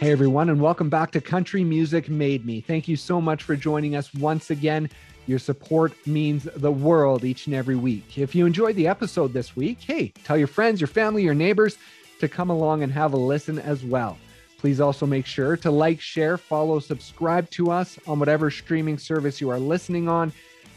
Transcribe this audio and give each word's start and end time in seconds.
Hey, 0.00 0.12
everyone, 0.12 0.48
and 0.48 0.62
welcome 0.62 0.88
back 0.88 1.10
to 1.10 1.20
Country 1.20 1.62
Music 1.62 2.08
Made 2.08 2.46
Me. 2.46 2.62
Thank 2.62 2.88
you 2.88 2.96
so 2.96 3.20
much 3.20 3.42
for 3.42 3.54
joining 3.54 3.96
us 3.96 4.14
once 4.14 4.48
again. 4.48 4.88
Your 5.26 5.38
support 5.38 5.92
means 6.06 6.48
the 6.56 6.72
world 6.72 7.22
each 7.22 7.44
and 7.44 7.54
every 7.54 7.76
week. 7.76 8.16
If 8.16 8.34
you 8.34 8.46
enjoyed 8.46 8.76
the 8.76 8.88
episode 8.88 9.34
this 9.34 9.54
week, 9.54 9.82
hey, 9.82 10.14
tell 10.24 10.38
your 10.38 10.46
friends, 10.46 10.80
your 10.80 10.88
family, 10.88 11.22
your 11.22 11.34
neighbors 11.34 11.76
to 12.18 12.28
come 12.28 12.48
along 12.48 12.82
and 12.82 12.90
have 12.90 13.12
a 13.12 13.18
listen 13.18 13.58
as 13.58 13.84
well. 13.84 14.16
Please 14.56 14.80
also 14.80 15.04
make 15.04 15.26
sure 15.26 15.54
to 15.58 15.70
like, 15.70 16.00
share, 16.00 16.38
follow, 16.38 16.78
subscribe 16.78 17.50
to 17.50 17.70
us 17.70 17.98
on 18.06 18.18
whatever 18.18 18.50
streaming 18.50 18.96
service 18.96 19.38
you 19.38 19.50
are 19.50 19.60
listening 19.60 20.08
on. 20.08 20.32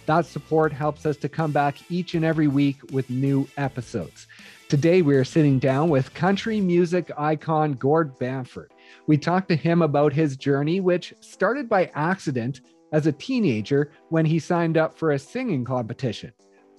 That 0.06 0.26
support 0.26 0.74
helps 0.74 1.06
us 1.06 1.16
to 1.16 1.30
come 1.30 1.54
back 1.54 1.78
each 1.90 2.14
and 2.14 2.26
every 2.26 2.50
week 2.50 2.76
with 2.92 3.10
new 3.10 3.48
episodes. 3.56 4.28
Today, 4.68 5.02
we 5.02 5.16
are 5.16 5.24
sitting 5.24 5.60
down 5.60 5.88
with 5.88 6.14
country 6.14 6.60
music 6.60 7.10
icon 7.18 7.76
Gord 7.76 8.20
Bamford. 8.20 8.73
We 9.08 9.18
talked 9.18 9.50
to 9.50 9.56
him 9.56 9.82
about 9.82 10.14
his 10.14 10.38
journey, 10.38 10.80
which 10.80 11.14
started 11.20 11.68
by 11.70 11.92
accident 11.96 12.62
as 12.92 13.08
a 13.08 13.12
teenager 13.12 13.92
when 14.10 14.26
he 14.26 14.40
signed 14.40 14.78
up 14.78 14.98
for 14.98 15.12
a 15.12 15.20
singing 15.20 15.66
competition. 15.66 16.32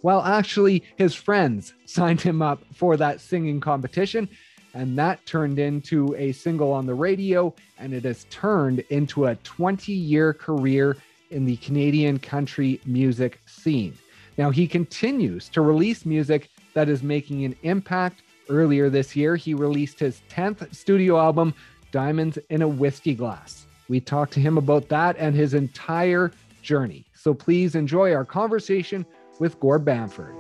Well, 0.03 0.23
actually, 0.23 0.85
his 0.97 1.15
friends 1.15 1.75
signed 1.87 2.21
him 2.21 2.43
up 2.43 2.63
for 2.75 2.97
that 2.97 3.21
singing 3.21 3.61
competition, 3.61 4.29
and 4.75 4.99
that 4.99 5.25
turned 5.27 5.59
into 5.59 6.15
a 6.17 6.33
single 6.33 6.73
on 6.73 6.87
the 6.87 6.95
radio, 6.95 7.55
and 7.79 7.95
it 7.95 8.05
has 8.05 8.25
turned 8.31 8.81
into 8.91 9.27
a 9.27 9.37
20 9.37 9.93
year 9.93 10.35
career 10.35 10.97
in 11.31 11.45
the 11.45 11.57
Canadian 11.57 12.19
country 12.19 12.81
music 12.85 13.41
scene. 13.47 13.97
Now, 14.37 14.51
he 14.51 14.67
continues 14.67 15.49
to 15.51 15.61
release 15.61 16.05
music 16.05 16.51
that 16.75 16.89
is 16.89 17.03
making 17.03 17.45
an 17.45 17.57
impact. 17.63 18.23
Earlier 18.49 18.91
this 18.91 19.17
year, 19.17 19.37
he 19.37 19.55
released 19.55 19.99
his 19.99 20.21
10th 20.29 20.75
studio 20.75 21.19
album, 21.19 21.55
Diamonds 21.95 22.41
in 22.51 22.61
a 22.61 22.67
Whiskey 22.67 23.15
Glass. 23.15 23.67
We 23.89 24.01
talked 24.01 24.33
to 24.33 24.41
him 24.41 24.59
about 24.59 24.89
that 24.89 25.15
and 25.17 25.33
his 25.33 25.55
entire 25.55 26.33
journey. 26.61 27.05
So 27.15 27.33
please 27.33 27.77
enjoy 27.77 28.13
our 28.13 28.25
conversation 28.25 29.07
with 29.39 29.61
Gord 29.61 29.85
Bamford. 29.85 30.35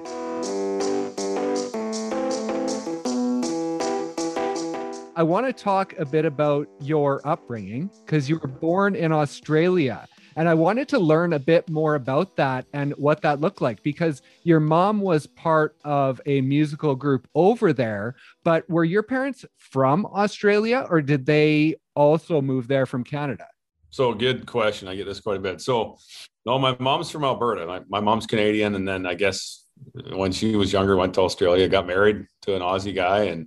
I 5.14 5.22
want 5.22 5.46
to 5.46 5.52
talk 5.52 5.96
a 5.96 6.04
bit 6.04 6.24
about 6.24 6.66
your 6.80 7.20
upbringing 7.24 7.88
because 8.04 8.28
you 8.28 8.40
were 8.40 8.48
born 8.48 8.96
in 8.96 9.12
Australia. 9.12 10.08
And 10.36 10.48
I 10.48 10.54
wanted 10.54 10.88
to 10.88 10.98
learn 10.98 11.32
a 11.32 11.38
bit 11.38 11.68
more 11.68 11.94
about 11.94 12.36
that 12.36 12.66
and 12.72 12.92
what 12.92 13.22
that 13.22 13.40
looked 13.40 13.60
like 13.60 13.82
because 13.82 14.22
your 14.42 14.60
mom 14.60 15.00
was 15.00 15.26
part 15.26 15.76
of 15.84 16.20
a 16.26 16.40
musical 16.40 16.94
group 16.94 17.28
over 17.34 17.72
there. 17.72 18.16
But 18.42 18.68
were 18.68 18.84
your 18.84 19.02
parents 19.02 19.44
from 19.56 20.06
Australia 20.06 20.86
or 20.88 21.02
did 21.02 21.26
they 21.26 21.76
also 21.94 22.40
move 22.40 22.68
there 22.68 22.86
from 22.86 23.04
Canada? 23.04 23.46
So, 23.90 24.12
good 24.12 24.46
question. 24.46 24.88
I 24.88 24.96
get 24.96 25.06
this 25.06 25.20
quite 25.20 25.36
a 25.36 25.40
bit. 25.40 25.60
So, 25.60 25.98
no, 26.44 26.58
my 26.58 26.76
mom's 26.80 27.10
from 27.12 27.22
Alberta. 27.22 27.64
My, 27.64 27.80
my 27.88 28.00
mom's 28.00 28.26
Canadian. 28.26 28.74
And 28.74 28.88
then 28.88 29.06
I 29.06 29.14
guess 29.14 29.66
when 30.12 30.32
she 30.32 30.56
was 30.56 30.72
younger, 30.72 30.96
went 30.96 31.14
to 31.14 31.20
Australia, 31.20 31.68
got 31.68 31.86
married 31.86 32.26
to 32.42 32.56
an 32.56 32.62
Aussie 32.62 32.94
guy, 32.94 33.24
and 33.24 33.46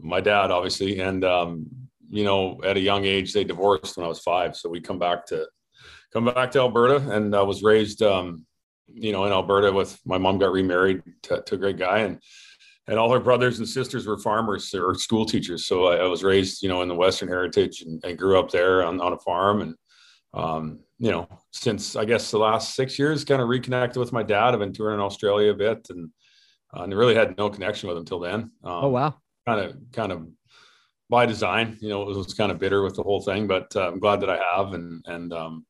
my 0.00 0.20
dad, 0.22 0.50
obviously. 0.50 1.00
And, 1.00 1.24
um, 1.24 1.66
you 2.08 2.24
know, 2.24 2.60
at 2.64 2.78
a 2.78 2.80
young 2.80 3.04
age, 3.04 3.32
they 3.32 3.44
divorced 3.44 3.96
when 3.96 4.06
I 4.06 4.08
was 4.08 4.20
five. 4.20 4.56
So 4.56 4.70
we 4.70 4.80
come 4.80 4.98
back 4.98 5.26
to 5.26 5.46
come 6.16 6.24
back 6.32 6.50
to 6.50 6.60
Alberta 6.60 6.96
and 7.10 7.36
I 7.36 7.42
was 7.42 7.62
raised, 7.62 8.02
um, 8.02 8.46
you 8.88 9.12
know, 9.12 9.26
in 9.26 9.32
Alberta 9.32 9.70
with 9.70 10.00
my 10.06 10.16
mom 10.16 10.38
got 10.38 10.50
remarried 10.50 11.02
to, 11.24 11.42
to, 11.42 11.56
a 11.56 11.58
great 11.58 11.76
guy 11.76 11.98
and, 11.98 12.18
and 12.88 12.98
all 12.98 13.12
her 13.12 13.20
brothers 13.20 13.58
and 13.58 13.68
sisters 13.68 14.06
were 14.06 14.16
farmers 14.16 14.72
or 14.72 14.94
school 14.94 15.26
teachers. 15.26 15.66
So 15.66 15.88
I, 15.88 15.96
I 15.96 16.06
was 16.06 16.24
raised, 16.24 16.62
you 16.62 16.70
know, 16.70 16.80
in 16.80 16.88
the 16.88 16.94
Western 16.94 17.28
heritage 17.28 17.82
and, 17.82 18.02
and 18.02 18.16
grew 18.16 18.38
up 18.38 18.50
there 18.50 18.82
on, 18.82 18.98
on 18.98 19.12
a 19.12 19.18
farm. 19.18 19.60
And, 19.60 19.74
um, 20.32 20.80
you 20.98 21.10
know, 21.10 21.28
since 21.50 21.96
I 21.96 22.06
guess 22.06 22.30
the 22.30 22.38
last 22.38 22.74
six 22.74 22.98
years, 22.98 23.22
kind 23.22 23.42
of 23.42 23.48
reconnected 23.48 24.00
with 24.00 24.14
my 24.14 24.22
dad. 24.22 24.54
I've 24.54 24.60
been 24.60 24.72
touring 24.72 24.94
in 24.94 25.04
Australia 25.04 25.50
a 25.50 25.54
bit 25.54 25.86
and, 25.90 26.08
uh, 26.74 26.84
and 26.84 26.96
really 26.96 27.14
had 27.14 27.36
no 27.36 27.50
connection 27.50 27.90
with 27.90 27.98
him 27.98 28.06
till 28.06 28.20
then. 28.20 28.40
Um, 28.64 28.84
oh, 28.84 28.88
wow. 28.88 29.14
Kind 29.46 29.60
of, 29.60 29.76
kind 29.92 30.12
of 30.12 30.26
by 31.10 31.26
design, 31.26 31.76
you 31.82 31.90
know, 31.90 32.00
it 32.00 32.08
was, 32.08 32.16
was 32.16 32.32
kind 32.32 32.50
of 32.50 32.58
bitter 32.58 32.82
with 32.82 32.96
the 32.96 33.02
whole 33.02 33.20
thing, 33.20 33.46
but 33.46 33.70
uh, 33.76 33.88
I'm 33.88 34.00
glad 34.00 34.22
that 34.22 34.30
I 34.30 34.40
have. 34.56 34.72
And, 34.72 35.04
and, 35.06 35.34
um, 35.34 35.66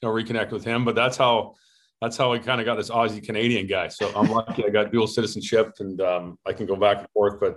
you 0.00 0.08
know 0.08 0.14
reconnect 0.14 0.50
with 0.50 0.64
him. 0.64 0.84
But 0.84 0.94
that's 0.94 1.16
how 1.16 1.54
that's 2.00 2.16
how 2.16 2.32
I 2.32 2.38
kind 2.38 2.60
of 2.60 2.64
got 2.64 2.76
this 2.76 2.90
Aussie 2.90 3.24
Canadian 3.24 3.66
guy. 3.66 3.88
So 3.88 4.10
I'm 4.14 4.30
lucky 4.30 4.64
I 4.64 4.70
got 4.70 4.92
dual 4.92 5.06
citizenship 5.06 5.74
and 5.80 6.00
um, 6.00 6.38
I 6.46 6.52
can 6.52 6.66
go 6.66 6.76
back 6.76 6.98
and 6.98 7.08
forth. 7.10 7.40
But 7.40 7.56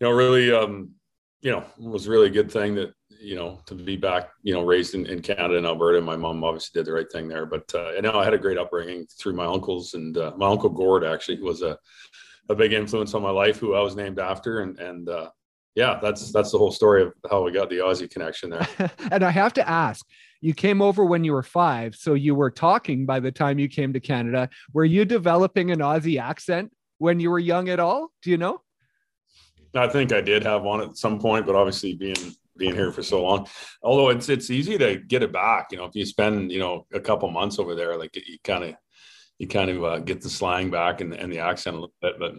you 0.00 0.06
know, 0.06 0.10
really, 0.10 0.52
um, 0.52 0.92
you 1.40 1.50
know, 1.50 1.64
it 1.78 1.88
was 1.88 2.08
really 2.08 2.28
a 2.28 2.30
good 2.30 2.50
thing 2.50 2.74
that 2.76 2.92
you 3.20 3.36
know 3.36 3.60
to 3.66 3.74
be 3.74 3.96
back. 3.96 4.30
You 4.42 4.54
know, 4.54 4.64
raised 4.64 4.94
in, 4.94 5.06
in 5.06 5.20
Canada 5.20 5.56
and 5.56 5.66
Alberta. 5.66 6.00
My 6.00 6.16
mom 6.16 6.44
obviously 6.44 6.78
did 6.78 6.86
the 6.86 6.92
right 6.92 7.10
thing 7.10 7.28
there. 7.28 7.46
But 7.46 7.72
uh, 7.74 7.92
you 7.92 8.02
know, 8.02 8.18
I 8.18 8.24
had 8.24 8.34
a 8.34 8.38
great 8.38 8.58
upbringing 8.58 9.06
through 9.18 9.34
my 9.34 9.46
uncles 9.46 9.94
and 9.94 10.16
uh, 10.16 10.32
my 10.36 10.48
uncle 10.48 10.70
Gord 10.70 11.04
actually 11.04 11.40
was 11.40 11.62
a 11.62 11.78
a 12.50 12.54
big 12.54 12.72
influence 12.72 13.12
on 13.12 13.22
my 13.22 13.30
life, 13.30 13.58
who 13.58 13.74
I 13.74 13.80
was 13.80 13.96
named 13.96 14.18
after, 14.18 14.60
and 14.60 14.78
and 14.78 15.08
uh, 15.08 15.30
yeah, 15.78 16.00
that's 16.02 16.32
that's 16.32 16.50
the 16.50 16.58
whole 16.58 16.72
story 16.72 17.04
of 17.04 17.12
how 17.30 17.44
we 17.44 17.52
got 17.52 17.70
the 17.70 17.76
Aussie 17.76 18.10
connection 18.10 18.50
there. 18.50 18.66
and 19.12 19.22
I 19.22 19.30
have 19.30 19.52
to 19.52 19.68
ask, 19.68 20.04
you 20.40 20.52
came 20.52 20.82
over 20.82 21.04
when 21.04 21.22
you 21.22 21.32
were 21.32 21.44
five, 21.44 21.94
so 21.94 22.14
you 22.14 22.34
were 22.34 22.50
talking 22.50 23.06
by 23.06 23.20
the 23.20 23.30
time 23.30 23.60
you 23.60 23.68
came 23.68 23.92
to 23.92 24.00
Canada. 24.00 24.48
Were 24.72 24.84
you 24.84 25.04
developing 25.04 25.70
an 25.70 25.78
Aussie 25.78 26.20
accent 26.20 26.72
when 26.98 27.20
you 27.20 27.30
were 27.30 27.38
young 27.38 27.68
at 27.68 27.78
all? 27.78 28.10
Do 28.22 28.30
you 28.32 28.38
know? 28.38 28.60
I 29.72 29.86
think 29.86 30.12
I 30.12 30.20
did 30.20 30.42
have 30.42 30.62
one 30.62 30.80
at 30.80 30.96
some 30.96 31.20
point, 31.20 31.46
but 31.46 31.54
obviously 31.54 31.94
being 31.94 32.34
being 32.56 32.74
here 32.74 32.90
for 32.90 33.04
so 33.04 33.22
long, 33.22 33.46
although 33.80 34.08
it's 34.08 34.28
it's 34.28 34.50
easy 34.50 34.78
to 34.78 34.96
get 34.96 35.22
it 35.22 35.32
back. 35.32 35.68
You 35.70 35.78
know, 35.78 35.84
if 35.84 35.94
you 35.94 36.04
spend 36.04 36.50
you 36.50 36.58
know 36.58 36.86
a 36.92 36.98
couple 36.98 37.30
months 37.30 37.60
over 37.60 37.76
there, 37.76 37.96
like 37.96 38.16
you 38.16 38.38
kind 38.42 38.64
of 38.64 38.74
you 39.38 39.46
kind 39.46 39.70
of 39.70 39.84
uh, 39.84 39.98
get 40.00 40.22
the 40.22 40.28
slang 40.28 40.70
back 40.70 41.00
and, 41.02 41.14
and 41.14 41.32
the 41.32 41.38
accent 41.38 41.76
a 41.76 41.78
little 41.78 41.94
bit. 42.02 42.18
But 42.18 42.32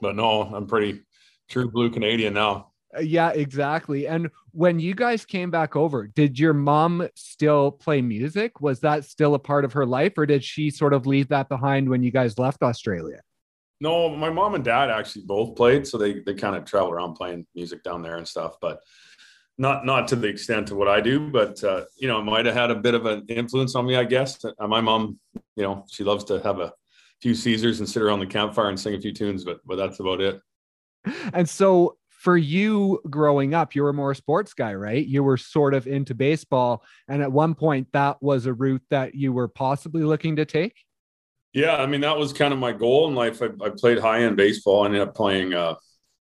but 0.00 0.14
no, 0.14 0.42
I'm 0.42 0.68
pretty 0.68 1.00
true 1.50 1.70
blue 1.70 1.90
Canadian 1.90 2.32
now. 2.32 2.70
Uh, 2.96 3.00
yeah, 3.00 3.30
exactly. 3.30 4.06
And 4.06 4.30
when 4.52 4.80
you 4.80 4.94
guys 4.94 5.24
came 5.24 5.50
back 5.50 5.76
over, 5.76 6.06
did 6.06 6.38
your 6.38 6.54
mom 6.54 7.06
still 7.14 7.70
play 7.70 8.00
music? 8.00 8.60
Was 8.60 8.80
that 8.80 9.04
still 9.04 9.34
a 9.34 9.38
part 9.38 9.64
of 9.64 9.72
her 9.74 9.86
life, 9.86 10.14
or 10.16 10.26
did 10.26 10.42
she 10.42 10.70
sort 10.70 10.92
of 10.92 11.06
leave 11.06 11.28
that 11.28 11.48
behind 11.48 11.88
when 11.88 12.02
you 12.02 12.10
guys 12.10 12.38
left 12.38 12.62
Australia? 12.62 13.20
No, 13.80 14.14
my 14.14 14.28
mom 14.28 14.54
and 14.54 14.64
dad 14.64 14.90
actually 14.90 15.22
both 15.24 15.56
played, 15.56 15.86
so 15.86 15.98
they 15.98 16.20
they 16.20 16.34
kind 16.34 16.56
of 16.56 16.64
travel 16.64 16.90
around 16.90 17.14
playing 17.14 17.46
music 17.54 17.82
down 17.82 18.02
there 18.02 18.16
and 18.16 18.26
stuff, 18.26 18.56
but 18.60 18.80
not 19.56 19.86
not 19.86 20.08
to 20.08 20.16
the 20.16 20.28
extent 20.28 20.70
of 20.70 20.76
what 20.76 20.88
I 20.88 21.00
do. 21.00 21.30
But 21.30 21.62
uh, 21.62 21.84
you 21.96 22.08
know, 22.08 22.18
it 22.18 22.24
might 22.24 22.46
have 22.46 22.54
had 22.54 22.70
a 22.70 22.74
bit 22.74 22.94
of 22.94 23.06
an 23.06 23.24
influence 23.28 23.74
on 23.74 23.86
me, 23.86 23.96
I 23.96 24.04
guess. 24.04 24.44
Uh, 24.44 24.66
my 24.66 24.80
mom, 24.80 25.18
you 25.56 25.62
know, 25.62 25.86
she 25.90 26.04
loves 26.04 26.24
to 26.24 26.40
have 26.40 26.60
a 26.60 26.72
few 27.22 27.34
Caesars 27.34 27.80
and 27.80 27.88
sit 27.88 28.02
around 28.02 28.20
the 28.20 28.26
campfire 28.26 28.68
and 28.68 28.80
sing 28.80 28.94
a 28.94 29.00
few 29.00 29.12
tunes, 29.12 29.44
but 29.44 29.60
but 29.64 29.76
that's 29.76 30.00
about 30.00 30.20
it. 30.20 30.40
And 31.32 31.48
so 31.48 31.96
for 32.20 32.36
you 32.36 33.00
growing 33.08 33.54
up, 33.54 33.74
you 33.74 33.82
were 33.82 33.94
more 33.94 34.10
a 34.10 34.14
sports 34.14 34.52
guy, 34.52 34.74
right? 34.74 35.06
You 35.06 35.24
were 35.24 35.38
sort 35.38 35.72
of 35.72 35.86
into 35.86 36.14
baseball. 36.14 36.84
And 37.08 37.22
at 37.22 37.32
one 37.32 37.54
point, 37.54 37.88
that 37.92 38.22
was 38.22 38.44
a 38.44 38.52
route 38.52 38.82
that 38.90 39.14
you 39.14 39.32
were 39.32 39.48
possibly 39.48 40.02
looking 40.02 40.36
to 40.36 40.44
take. 40.44 40.84
Yeah. 41.54 41.76
I 41.76 41.86
mean, 41.86 42.02
that 42.02 42.18
was 42.18 42.34
kind 42.34 42.52
of 42.52 42.58
my 42.58 42.72
goal 42.72 43.08
in 43.08 43.14
life. 43.14 43.40
I, 43.42 43.46
I 43.64 43.70
played 43.70 43.98
high 43.98 44.24
end 44.24 44.36
baseball. 44.36 44.82
I 44.82 44.86
ended 44.86 45.00
up 45.00 45.14
playing 45.14 45.54
uh, 45.54 45.76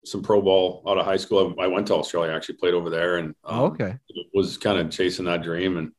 some 0.06 0.24
pro 0.24 0.42
ball 0.42 0.84
out 0.88 0.98
of 0.98 1.06
high 1.06 1.18
school. 1.18 1.54
I, 1.60 1.66
I 1.66 1.68
went 1.68 1.88
to 1.88 1.96
Australia, 1.96 2.32
actually 2.32 2.56
played 2.56 2.74
over 2.74 2.90
there 2.90 3.18
and 3.18 3.36
um, 3.44 3.60
oh, 3.60 3.66
okay. 3.66 3.98
was 4.34 4.58
kind 4.58 4.80
of 4.80 4.90
chasing 4.90 5.26
that 5.26 5.44
dream. 5.44 5.78
And 5.78 5.92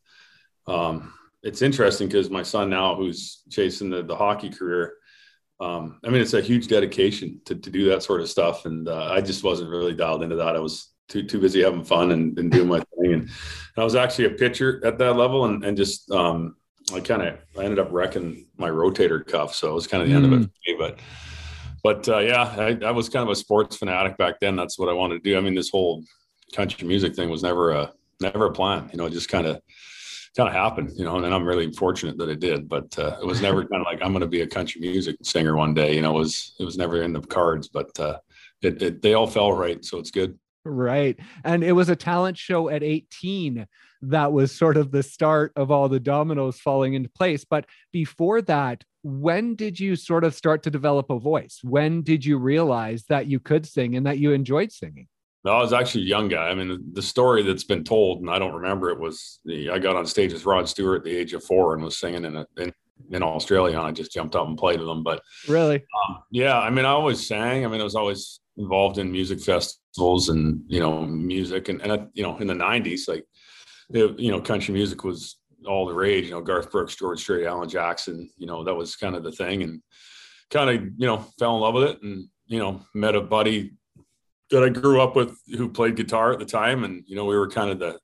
um, 0.66 1.12
it's 1.42 1.60
interesting 1.60 2.08
because 2.08 2.30
my 2.30 2.42
son 2.42 2.70
now, 2.70 2.96
who's 2.96 3.42
chasing 3.50 3.90
the, 3.90 4.02
the 4.02 4.16
hockey 4.16 4.48
career, 4.48 4.94
um, 5.60 6.00
I 6.04 6.08
mean, 6.08 6.22
it's 6.22 6.32
a 6.32 6.40
huge 6.40 6.68
dedication 6.68 7.40
to, 7.44 7.54
to 7.54 7.70
do 7.70 7.84
that 7.90 8.02
sort 8.02 8.22
of 8.22 8.30
stuff. 8.30 8.64
And 8.64 8.88
uh, 8.88 9.10
I 9.12 9.20
just 9.20 9.44
wasn't 9.44 9.70
really 9.70 9.94
dialed 9.94 10.22
into 10.22 10.36
that. 10.36 10.56
I 10.56 10.58
was 10.58 10.92
too, 11.08 11.22
too 11.22 11.38
busy 11.38 11.62
having 11.62 11.84
fun 11.84 12.12
and, 12.12 12.38
and 12.38 12.50
doing 12.50 12.68
my 12.68 12.78
thing. 12.78 13.12
And, 13.12 13.22
and, 13.22 13.30
I 13.76 13.84
was 13.84 13.94
actually 13.94 14.26
a 14.26 14.30
pitcher 14.30 14.80
at 14.84 14.98
that 14.98 15.14
level 15.14 15.44
and, 15.44 15.62
and 15.64 15.76
just, 15.76 16.10
um, 16.10 16.56
I 16.94 17.00
kind 17.00 17.22
of, 17.22 17.38
I 17.58 17.64
ended 17.64 17.78
up 17.78 17.92
wrecking 17.92 18.46
my 18.56 18.70
rotator 18.70 19.24
cuff. 19.26 19.54
So 19.54 19.70
it 19.70 19.74
was 19.74 19.86
kind 19.86 20.02
of 20.02 20.08
the 20.08 20.14
mm. 20.14 20.16
end 20.16 20.26
of 20.26 20.32
it 20.32 20.40
mm. 20.40 20.44
for 20.44 20.72
me, 20.72 20.76
but, 20.78 20.98
but 21.82 22.08
uh, 22.08 22.18
yeah, 22.18 22.54
I, 22.58 22.78
I, 22.86 22.90
was 22.90 23.08
kind 23.08 23.22
of 23.22 23.30
a 23.30 23.36
sports 23.36 23.76
fanatic 23.76 24.16
back 24.16 24.40
then. 24.40 24.56
That's 24.56 24.78
what 24.78 24.88
I 24.88 24.92
wanted 24.92 25.22
to 25.22 25.30
do. 25.30 25.36
I 25.36 25.40
mean, 25.40 25.54
this 25.54 25.70
whole 25.70 26.04
country 26.54 26.86
music 26.86 27.14
thing 27.14 27.28
was 27.28 27.42
never 27.42 27.72
a, 27.72 27.92
never 28.20 28.46
a 28.46 28.52
plan, 28.52 28.88
you 28.92 28.98
know, 28.98 29.08
just 29.08 29.28
kind 29.28 29.46
of, 29.46 29.60
kind 30.36 30.48
of 30.48 30.54
happened, 30.54 30.92
you 30.96 31.04
know, 31.04 31.16
and 31.16 31.34
I'm 31.34 31.44
really 31.44 31.72
fortunate 31.72 32.16
that 32.18 32.28
it 32.28 32.40
did. 32.40 32.68
But 32.68 32.98
uh, 32.98 33.18
it 33.20 33.26
was 33.26 33.40
never 33.42 33.64
kind 33.64 33.80
of 33.80 33.86
like 33.86 34.00
I'm 34.02 34.12
going 34.12 34.20
to 34.20 34.26
be 34.26 34.42
a 34.42 34.46
country 34.46 34.80
music 34.80 35.16
singer 35.22 35.56
one 35.56 35.74
day. 35.74 35.94
You 35.94 36.02
know, 36.02 36.14
it 36.16 36.18
was 36.18 36.54
it 36.58 36.64
was 36.64 36.76
never 36.76 37.02
in 37.02 37.12
the 37.12 37.20
cards. 37.20 37.68
But 37.68 37.98
uh, 37.98 38.18
it, 38.62 38.82
it 38.82 39.02
they 39.02 39.14
all 39.14 39.26
fell 39.26 39.52
right, 39.52 39.84
so 39.84 39.98
it's 39.98 40.10
good. 40.10 40.38
Right, 40.64 41.18
and 41.44 41.64
it 41.64 41.72
was 41.72 41.88
a 41.88 41.96
talent 41.96 42.36
show 42.36 42.68
at 42.68 42.82
18 42.82 43.66
that 44.02 44.32
was 44.32 44.52
sort 44.52 44.76
of 44.76 44.90
the 44.90 45.02
start 45.02 45.52
of 45.56 45.70
all 45.70 45.88
the 45.88 46.00
dominoes 46.00 46.58
falling 46.58 46.94
into 46.94 47.08
place. 47.08 47.44
But 47.44 47.66
before 47.92 48.42
that, 48.42 48.84
when 49.02 49.54
did 49.54 49.80
you 49.80 49.96
sort 49.96 50.24
of 50.24 50.34
start 50.34 50.62
to 50.64 50.70
develop 50.70 51.10
a 51.10 51.18
voice? 51.18 51.60
When 51.62 52.02
did 52.02 52.24
you 52.24 52.38
realize 52.38 53.04
that 53.08 53.26
you 53.26 53.40
could 53.40 53.66
sing 53.66 53.96
and 53.96 54.06
that 54.06 54.18
you 54.18 54.32
enjoyed 54.32 54.72
singing? 54.72 55.08
No, 55.44 55.52
I 55.52 55.60
was 55.60 55.72
actually 55.72 56.02
a 56.02 56.08
young 56.08 56.28
guy. 56.28 56.48
I 56.48 56.54
mean, 56.54 56.92
the 56.92 57.02
story 57.02 57.42
that's 57.42 57.64
been 57.64 57.82
told, 57.82 58.20
and 58.20 58.28
I 58.28 58.38
don't 58.38 58.54
remember 58.54 58.90
it, 58.90 59.00
was 59.00 59.40
the, 59.44 59.70
I 59.70 59.78
got 59.78 59.96
on 59.96 60.04
stage 60.04 60.34
with 60.34 60.44
Rod 60.44 60.68
Stewart 60.68 60.98
at 60.98 61.04
the 61.04 61.16
age 61.16 61.32
of 61.32 61.42
four 61.42 61.74
and 61.74 61.82
was 61.82 61.96
singing 61.96 62.26
in, 62.26 62.36
a, 62.36 62.46
in, 62.58 62.72
in 63.10 63.22
Australia, 63.22 63.78
and 63.78 63.86
I 63.86 63.90
just 63.92 64.12
jumped 64.12 64.36
up 64.36 64.46
and 64.46 64.58
played 64.58 64.80
with 64.80 64.88
them. 64.88 65.02
But 65.02 65.22
really, 65.48 65.76
um, 65.76 66.18
yeah, 66.30 66.58
I 66.58 66.68
mean, 66.68 66.84
I 66.84 66.90
always 66.90 67.26
sang. 67.26 67.64
I 67.64 67.68
mean, 67.68 67.80
I 67.80 67.84
was 67.84 67.94
always 67.94 68.40
involved 68.58 68.98
in 68.98 69.10
music 69.10 69.40
festivals 69.40 70.28
and 70.28 70.62
you 70.68 70.80
know 70.80 71.02
music, 71.06 71.70
and 71.70 71.80
and 71.80 71.92
I, 71.92 72.06
you 72.12 72.22
know 72.22 72.36
in 72.38 72.46
the 72.46 72.54
'90s, 72.54 73.08
like 73.08 73.24
you 73.88 74.30
know, 74.30 74.40
country 74.40 74.74
music 74.74 75.04
was 75.04 75.38
all 75.66 75.86
the 75.86 75.94
rage. 75.94 76.26
You 76.26 76.32
know, 76.32 76.42
Garth 76.42 76.70
Brooks, 76.70 76.96
George 76.96 77.20
Strait, 77.20 77.46
Alan 77.46 77.68
Jackson. 77.68 78.30
You 78.36 78.46
know, 78.46 78.64
that 78.64 78.74
was 78.74 78.96
kind 78.96 79.16
of 79.16 79.24
the 79.24 79.32
thing, 79.32 79.62
and 79.62 79.82
kind 80.50 80.70
of 80.70 80.84
you 80.96 81.06
know 81.06 81.24
fell 81.38 81.56
in 81.56 81.62
love 81.62 81.74
with 81.74 81.84
it, 81.84 82.02
and 82.02 82.28
you 82.46 82.58
know 82.58 82.82
met 82.94 83.16
a 83.16 83.20
buddy 83.20 83.72
that 84.50 84.62
I 84.62 84.68
grew 84.68 85.00
up 85.00 85.16
with 85.16 85.38
who 85.56 85.68
played 85.68 85.96
guitar 85.96 86.32
at 86.32 86.38
the 86.38 86.44
time, 86.44 86.84
and 86.84 87.04
you 87.06 87.16
know 87.16 87.24
we 87.24 87.36
were 87.36 87.48
kind 87.48 87.70
of 87.70 87.78
the 87.78 87.98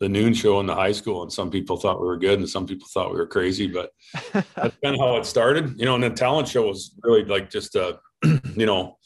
the 0.00 0.08
noon 0.08 0.32
show 0.32 0.60
in 0.60 0.66
the 0.66 0.74
high 0.74 0.92
school, 0.92 1.22
and 1.22 1.32
some 1.32 1.50
people 1.50 1.76
thought 1.76 2.00
we 2.00 2.06
were 2.06 2.16
good, 2.16 2.38
and 2.38 2.48
some 2.48 2.66
people 2.66 2.88
thought 2.92 3.12
we 3.12 3.18
were 3.18 3.26
crazy, 3.26 3.66
but 3.66 3.90
that's 4.32 4.76
kind 4.82 4.94
of 4.94 4.98
how 4.98 5.16
it 5.16 5.26
started, 5.26 5.78
you 5.78 5.84
know. 5.84 5.94
And 5.94 6.02
the 6.02 6.10
talent 6.10 6.48
show 6.48 6.66
was 6.66 6.94
really 7.02 7.24
like 7.24 7.50
just 7.50 7.76
a, 7.76 7.98
you 8.56 8.66
know, 8.66 8.96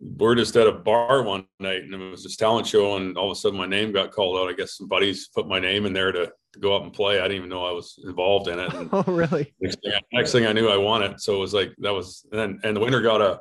we're 0.00 0.34
just 0.34 0.54
at 0.56 0.66
a 0.66 0.72
bar 0.72 1.22
one 1.22 1.46
night, 1.60 1.82
and 1.82 1.94
it 1.94 2.10
was 2.10 2.22
this 2.22 2.36
talent 2.36 2.66
show, 2.66 2.96
and 2.96 3.16
all 3.16 3.30
of 3.30 3.36
a 3.36 3.40
sudden 3.40 3.58
my 3.58 3.66
name 3.66 3.90
got 3.90 4.12
called 4.12 4.36
out. 4.36 4.50
I 4.50 4.52
guess 4.52 4.76
some 4.76 4.86
buddies 4.86 5.28
put 5.28 5.48
my 5.48 5.58
name 5.58 5.86
in 5.86 5.94
there 5.94 6.12
to, 6.12 6.26
to 6.26 6.58
go 6.60 6.76
up 6.76 6.82
and 6.82 6.92
play. 6.92 7.18
I 7.18 7.22
didn't 7.22 7.38
even 7.38 7.48
know 7.48 7.64
I 7.64 7.72
was 7.72 7.98
involved 8.04 8.48
in 8.48 8.58
it. 8.58 8.72
And 8.74 8.90
oh, 8.92 9.04
really? 9.06 9.54
Next 9.60 9.78
thing, 9.82 9.92
next 10.12 10.32
thing 10.32 10.46
I 10.46 10.52
knew, 10.52 10.68
I 10.68 10.76
won 10.76 11.02
it. 11.02 11.22
So 11.22 11.36
it 11.36 11.40
was 11.40 11.54
like 11.54 11.72
that 11.78 11.94
was, 11.94 12.26
and 12.32 12.60
and 12.64 12.76
the 12.76 12.80
winner 12.80 13.00
got 13.00 13.22
a 13.22 13.40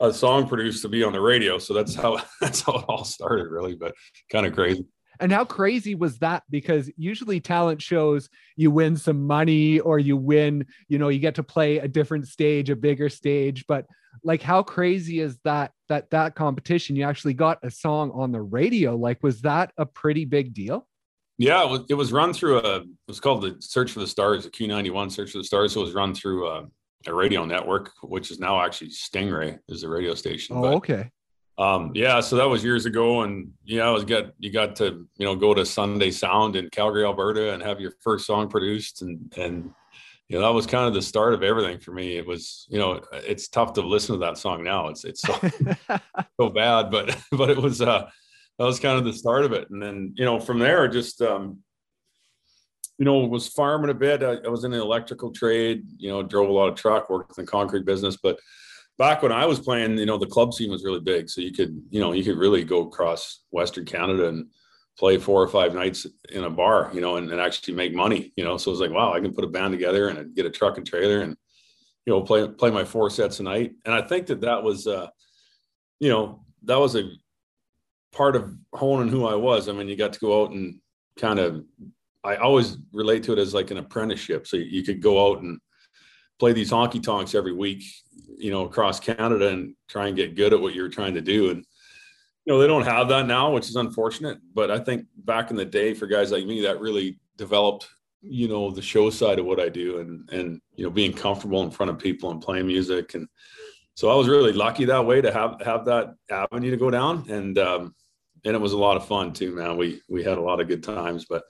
a 0.00 0.12
song 0.12 0.48
produced 0.48 0.82
to 0.82 0.88
be 0.88 1.02
on 1.02 1.12
the 1.12 1.20
radio. 1.20 1.58
So 1.58 1.74
that's 1.74 1.94
how 1.94 2.20
that's 2.40 2.62
how 2.62 2.78
it 2.78 2.84
all 2.88 3.04
started, 3.04 3.48
really. 3.50 3.74
But 3.74 3.94
kind 4.30 4.46
of 4.46 4.54
crazy. 4.54 4.86
And 5.20 5.32
how 5.32 5.44
crazy 5.44 5.94
was 5.94 6.18
that? 6.18 6.44
Because 6.48 6.90
usually 6.96 7.40
talent 7.40 7.82
shows, 7.82 8.28
you 8.56 8.70
win 8.70 8.96
some 8.96 9.26
money 9.26 9.80
or 9.80 9.98
you 9.98 10.16
win, 10.16 10.66
you 10.88 10.98
know, 10.98 11.08
you 11.08 11.18
get 11.18 11.34
to 11.36 11.42
play 11.42 11.78
a 11.78 11.88
different 11.88 12.28
stage, 12.28 12.70
a 12.70 12.76
bigger 12.76 13.08
stage. 13.08 13.64
But 13.66 13.86
like, 14.22 14.42
how 14.42 14.62
crazy 14.62 15.20
is 15.20 15.36
that? 15.44 15.72
That 15.88 16.10
that 16.10 16.34
competition, 16.34 16.96
you 16.96 17.04
actually 17.04 17.34
got 17.34 17.58
a 17.62 17.70
song 17.70 18.10
on 18.14 18.30
the 18.30 18.40
radio. 18.40 18.94
Like, 18.94 19.22
was 19.22 19.40
that 19.42 19.72
a 19.76 19.86
pretty 19.86 20.24
big 20.24 20.54
deal? 20.54 20.86
Yeah, 21.38 21.76
it 21.88 21.94
was, 21.94 22.12
run 22.12 22.32
through 22.32 22.58
a. 22.60 22.78
It 22.78 22.86
was 23.06 23.20
called 23.20 23.42
the 23.42 23.56
Search 23.60 23.92
for 23.92 24.00
the 24.00 24.06
Stars, 24.08 24.44
the 24.44 24.50
Q 24.50 24.66
ninety 24.66 24.90
one 24.90 25.08
Search 25.08 25.30
for 25.30 25.38
the 25.38 25.44
Stars. 25.44 25.72
So 25.72 25.80
it 25.80 25.84
was 25.84 25.94
run 25.94 26.12
through 26.12 26.48
a, 26.48 26.66
a 27.06 27.14
radio 27.14 27.44
network, 27.44 27.92
which 28.02 28.30
is 28.30 28.38
now 28.38 28.60
actually 28.60 28.90
Stingray 28.90 29.58
is 29.68 29.82
the 29.82 29.88
radio 29.88 30.14
station. 30.14 30.56
Oh, 30.56 30.62
but, 30.62 30.74
okay. 30.74 31.10
Um, 31.58 31.90
yeah, 31.94 32.20
so 32.20 32.36
that 32.36 32.48
was 32.48 32.62
years 32.62 32.86
ago, 32.86 33.22
and 33.22 33.50
yeah, 33.64 33.82
I 33.88 33.90
was 33.90 34.04
get 34.04 34.32
you 34.38 34.52
got 34.52 34.76
to 34.76 35.06
you 35.16 35.26
know 35.26 35.34
go 35.34 35.54
to 35.54 35.66
Sunday 35.66 36.12
Sound 36.12 36.54
in 36.54 36.70
Calgary, 36.70 37.04
Alberta, 37.04 37.52
and 37.52 37.62
have 37.62 37.80
your 37.80 37.94
first 38.00 38.26
song 38.26 38.48
produced, 38.48 39.02
and 39.02 39.32
and 39.36 39.70
you 40.28 40.38
know 40.38 40.46
that 40.46 40.54
was 40.54 40.66
kind 40.66 40.86
of 40.86 40.94
the 40.94 41.02
start 41.02 41.34
of 41.34 41.42
everything 41.42 41.80
for 41.80 41.90
me. 41.90 42.16
It 42.16 42.26
was 42.26 42.66
you 42.70 42.78
know 42.78 43.00
it's 43.12 43.48
tough 43.48 43.72
to 43.72 43.80
listen 43.80 44.14
to 44.14 44.20
that 44.20 44.38
song 44.38 44.62
now. 44.62 44.86
It's 44.86 45.04
it's 45.04 45.20
so 45.20 45.34
so 46.40 46.48
bad, 46.48 46.92
but 46.92 47.18
but 47.32 47.50
it 47.50 47.58
was 47.58 47.82
uh 47.82 48.08
that 48.58 48.64
was 48.64 48.78
kind 48.78 48.96
of 48.96 49.04
the 49.04 49.12
start 49.12 49.44
of 49.44 49.52
it, 49.52 49.68
and 49.70 49.82
then 49.82 50.14
you 50.16 50.24
know 50.24 50.38
from 50.38 50.60
there 50.60 50.86
just 50.86 51.20
um 51.22 51.58
you 52.98 53.04
know, 53.04 53.18
was 53.18 53.48
farming 53.48 53.90
a 53.90 53.94
bit. 53.94 54.22
I, 54.22 54.34
I, 54.44 54.48
was 54.48 54.64
in 54.64 54.72
the 54.72 54.80
electrical 54.80 55.30
trade, 55.30 55.84
you 55.98 56.10
know, 56.10 56.22
drove 56.22 56.48
a 56.48 56.52
lot 56.52 56.68
of 56.68 56.74
truck, 56.74 57.08
worked 57.08 57.38
in 57.38 57.44
the 57.44 57.50
concrete 57.50 57.84
business. 57.84 58.16
But 58.20 58.38
back 58.98 59.22
when 59.22 59.30
I 59.30 59.46
was 59.46 59.60
playing, 59.60 59.96
you 59.98 60.06
know, 60.06 60.18
the 60.18 60.26
club 60.26 60.52
scene 60.52 60.70
was 60.70 60.84
really 60.84 61.00
big. 61.00 61.30
So 61.30 61.40
you 61.40 61.52
could, 61.52 61.80
you 61.90 62.00
know, 62.00 62.12
you 62.12 62.24
could 62.24 62.36
really 62.36 62.64
go 62.64 62.82
across 62.82 63.44
Western 63.50 63.84
Canada 63.84 64.28
and 64.28 64.48
play 64.98 65.16
four 65.16 65.40
or 65.40 65.46
five 65.46 65.74
nights 65.74 66.06
in 66.30 66.42
a 66.42 66.50
bar, 66.50 66.90
you 66.92 67.00
know, 67.00 67.16
and, 67.16 67.30
and 67.30 67.40
actually 67.40 67.74
make 67.74 67.94
money, 67.94 68.32
you 68.36 68.44
know. 68.44 68.56
So 68.56 68.70
it 68.70 68.72
was 68.72 68.80
like, 68.80 68.90
wow, 68.90 69.12
I 69.12 69.20
can 69.20 69.32
put 69.32 69.44
a 69.44 69.48
band 69.48 69.72
together 69.72 70.08
and 70.08 70.34
get 70.34 70.46
a 70.46 70.50
truck 70.50 70.76
and 70.76 70.86
trailer 70.86 71.20
and, 71.20 71.36
you 72.04 72.12
know, 72.12 72.20
play 72.20 72.48
play 72.48 72.72
my 72.72 72.84
four 72.84 73.10
sets 73.10 73.38
a 73.38 73.44
night. 73.44 73.74
And 73.84 73.94
I 73.94 74.02
think 74.02 74.26
that 74.26 74.40
that 74.40 74.64
was, 74.64 74.88
uh, 74.88 75.06
you 76.00 76.08
know, 76.08 76.44
that 76.64 76.80
was 76.80 76.96
a 76.96 77.08
part 78.10 78.34
of 78.34 78.52
honing 78.72 79.08
who 79.08 79.24
I 79.24 79.36
was. 79.36 79.68
I 79.68 79.72
mean, 79.72 79.88
you 79.88 79.94
got 79.94 80.14
to 80.14 80.20
go 80.20 80.42
out 80.42 80.50
and 80.50 80.80
kind 81.16 81.38
of 81.38 81.64
I 82.24 82.36
always 82.36 82.78
relate 82.92 83.22
to 83.24 83.32
it 83.32 83.38
as 83.38 83.54
like 83.54 83.70
an 83.70 83.78
apprenticeship. 83.78 84.46
So 84.46 84.56
you 84.56 84.82
could 84.82 85.00
go 85.00 85.30
out 85.30 85.42
and 85.42 85.58
play 86.38 86.52
these 86.52 86.70
honky 86.70 87.02
tonks 87.02 87.34
every 87.34 87.52
week, 87.52 87.84
you 88.36 88.50
know, 88.50 88.64
across 88.64 89.00
Canada 89.00 89.48
and 89.48 89.74
try 89.88 90.08
and 90.08 90.16
get 90.16 90.36
good 90.36 90.52
at 90.52 90.60
what 90.60 90.74
you're 90.74 90.88
trying 90.88 91.14
to 91.14 91.20
do. 91.20 91.50
And, 91.50 91.64
you 92.44 92.52
know, 92.52 92.58
they 92.58 92.66
don't 92.66 92.84
have 92.84 93.08
that 93.08 93.26
now, 93.26 93.52
which 93.52 93.68
is 93.68 93.76
unfortunate. 93.76 94.38
But 94.52 94.70
I 94.70 94.78
think 94.78 95.06
back 95.16 95.50
in 95.50 95.56
the 95.56 95.64
day 95.64 95.94
for 95.94 96.06
guys 96.06 96.32
like 96.32 96.44
me, 96.44 96.60
that 96.62 96.80
really 96.80 97.18
developed, 97.36 97.88
you 98.20 98.48
know, 98.48 98.70
the 98.70 98.82
show 98.82 99.10
side 99.10 99.38
of 99.38 99.46
what 99.46 99.60
I 99.60 99.68
do 99.68 100.00
and, 100.00 100.28
and, 100.30 100.60
you 100.74 100.84
know, 100.84 100.90
being 100.90 101.12
comfortable 101.12 101.62
in 101.62 101.70
front 101.70 101.90
of 101.90 101.98
people 101.98 102.30
and 102.30 102.42
playing 102.42 102.66
music. 102.66 103.14
And 103.14 103.28
so 103.94 104.10
I 104.10 104.14
was 104.14 104.28
really 104.28 104.52
lucky 104.52 104.84
that 104.86 105.06
way 105.06 105.20
to 105.20 105.32
have, 105.32 105.60
have 105.64 105.84
that 105.84 106.14
avenue 106.30 106.70
to 106.72 106.76
go 106.76 106.90
down. 106.90 107.28
And, 107.30 107.58
um, 107.58 107.94
and 108.44 108.54
it 108.54 108.60
was 108.60 108.72
a 108.72 108.78
lot 108.78 108.96
of 108.96 109.06
fun 109.06 109.32
too, 109.32 109.54
man. 109.54 109.76
We, 109.76 110.00
we 110.08 110.24
had 110.24 110.38
a 110.38 110.42
lot 110.42 110.60
of 110.60 110.68
good 110.68 110.82
times, 110.82 111.26
but, 111.28 111.44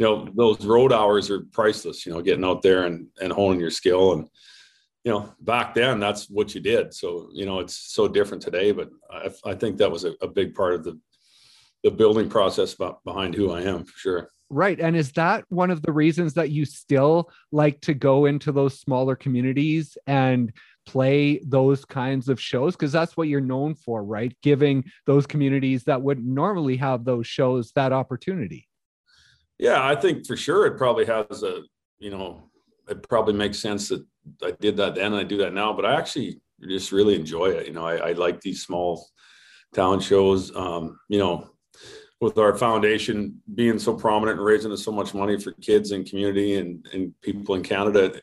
you 0.00 0.06
know 0.06 0.26
those 0.34 0.64
road 0.64 0.92
hours 0.94 1.30
are 1.30 1.42
priceless 1.52 2.06
you 2.06 2.12
know 2.12 2.22
getting 2.22 2.44
out 2.44 2.62
there 2.62 2.86
and 2.86 3.06
and 3.20 3.32
honing 3.32 3.60
your 3.60 3.70
skill. 3.70 4.14
And 4.14 4.28
you 5.04 5.12
know 5.12 5.32
back 5.40 5.74
then 5.74 6.00
that's 6.00 6.28
what 6.28 6.54
you 6.54 6.60
did. 6.60 6.94
So 6.94 7.28
you 7.32 7.44
know 7.44 7.60
it's 7.60 7.76
so 7.76 8.08
different 8.08 8.42
today 8.42 8.72
but 8.72 8.90
i, 9.10 9.30
I 9.44 9.54
think 9.54 9.76
that 9.76 9.92
was 9.92 10.04
a, 10.04 10.14
a 10.22 10.26
big 10.26 10.54
part 10.54 10.74
of 10.74 10.84
the 10.84 10.98
the 11.82 11.90
building 11.90 12.28
process 12.28 12.74
behind 13.04 13.34
who 13.34 13.52
i 13.52 13.62
am 13.62 13.84
for 13.84 13.96
sure. 13.96 14.30
Right. 14.52 14.80
And 14.80 14.96
is 14.96 15.12
that 15.12 15.44
one 15.48 15.70
of 15.70 15.80
the 15.80 15.92
reasons 15.92 16.34
that 16.34 16.50
you 16.50 16.64
still 16.64 17.30
like 17.52 17.80
to 17.82 17.94
go 17.94 18.26
into 18.26 18.50
those 18.50 18.80
smaller 18.80 19.14
communities 19.14 19.96
and 20.08 20.52
play 20.86 21.40
those 21.46 21.84
kinds 21.84 22.28
of 22.28 22.40
shows? 22.40 22.74
Because 22.74 22.90
that's 22.90 23.16
what 23.16 23.28
you're 23.28 23.40
known 23.40 23.76
for 23.76 24.02
right? 24.02 24.36
Giving 24.42 24.90
those 25.06 25.24
communities 25.24 25.84
that 25.84 26.02
wouldn't 26.02 26.26
normally 26.26 26.76
have 26.78 27.04
those 27.04 27.28
shows 27.28 27.70
that 27.76 27.92
opportunity 27.92 28.66
yeah, 29.60 29.86
I 29.86 29.94
think 29.94 30.26
for 30.26 30.38
sure 30.38 30.64
it 30.66 30.78
probably 30.78 31.04
has 31.04 31.42
a, 31.42 31.60
you 31.98 32.10
know, 32.10 32.50
it 32.88 33.06
probably 33.06 33.34
makes 33.34 33.58
sense 33.58 33.90
that 33.90 34.02
I 34.42 34.52
did 34.52 34.76
that 34.78 34.94
then 34.94 35.12
and 35.12 35.16
I 35.16 35.22
do 35.22 35.36
that 35.36 35.52
now, 35.52 35.74
but 35.74 35.84
I 35.84 35.96
actually 35.96 36.40
just 36.66 36.92
really 36.92 37.14
enjoy 37.14 37.50
it. 37.50 37.66
You 37.66 37.74
know, 37.74 37.84
I, 37.84 37.96
I 37.96 38.12
like 38.12 38.40
these 38.40 38.62
small 38.62 39.06
town 39.74 40.00
shows. 40.00 40.54
Um, 40.56 40.98
you 41.10 41.18
know, 41.18 41.50
with 42.22 42.38
our 42.38 42.56
foundation 42.56 43.40
being 43.54 43.78
so 43.78 43.94
prominent 43.94 44.38
and 44.38 44.46
raising 44.46 44.74
so 44.76 44.92
much 44.92 45.12
money 45.12 45.38
for 45.38 45.52
kids 45.52 45.90
and 45.90 46.08
community 46.08 46.56
and, 46.56 46.86
and 46.94 47.14
people 47.20 47.54
in 47.54 47.62
Canada, 47.62 48.18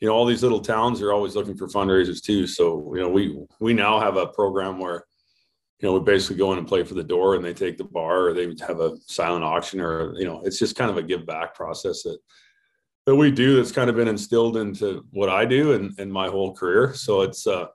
you 0.00 0.08
know, 0.08 0.14
all 0.14 0.24
these 0.24 0.42
little 0.42 0.60
towns 0.60 1.02
are 1.02 1.12
always 1.12 1.36
looking 1.36 1.56
for 1.56 1.68
fundraisers 1.68 2.22
too. 2.22 2.46
So, 2.46 2.94
you 2.94 3.02
know, 3.02 3.10
we 3.10 3.38
we 3.60 3.74
now 3.74 4.00
have 4.00 4.16
a 4.16 4.28
program 4.28 4.78
where 4.78 5.04
you 5.82 5.88
know, 5.88 5.98
we 5.98 6.04
basically 6.04 6.36
go 6.36 6.52
in 6.52 6.58
and 6.58 6.68
play 6.68 6.84
for 6.84 6.94
the 6.94 7.02
door 7.02 7.34
and 7.34 7.44
they 7.44 7.52
take 7.52 7.76
the 7.76 7.84
bar 7.84 8.28
or 8.28 8.32
they 8.32 8.54
have 8.64 8.78
a 8.78 8.96
silent 9.06 9.44
auction 9.44 9.80
or, 9.80 10.16
you 10.16 10.24
know, 10.24 10.40
it's 10.44 10.58
just 10.58 10.76
kind 10.76 10.90
of 10.90 10.96
a 10.96 11.02
give 11.02 11.26
back 11.26 11.56
process 11.56 12.04
that, 12.04 12.18
that 13.04 13.16
we 13.16 13.32
do 13.32 13.56
that's 13.56 13.72
kind 13.72 13.90
of 13.90 13.96
been 13.96 14.06
instilled 14.06 14.56
into 14.56 15.04
what 15.10 15.28
I 15.28 15.44
do 15.44 15.72
and, 15.72 15.92
and 15.98 16.12
my 16.12 16.28
whole 16.28 16.54
career. 16.54 16.94
So 16.94 17.22
it's, 17.22 17.48
uh, 17.48 17.66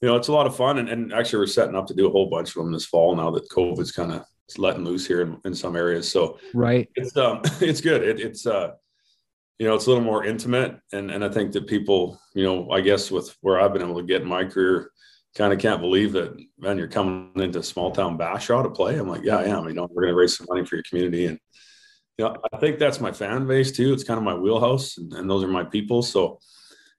you 0.00 0.08
know, 0.08 0.16
it's 0.16 0.28
a 0.28 0.32
lot 0.32 0.46
of 0.46 0.56
fun. 0.56 0.78
And, 0.78 0.88
and 0.88 1.12
actually 1.12 1.40
we're 1.40 1.46
setting 1.48 1.76
up 1.76 1.86
to 1.88 1.94
do 1.94 2.08
a 2.08 2.10
whole 2.10 2.30
bunch 2.30 2.48
of 2.48 2.54
them 2.54 2.72
this 2.72 2.86
fall 2.86 3.14
now 3.14 3.30
that 3.32 3.50
COVID's 3.50 3.92
kind 3.92 4.12
of 4.12 4.24
letting 4.56 4.86
loose 4.86 5.06
here 5.06 5.20
in, 5.20 5.38
in 5.44 5.54
some 5.54 5.76
areas. 5.76 6.10
So 6.10 6.38
right. 6.54 6.88
It's, 6.94 7.14
um, 7.18 7.42
it's 7.60 7.82
good. 7.82 8.02
It, 8.02 8.18
it's, 8.18 8.46
uh, 8.46 8.70
you 9.58 9.66
know, 9.66 9.74
it's 9.74 9.84
a 9.84 9.90
little 9.90 10.02
more 10.02 10.24
intimate. 10.24 10.80
And, 10.94 11.10
and 11.10 11.22
I 11.22 11.28
think 11.28 11.52
that 11.52 11.66
people, 11.66 12.18
you 12.34 12.44
know, 12.44 12.70
I 12.70 12.80
guess 12.80 13.10
with 13.10 13.36
where 13.42 13.60
I've 13.60 13.74
been 13.74 13.82
able 13.82 14.00
to 14.00 14.06
get 14.06 14.22
in 14.22 14.28
my 14.28 14.46
career, 14.46 14.90
kind 15.36 15.52
of 15.52 15.58
can't 15.58 15.80
believe 15.80 16.12
that 16.12 16.36
man 16.58 16.78
you're 16.78 16.88
coming 16.88 17.30
into 17.36 17.62
small 17.62 17.90
town 17.90 18.18
bashaw 18.18 18.62
to 18.62 18.70
play. 18.70 18.96
I'm 18.96 19.08
like 19.08 19.22
yeah 19.22 19.38
i 19.38 19.44
am 19.44 19.66
you 19.66 19.74
know 19.74 19.88
we're 19.90 20.02
going 20.02 20.12
to 20.12 20.18
raise 20.18 20.36
some 20.36 20.46
money 20.48 20.64
for 20.64 20.76
your 20.76 20.84
community. 20.88 21.26
And 21.26 21.38
you 22.18 22.24
know 22.24 22.36
i 22.52 22.58
think 22.58 22.78
that's 22.78 23.00
my 23.00 23.12
fan 23.12 23.46
base 23.46 23.72
too. 23.72 23.92
It's 23.92 24.04
kind 24.04 24.18
of 24.18 24.24
my 24.24 24.34
wheelhouse 24.34 24.98
and, 24.98 25.12
and 25.12 25.30
those 25.30 25.44
are 25.44 25.48
my 25.48 25.64
people. 25.64 26.02
So 26.02 26.38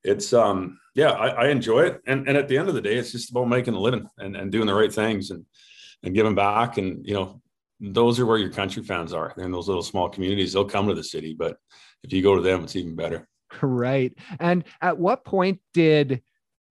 it's 0.03 0.33
um 0.33 0.79
yeah 0.95 1.11
I, 1.11 1.27
I, 1.27 1.47
enjoy 1.49 1.81
it. 1.81 2.01
And 2.07 2.27
and 2.27 2.37
at 2.37 2.47
the 2.47 2.57
end 2.57 2.69
of 2.69 2.75
the 2.75 2.81
day 2.81 2.95
it's 2.95 3.11
just 3.11 3.31
about 3.31 3.47
making 3.47 3.73
a 3.73 3.79
living 3.79 4.07
and, 4.17 4.35
and 4.35 4.51
doing 4.51 4.67
the 4.67 4.73
right 4.73 4.93
things 4.93 5.31
and 5.31 5.45
and 6.03 6.15
giving 6.15 6.35
back. 6.35 6.77
And 6.77 7.05
you 7.05 7.13
know 7.13 7.41
those 7.79 8.19
are 8.19 8.25
where 8.25 8.37
your 8.37 8.51
country 8.51 8.83
fans 8.83 9.11
are. 9.13 9.33
They're 9.35 9.45
in 9.45 9.51
those 9.51 9.67
little 9.67 9.83
small 9.83 10.07
communities. 10.07 10.53
They'll 10.53 10.65
come 10.65 10.87
to 10.87 10.95
the 10.95 11.03
city 11.03 11.35
but 11.37 11.57
if 12.03 12.13
you 12.13 12.23
go 12.23 12.35
to 12.35 12.41
them 12.41 12.63
it's 12.63 12.75
even 12.75 12.95
better. 12.95 13.27
Right. 13.61 14.13
And 14.39 14.63
at 14.81 14.97
what 14.97 15.25
point 15.25 15.59
did 15.73 16.21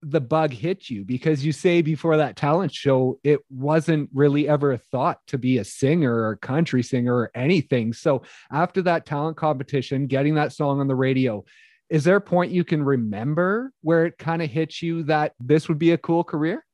the 0.01 0.21
bug 0.21 0.51
hit 0.51 0.89
you 0.89 1.03
because 1.03 1.45
you 1.45 1.51
say 1.51 1.81
before 1.81 2.17
that 2.17 2.35
talent 2.35 2.73
show 2.73 3.19
it 3.23 3.39
wasn't 3.49 4.09
really 4.13 4.47
ever 4.47 4.75
thought 4.75 5.19
to 5.27 5.37
be 5.37 5.59
a 5.59 5.63
singer 5.63 6.13
or 6.13 6.31
a 6.31 6.37
country 6.37 6.81
singer 6.81 7.15
or 7.15 7.31
anything 7.35 7.93
so 7.93 8.23
after 8.51 8.81
that 8.81 9.05
talent 9.05 9.37
competition 9.37 10.07
getting 10.07 10.35
that 10.35 10.51
song 10.51 10.79
on 10.79 10.87
the 10.87 10.95
radio 10.95 11.43
is 11.89 12.03
there 12.03 12.15
a 12.15 12.21
point 12.21 12.51
you 12.51 12.63
can 12.63 12.81
remember 12.81 13.71
where 13.81 14.05
it 14.05 14.17
kind 14.17 14.41
of 14.41 14.49
hit 14.49 14.81
you 14.81 15.03
that 15.03 15.33
this 15.39 15.67
would 15.67 15.77
be 15.77 15.91
a 15.91 15.97
cool 15.97 16.23
career 16.23 16.65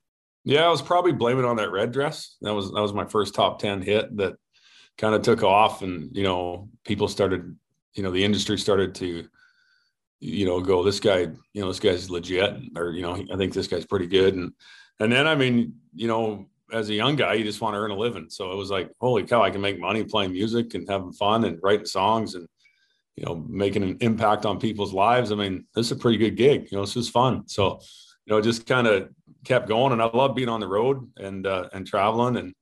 Yeah, 0.46 0.66
I 0.66 0.70
was 0.70 0.82
probably 0.82 1.12
blaming 1.12 1.44
on 1.44 1.58
that 1.58 1.72
red 1.72 1.92
dress. 1.92 2.38
That 2.42 2.54
was 2.54 2.72
that 2.72 2.82
was 2.82 2.94
my 2.94 3.04
first 3.04 3.36
top 3.36 3.60
ten 3.60 3.82
hit 3.82 4.16
that 4.16 4.36
kind 4.98 5.14
of 5.14 5.22
took 5.22 5.44
off, 5.44 5.82
and 5.82 6.16
you 6.16 6.24
know, 6.24 6.70
people 6.86 7.10
started, 7.10 7.54
you 7.96 8.04
know, 8.04 8.12
the 8.12 8.24
industry 8.24 8.58
started 8.58 8.96
to, 8.96 9.28
you 10.20 10.46
know, 10.46 10.60
go, 10.60 10.84
this 10.84 11.00
guy, 11.00 11.20
you 11.54 11.62
know, 11.62 11.68
this 11.68 11.80
guy's 11.80 12.10
legit, 12.10 12.56
or 12.76 12.92
you 12.92 13.02
know, 13.02 13.24
I 13.32 13.38
think 13.38 13.54
this 13.54 13.68
guy's 13.68 13.86
pretty 13.86 14.08
good, 14.08 14.36
and 14.36 14.52
and 15.00 15.12
then 15.12 15.28
I 15.28 15.36
mean, 15.36 15.76
you 15.94 16.08
know, 16.08 16.48
as 16.72 16.90
a 16.90 16.94
young 16.94 17.16
guy, 17.16 17.34
you 17.34 17.44
just 17.44 17.62
want 17.62 17.76
to 17.76 17.80
earn 17.80 17.92
a 17.92 17.96
living. 17.96 18.28
So 18.30 18.52
it 18.52 18.56
was 18.56 18.70
like, 18.70 18.92
holy 19.00 19.24
cow, 19.24 19.44
I 19.44 19.52
can 19.52 19.62
make 19.62 19.80
money 19.80 20.04
playing 20.04 20.34
music 20.34 20.74
and 20.74 20.90
having 20.90 21.14
fun 21.14 21.46
and 21.46 21.60
writing 21.62 21.86
songs 21.86 22.36
and 22.36 22.48
you 23.16 23.26
know 23.26 23.46
making 23.48 23.84
an 23.84 23.98
impact 24.02 24.46
on 24.46 24.60
people's 24.60 24.94
lives. 24.94 25.32
I 25.32 25.36
mean, 25.36 25.66
this 25.76 25.88
is 25.88 25.92
a 25.94 25.96
pretty 25.96 26.18
good 26.18 26.36
gig. 26.36 26.68
You 26.72 26.78
know, 26.78 26.86
this 26.86 26.98
is 26.98 27.10
fun. 27.10 27.48
So 27.48 27.80
you 28.26 28.36
know, 28.36 28.42
just 28.42 28.66
kind 28.66 28.88
of 28.88 29.10
kept 29.46 29.70
going. 29.70 29.94
And 29.94 30.02
I 30.02 30.06
love 30.06 30.36
being 30.36 30.50
on 30.50 30.60
the 30.60 30.68
road 30.68 31.10
and 31.18 31.48
uh, 31.48 31.70
and 31.74 31.88
traveling. 31.88 32.38
And 32.38 32.54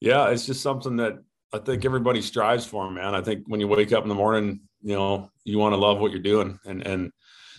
yeah, 0.00 0.28
it's 0.28 0.46
just 0.46 0.62
something 0.62 0.96
that 0.96 1.14
I 1.52 1.58
think 1.58 1.84
everybody 1.84 2.22
strives 2.22 2.64
for, 2.64 2.90
man. 2.90 3.14
I 3.14 3.20
think 3.20 3.44
when 3.46 3.60
you 3.60 3.68
wake 3.68 3.92
up 3.92 4.02
in 4.02 4.08
the 4.08 4.14
morning, 4.14 4.60
you 4.84 4.94
know, 4.94 5.30
you 5.44 5.58
want 5.58 5.72
to 5.72 5.78
love 5.78 5.98
what 5.98 6.12
you're 6.12 6.20
doing. 6.20 6.58
And 6.64 6.86
and 6.86 7.10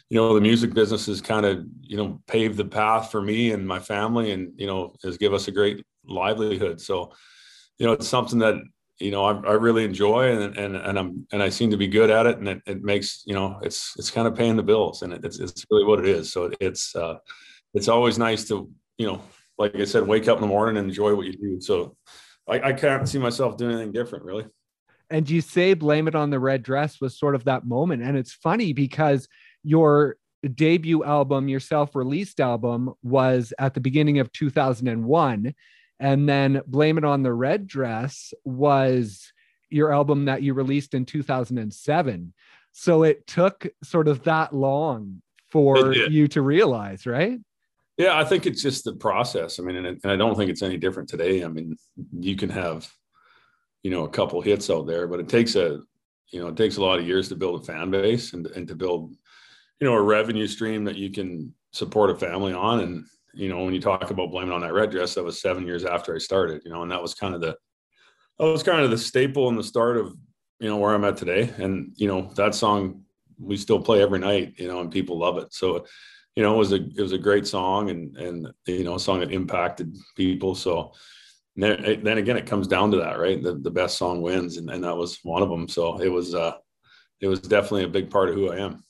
you 0.10 0.18
know, 0.18 0.36
the 0.36 0.42
music 0.42 0.74
business 0.74 1.08
has 1.08 1.20
kind 1.20 1.46
of, 1.46 1.66
you 1.82 1.98
know, 1.98 2.22
paved 2.28 2.58
the 2.58 2.66
path 2.66 3.12
for 3.12 3.22
me 3.22 3.52
and 3.52 3.68
my 3.68 3.80
family 3.80 4.32
and, 4.32 4.54
you 4.56 4.68
know, 4.68 4.94
has 5.04 5.18
give 5.18 5.34
us 5.34 5.48
a 5.48 5.52
great 5.52 5.84
livelihood. 6.06 6.80
So, 6.80 7.12
you 7.80 7.88
know, 7.88 7.94
it's 7.94 8.08
something 8.08 8.38
that 8.40 8.56
you 9.00 9.12
know 9.12 9.26
I, 9.26 9.32
I, 9.32 9.54
really 9.54 9.84
enjoy 9.84 10.32
and, 10.32 10.58
and 10.58 10.76
and 10.76 10.98
I'm 10.98 11.28
and 11.32 11.44
I 11.44 11.50
seem 11.50 11.70
to 11.72 11.78
be 11.78 11.88
good 11.88 12.10
at 12.10 12.26
it 12.26 12.38
and 12.38 12.48
it, 12.48 12.62
it 12.66 12.84
makes 12.84 13.24
you 13.26 13.34
know 13.34 13.60
it's 13.62 13.94
it's 13.98 14.10
kind 14.10 14.28
of 14.28 14.36
paying 14.36 14.56
the 14.56 14.64
bills 14.64 15.02
and 15.02 15.12
it, 15.14 15.26
it's 15.26 15.40
it's 15.40 15.66
really 15.70 15.86
what 15.86 16.00
it 16.00 16.08
is 16.08 16.32
so 16.32 16.52
it's 16.60 16.96
uh 16.96 17.16
it's 17.74 17.90
always 17.90 18.18
nice 18.18 18.48
to 18.48 18.70
you 18.98 19.08
know 19.08 19.22
like 19.58 19.76
I 19.76 19.84
said 19.84 20.08
wake 20.08 20.28
up 20.28 20.38
in 20.38 20.42
the 20.42 20.48
morning 20.48 20.78
and 20.78 20.88
enjoy 20.88 21.14
what 21.14 21.26
you 21.26 21.34
do 21.34 21.60
so 21.60 21.98
I, 22.48 22.70
I 22.70 22.74
can't 22.74 23.08
see 23.08 23.18
myself 23.18 23.58
doing 23.58 23.74
anything 23.74 23.92
different 23.92 24.24
really 24.24 24.46
and 25.10 25.30
you 25.30 25.42
say 25.42 25.74
blame 25.74 26.08
it 26.08 26.16
on 26.16 26.30
the 26.30 26.40
red 26.40 26.64
dress 26.64 27.00
was 27.00 27.18
sort 27.18 27.36
of 27.36 27.44
that 27.46 27.66
moment 27.66 28.02
and 28.04 28.18
it's 28.18 28.34
funny 28.34 28.74
because 28.74 29.28
your 29.64 30.18
debut 30.54 31.04
album 31.04 31.48
your 31.48 31.60
self-released 31.60 32.40
album 32.40 32.94
was 33.04 33.54
at 33.60 33.74
the 33.74 33.80
beginning 33.80 34.20
of 34.20 34.32
2001 34.32 35.54
and 36.00 36.28
then 36.28 36.62
Blame 36.68 36.98
It 36.98 37.06
on 37.06 37.24
the 37.24 37.34
Red 37.34 37.68
Dress 37.68 38.34
was 38.44 39.32
your 39.70 39.94
album 39.94 40.26
that 40.26 40.42
you 40.42 40.54
released 40.54 40.94
in 40.94 41.06
2007. 41.06 42.34
So 42.72 43.04
it 43.04 43.26
took 43.26 43.68
sort 43.84 44.08
of 44.08 44.24
that 44.24 44.54
long 44.54 45.22
for 45.50 45.94
you 45.94 46.28
to 46.30 46.42
realize, 46.42 47.06
right? 47.06 47.40
Yeah, 47.98 48.18
I 48.18 48.26
think 48.26 48.46
it's 48.46 48.62
just 48.62 48.84
the 48.84 48.94
process. 48.94 49.58
I 49.58 49.64
mean, 49.64 49.78
and, 49.78 50.00
and 50.04 50.12
I 50.12 50.18
don't 50.18 50.36
think 50.36 50.52
it's 50.52 50.62
any 50.62 50.78
different 50.78 51.08
today. 51.08 51.46
I 51.46 51.48
mean, 51.48 51.78
you 52.12 52.36
can 52.36 52.50
have, 52.50 52.92
you 53.86 53.92
know, 53.92 54.04
a 54.04 54.10
couple 54.10 54.42
hits 54.42 54.72
out 54.72 54.88
there, 54.88 55.06
but 55.06 55.20
it 55.20 55.30
takes 55.30 55.56
a, 55.56 55.80
you 56.32 56.40
know, 56.40 56.48
it 56.48 56.58
takes 56.58 56.78
a 56.78 56.82
lot 56.82 56.98
of 56.98 57.06
years 57.06 57.30
to 57.30 57.36
build 57.36 57.62
a 57.62 57.64
fan 57.64 57.92
base 57.92 58.34
and, 58.34 58.48
and 58.48 58.68
to 58.68 58.74
build, 58.74 59.14
you 59.80 59.86
know, 59.86 59.94
a 59.94 60.02
revenue 60.02 60.48
stream 60.48 60.84
that 60.86 60.96
you 60.96 61.12
can 61.12 61.54
support 61.72 62.10
a 62.10 62.16
family 62.16 62.52
on. 62.52 62.80
And, 62.80 63.06
you 63.36 63.48
know, 63.48 63.64
when 63.64 63.76
you 63.76 63.80
talk 63.80 64.10
about 64.10 64.32
blaming 64.32 64.54
on 64.54 64.62
that 64.62 64.74
red 64.74 64.90
dress, 64.90 65.14
that 65.14 65.24
was 65.24 65.40
seven 65.40 65.68
years 65.68 65.86
after 65.86 66.16
I 66.16 66.18
started, 66.18 66.64
you 66.66 66.72
know, 66.72 66.82
and 66.82 66.92
that 66.92 67.00
was 67.00 67.14
kind 67.14 67.36
of 67.36 67.42
the, 67.42 67.56
that 68.40 68.46
was 68.46 68.64
kind 68.64 68.84
of 68.84 68.90
the 68.90 68.98
staple 68.98 69.50
and 69.50 69.58
the 69.58 69.64
start 69.64 69.98
of, 69.98 70.18
you 70.60 70.68
know, 70.68 70.78
where 70.78 70.96
I'm 70.96 71.06
at 71.06 71.16
today. 71.16 71.54
And, 71.60 71.92
you 71.96 72.08
know, 72.08 72.34
that 72.38 72.56
song 72.56 73.04
we 73.38 73.56
still 73.56 73.80
play 73.80 74.02
every 74.02 74.18
night, 74.18 74.56
you 74.58 74.68
know, 74.68 74.80
and 74.80 74.90
people 74.90 75.20
love 75.20 75.38
it. 75.38 75.54
So, 75.54 75.86
you 76.36 76.42
know, 76.42 76.56
it 76.56 76.58
was 76.58 76.72
a, 76.72 76.78
it 76.78 77.02
was 77.02 77.12
a 77.12 77.20
great 77.20 77.46
song 77.46 77.92
and, 77.92 78.18
and, 78.18 78.48
you 78.66 78.84
know, 78.84 78.96
a 78.96 79.00
song 79.00 79.20
that 79.20 79.32
impacted 79.32 79.96
people. 80.16 80.56
So 80.56 80.92
then, 81.56 82.02
then 82.04 82.18
again, 82.18 82.38
it 82.38 82.46
comes 82.46 82.68
down 82.68 82.92
to 82.92 82.98
that, 82.98 83.20
right? 83.20 83.42
The, 83.42 83.54
the 83.56 83.72
best 83.72 83.98
song 83.98 84.22
wins. 84.22 84.58
And, 84.58 84.70
and 84.70 84.84
that 84.84 84.96
was 84.96 85.20
one 85.24 85.42
of 85.42 85.50
them. 85.50 85.68
So 85.68 86.02
it 86.02 86.10
was, 86.10 86.36
uh, 86.36 86.56
it 87.22 87.28
was 87.28 87.40
definitely 87.40 87.84
a 87.84 87.90
big 87.90 88.10
part 88.10 88.30
of 88.30 88.36
who 88.36 88.52
I 88.52 88.58
am. 88.58 88.84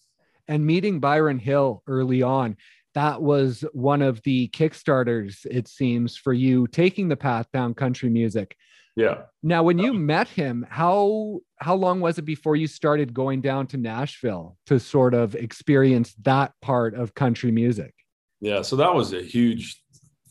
And 0.48 0.66
meeting 0.66 1.00
Byron 1.00 1.40
Hill 1.40 1.84
early 1.88 2.22
on, 2.22 2.58
that 2.96 3.22
was 3.22 3.64
one 3.74 4.02
of 4.02 4.22
the 4.24 4.48
kickstarters 4.50 5.46
it 5.46 5.68
seems 5.68 6.18
for 6.18 6.34
you 6.34 6.66
taking 6.68 7.08
the 7.08 7.16
path 7.16 7.46
down 7.54 7.74
country 7.74 8.10
music 8.10 8.56
yeah 8.96 9.24
now 9.44 9.62
when 9.62 9.78
you 9.78 9.94
met 9.94 10.28
him 10.28 10.66
how 10.70 11.40
how 11.60 11.76
long 11.76 12.00
was 12.00 12.18
it 12.18 12.24
before 12.24 12.56
you 12.56 12.66
started 12.66 13.14
going 13.14 13.42
down 13.42 13.68
to 13.68 13.78
nashville 13.78 14.58
to 14.66 14.80
sort 14.80 15.14
of 15.14 15.36
experience 15.36 16.16
that 16.24 16.54
part 16.62 16.96
of 16.96 17.14
country 17.14 17.52
music 17.52 17.94
yeah 18.40 18.62
so 18.62 18.76
that 18.76 18.94
was 18.94 19.14
a 19.14 19.22
huge 19.22 19.82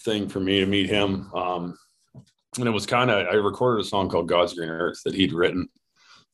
thing 0.01 0.29
for 0.29 0.41
me 0.41 0.61
to 0.61 0.67
meet 0.67 0.89
him 0.89 1.31
um 1.35 1.77
and 2.59 2.67
it 2.67 2.73
was 2.73 2.87
kind 2.87 3.11
of 3.11 3.27
i 3.29 3.35
recorded 3.35 3.85
a 3.85 3.89
song 3.89 4.09
called 4.09 4.29
god's 4.29 4.55
green 4.55 4.69
earth 4.69 5.01
that 5.05 5.15
he'd 5.15 5.33
written 5.33 5.69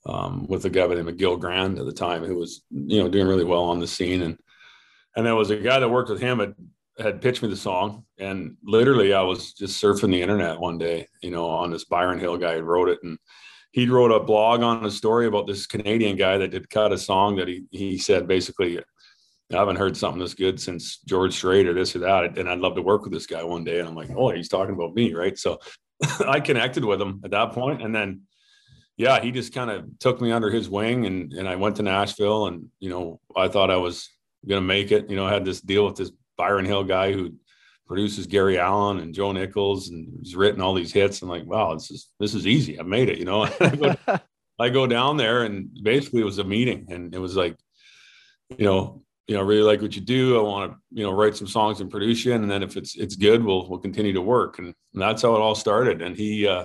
um, 0.06 0.46
with 0.48 0.64
a 0.64 0.70
guy 0.70 0.86
by 0.86 0.94
the 0.94 1.02
name 1.02 1.08
of 1.08 1.18
Gil 1.18 1.36
Grand 1.36 1.78
at 1.78 1.84
the 1.84 1.92
time 1.92 2.24
who 2.24 2.36
was 2.36 2.62
you 2.70 3.02
know 3.02 3.08
doing 3.08 3.28
really 3.28 3.44
well 3.44 3.64
on 3.64 3.80
the 3.80 3.86
scene 3.86 4.22
and 4.22 4.38
and 5.16 5.26
there 5.26 5.36
was 5.36 5.50
a 5.50 5.56
guy 5.56 5.78
that 5.78 5.88
worked 5.88 6.10
with 6.10 6.20
him 6.20 6.38
had 6.38 6.54
had 6.98 7.20
pitched 7.20 7.42
me 7.42 7.48
the 7.48 7.56
song 7.56 8.04
and 8.18 8.56
literally 8.62 9.12
i 9.12 9.22
was 9.22 9.52
just 9.52 9.82
surfing 9.82 10.10
the 10.10 10.22
internet 10.22 10.58
one 10.58 10.78
day 10.78 11.06
you 11.22 11.30
know 11.30 11.46
on 11.46 11.70
this 11.70 11.84
byron 11.84 12.18
hill 12.18 12.36
guy 12.36 12.56
who 12.56 12.62
wrote 12.62 12.88
it 12.88 12.98
and 13.02 13.18
he 13.72 13.86
wrote 13.86 14.10
a 14.10 14.18
blog 14.18 14.62
on 14.62 14.84
a 14.84 14.90
story 14.90 15.26
about 15.26 15.46
this 15.46 15.66
canadian 15.66 16.16
guy 16.16 16.36
that 16.36 16.50
did 16.50 16.68
cut 16.70 16.92
a 16.92 16.98
song 16.98 17.36
that 17.36 17.48
he 17.48 17.64
he 17.70 17.98
said 17.98 18.26
basically 18.26 18.78
I 19.52 19.56
haven't 19.56 19.76
heard 19.76 19.96
something 19.96 20.20
this 20.20 20.34
good 20.34 20.60
since 20.60 20.98
George 20.98 21.34
Strait 21.34 21.66
or 21.66 21.74
this 21.74 21.96
or 21.96 22.00
that. 22.00 22.38
And 22.38 22.48
I'd 22.48 22.60
love 22.60 22.76
to 22.76 22.82
work 22.82 23.02
with 23.02 23.12
this 23.12 23.26
guy 23.26 23.42
one 23.42 23.64
day. 23.64 23.80
And 23.80 23.88
I'm 23.88 23.96
like, 23.96 24.10
oh, 24.10 24.30
he's 24.30 24.48
talking 24.48 24.74
about 24.74 24.94
me, 24.94 25.12
right? 25.12 25.36
So 25.36 25.58
I 26.26 26.40
connected 26.40 26.84
with 26.84 27.00
him 27.00 27.20
at 27.24 27.30
that. 27.30 27.56
And 27.56 27.94
then, 27.94 28.22
yeah, 28.96 29.20
he 29.20 29.30
just 29.30 29.54
kind 29.54 29.70
of 29.70 29.98
took 29.98 30.20
me 30.20 30.32
under 30.32 30.50
his 30.50 30.68
wing 30.68 31.06
and, 31.06 31.32
and 31.32 31.48
I 31.48 31.56
went 31.56 31.76
to 31.76 31.82
Nashville 31.82 32.46
and, 32.46 32.66
you 32.78 32.90
know, 32.90 33.20
I 33.36 33.48
thought 33.48 33.70
I 33.70 33.76
was 33.76 34.08
going 34.48 34.60
to 34.60 34.66
make 34.66 34.92
it. 34.92 35.10
You 35.10 35.16
know, 35.16 35.26
I 35.26 35.32
had 35.32 35.44
this 35.44 35.60
deal 35.60 35.84
with 35.84 35.96
this 35.96 36.12
Byron 36.36 36.64
Hill 36.64 36.84
guy 36.84 37.12
who 37.12 37.34
produces 37.86 38.26
Gary 38.26 38.58
Allan 38.58 39.00
and 39.00 39.12
Joe 39.12 39.32
Nichols 39.32 39.88
and 39.90 40.08
he's 40.22 40.36
written 40.36 40.60
all 40.60 40.74
these 40.74 40.92
hits. 40.92 41.22
I'm 41.22 41.28
like, 41.28 41.44
wow, 41.44 41.74
this 41.74 41.90
is 41.90 42.08
this 42.20 42.34
is 42.34 42.46
easy. 42.46 42.78
I 42.78 42.82
made 42.82 43.08
it. 43.08 43.18
You 43.18 43.24
know, 43.24 43.42
I, 43.60 43.76
go, 43.76 43.96
I 44.58 44.68
go 44.68 44.86
down 44.86 45.16
there 45.16 45.42
and 45.42 45.70
basically 45.82 46.20
it 46.20 46.26
was 46.26 46.38
a 46.38 46.44
meeting 46.44 46.86
and 46.88 47.14
it 47.14 47.18
was 47.18 47.36
like, 47.36 47.56
you 48.56 48.64
know, 48.64 49.02
you 49.30 49.36
know, 49.36 49.44
really 49.44 49.62
like 49.62 49.80
what 49.80 49.94
you 49.94 50.02
do. 50.02 50.40
I 50.40 50.42
want 50.42 50.72
to, 50.72 50.78
you 50.90 51.04
know, 51.04 51.12
write 51.12 51.36
some 51.36 51.46
songs 51.46 51.80
and 51.80 51.88
produce 51.88 52.24
you. 52.24 52.32
And 52.34 52.50
then 52.50 52.64
if 52.64 52.76
it's 52.76 52.96
it's 52.96 53.14
good, 53.14 53.44
we'll 53.44 53.68
we'll 53.68 53.78
continue 53.78 54.12
to 54.12 54.20
work. 54.20 54.58
And, 54.58 54.74
and 54.92 55.00
that's 55.00 55.22
how 55.22 55.36
it 55.36 55.40
all 55.40 55.54
started. 55.54 56.02
And 56.02 56.16
he 56.16 56.48
uh 56.48 56.64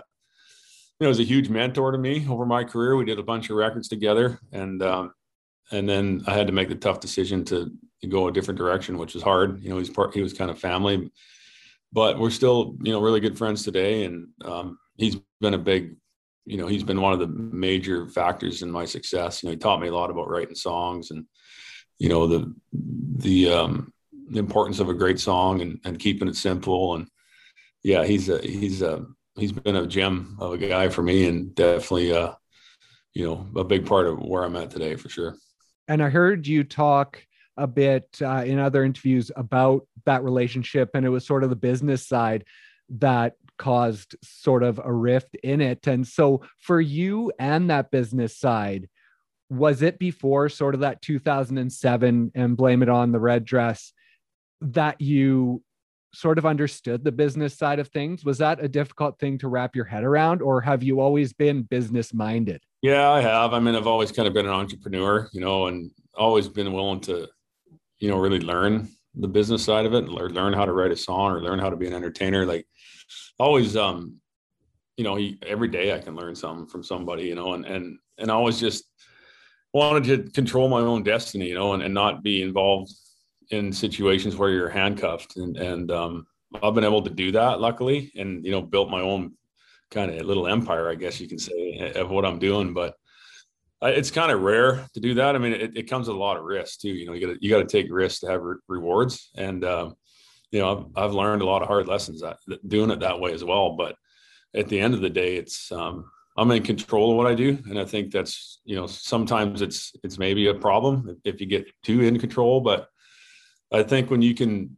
you 1.00 1.03
know, 1.03 1.10
was 1.10 1.19
a 1.19 1.24
huge 1.24 1.48
mentor 1.48 1.91
to 1.91 1.98
me 2.00 2.25
over 2.27 2.43
my 2.43 2.63
career. 2.63 2.95
We 2.95 3.05
did 3.05 3.19
a 3.19 3.24
bunch 3.24 3.51
of 3.51 3.57
records 3.57 3.88
together, 3.88 4.39
and 4.51 4.81
um, 4.81 5.13
and 5.72 5.88
then 5.88 6.24
I 6.25 6.34
had 6.34 6.48
to 6.48 6.53
make 6.53 6.69
the 6.69 6.75
tough 6.75 7.00
decision 7.00 7.45
to, 7.45 7.72
go 8.10 8.27
a 8.27 8.31
different 8.31 8.60
direction, 8.60 9.00
which 9.00 9.15
was 9.15 9.24
hard. 9.24 9.63
You 9.63 9.69
know, 9.69 9.79
he's 9.79 9.89
part, 9.89 10.13
he 10.13 10.22
was 10.22 10.31
kind 10.31 10.51
of 10.51 10.60
family, 10.60 11.12
but 11.91 12.19
we're 12.19 12.29
still, 12.29 12.77
you 12.84 12.91
know, 12.91 13.01
really 13.01 13.19
good 13.19 13.36
friends 13.36 13.63
today. 13.63 14.03
And 14.05 14.27
um, 14.43 14.77
he's 14.95 15.17
been 15.41 15.55
a 15.55 15.57
big, 15.57 15.95
you 16.45 16.57
know, 16.57 16.67
he's 16.67 16.84
been 16.84 17.01
one 17.01 17.13
of 17.13 17.19
the 17.19 17.27
major 17.27 18.07
factors 18.07 18.62
in 18.62 18.69
my 18.69 18.86
success. 18.86 19.41
You 19.41 19.48
know, 19.48 19.51
he 19.53 19.57
taught 19.57 19.81
me 19.81 19.88
a 19.88 19.95
lot 19.95 20.12
about 20.12 20.29
writing 20.29 20.53
songs 20.53 21.10
and, 21.10 21.25
you 21.99 22.09
know, 22.09 22.27
the, 22.27 22.53
the, 22.73 23.49
um, 23.49 23.93
the 24.29 24.39
importance 24.39 24.79
of 24.79 24.89
a 24.89 24.93
great 24.93 25.19
song 25.19 25.61
and, 25.61 25.79
and 25.85 25.99
keeping 25.99 26.27
it 26.27 26.35
simple. 26.35 26.95
And 26.95 27.07
yeah, 27.83 28.03
he's 28.03 28.29
a, 28.29 28.39
he's 28.39 28.81
a, 28.81 29.05
he's 29.35 29.51
been 29.51 29.75
a 29.75 29.87
gem 29.87 30.37
of 30.39 30.53
a 30.53 30.57
guy 30.57 30.89
for 30.89 31.03
me 31.03 31.27
and 31.27 31.53
definitely, 31.55 32.13
uh, 32.13 32.33
you 33.13 33.25
know, 33.25 33.47
a 33.55 33.63
big 33.63 33.85
part 33.85 34.07
of 34.07 34.19
where 34.19 34.43
I'm 34.43 34.55
at 34.55 34.71
today 34.71 34.95
for 34.95 35.09
sure. 35.09 35.37
And 35.87 36.03
I 36.03 36.09
heard 36.09 36.47
you 36.47 36.63
talk 36.63 37.23
a 37.57 37.67
bit 37.67 38.07
uh, 38.21 38.43
in 38.45 38.59
other 38.59 38.83
interviews 38.83 39.31
about 39.35 39.87
that 40.05 40.23
relationship, 40.23 40.91
and 40.93 41.05
it 41.05 41.09
was 41.09 41.25
sort 41.25 41.43
of 41.43 41.49
the 41.49 41.55
business 41.55 42.05
side 42.05 42.43
that 42.89 43.35
caused 43.57 44.15
sort 44.21 44.63
of 44.63 44.79
a 44.83 44.91
rift 44.91 45.35
in 45.43 45.61
it. 45.61 45.87
And 45.87 46.05
so, 46.05 46.41
for 46.59 46.81
you 46.81 47.31
and 47.39 47.69
that 47.69 47.91
business 47.91 48.37
side, 48.37 48.89
was 49.49 49.81
it 49.81 49.99
before 49.99 50.49
sort 50.49 50.73
of 50.73 50.81
that 50.81 51.01
2007 51.01 52.31
and 52.33 52.57
blame 52.57 52.81
it 52.81 52.89
on 52.89 53.11
the 53.11 53.19
red 53.19 53.45
dress 53.45 53.93
that 54.61 54.99
you 54.99 55.61
sort 56.13 56.37
of 56.37 56.45
understood 56.45 57.03
the 57.03 57.11
business 57.11 57.57
side 57.57 57.79
of 57.79 57.89
things? 57.89 58.25
Was 58.25 58.37
that 58.39 58.63
a 58.63 58.67
difficult 58.67 59.19
thing 59.19 59.37
to 59.39 59.47
wrap 59.47 59.75
your 59.75 59.85
head 59.85 60.03
around, 60.03 60.41
or 60.41 60.61
have 60.61 60.81
you 60.81 60.99
always 60.99 61.33
been 61.33 61.63
business 61.63 62.13
minded? 62.13 62.63
Yeah, 62.81 63.09
I 63.09 63.21
have. 63.21 63.53
I 63.53 63.59
mean, 63.59 63.75
I've 63.75 63.87
always 63.87 64.11
kind 64.11 64.27
of 64.27 64.33
been 64.33 64.45
an 64.45 64.51
entrepreneur, 64.51 65.29
you 65.33 65.41
know, 65.41 65.67
and 65.67 65.91
always 66.15 66.47
been 66.47 66.73
willing 66.73 67.01
to, 67.01 67.27
you 67.99 68.09
know, 68.09 68.17
really 68.17 68.39
learn 68.39 68.89
the 69.15 69.27
business 69.27 69.63
side 69.63 69.85
of 69.85 69.93
it, 69.93 70.09
or 70.09 70.29
learn 70.29 70.53
how 70.53 70.65
to 70.65 70.73
write 70.73 70.91
a 70.91 70.95
song, 70.95 71.31
or 71.31 71.41
learn 71.41 71.59
how 71.59 71.69
to 71.69 71.77
be 71.77 71.87
an 71.87 71.93
entertainer. 71.93 72.45
Like, 72.45 72.65
always, 73.39 73.75
um, 73.75 74.15
you 74.97 75.03
know, 75.03 75.19
every 75.45 75.67
day 75.67 75.93
I 75.93 75.99
can 75.99 76.15
learn 76.15 76.35
something 76.35 76.67
from 76.67 76.83
somebody, 76.83 77.23
you 77.23 77.35
know, 77.35 77.53
and 77.53 77.65
and 77.65 77.97
and 78.17 78.31
always 78.31 78.59
just 78.59 78.85
wanted 79.75 80.05
to 80.05 80.32
control 80.32 80.70
my 80.70 80.79
own 80.79 81.03
destiny, 81.03 81.50
you 81.50 81.55
know, 81.55 81.74
and, 81.74 81.84
and 81.84 81.94
not 81.94 82.24
be 82.24 82.41
involved 82.41 82.94
in 83.50 83.74
situations 83.74 84.38
where 84.38 84.50
you're 84.50 84.70
handcuffed. 84.70 85.36
And 85.36 85.58
and 85.58 85.91
um, 85.91 86.27
I've 86.63 86.74
been 86.74 86.86
able 86.86 87.03
to 87.03 87.10
do 87.10 87.34
that 87.34 87.60
luckily, 87.60 88.12
and 88.15 88.44
you 88.46 88.51
know, 88.51 88.62
built 88.62 88.89
my 88.89 89.01
own 89.01 89.34
kind 89.91 90.12
of 90.12 90.25
little 90.25 90.48
empire, 90.48 90.89
I 90.89 90.96
guess 90.96 91.20
you 91.20 91.27
can 91.27 91.38
say, 91.38 91.91
of 91.96 92.10
what 92.10 92.25
I'm 92.25 92.39
doing. 92.39 92.74
But 92.74 92.96
it's 93.82 94.12
kind 94.12 94.32
of 94.32 94.41
rare 94.41 94.88
to 94.94 95.00
do 95.01 95.15
that. 95.15 95.36
I 95.36 95.39
mean, 95.39 95.51
it, 95.51 95.77
it, 95.77 95.89
comes 95.89 96.08
with 96.08 96.15
a 96.15 96.20
lot 96.20 96.38
of 96.38 96.44
risk 96.44 96.79
too. 96.79 96.89
You 96.89 97.05
know, 97.05 97.13
you 97.13 97.27
got 97.27 97.44
you 97.44 97.50
got 97.50 97.60
to 97.60 97.65
take 97.65 97.91
risks 97.91 98.22
to 98.22 98.27
have 98.27 98.41
re- 98.41 98.55
rewards, 98.70 99.29
and 99.36 99.65
um, 99.65 99.96
you 100.51 100.60
know, 100.60 100.89
I've, 100.96 101.03
I've 101.03 101.13
learned 101.13 101.41
a 101.41 101.46
lot 101.46 101.62
of 101.62 101.67
hard 101.67 101.88
lessons 101.88 102.22
that, 102.22 102.38
doing 102.65 102.91
it 102.91 103.01
that 103.01 103.20
way 103.20 103.34
as 103.34 103.44
well. 103.44 103.75
But 103.75 103.98
at 104.53 104.70
the 104.70 104.79
end 104.79 104.94
of 104.94 105.01
the 105.01 105.10
day, 105.10 105.36
it's 105.36 105.70
um, 105.70 106.10
I'm 106.38 106.51
in 106.51 106.63
control 106.63 107.12
of 107.12 107.18
what 107.18 107.27
I 107.27 107.36
do, 107.36 107.58
and 107.70 107.80
I 107.80 107.86
think 107.86 108.12
that's 108.12 108.60
you 108.65 108.75
know 108.75 108.88
sometimes 108.88 109.62
it's 109.62 109.94
it's 110.04 110.18
maybe 110.18 110.48
a 110.48 110.54
problem 110.54 111.20
if 111.24 111.39
you 111.39 111.48
get 111.48 111.65
too 111.84 112.01
in 112.01 112.20
control, 112.20 112.62
but 112.62 112.89
I 113.72 113.84
think 113.84 114.10
when 114.10 114.22
you 114.22 114.36
can 114.36 114.75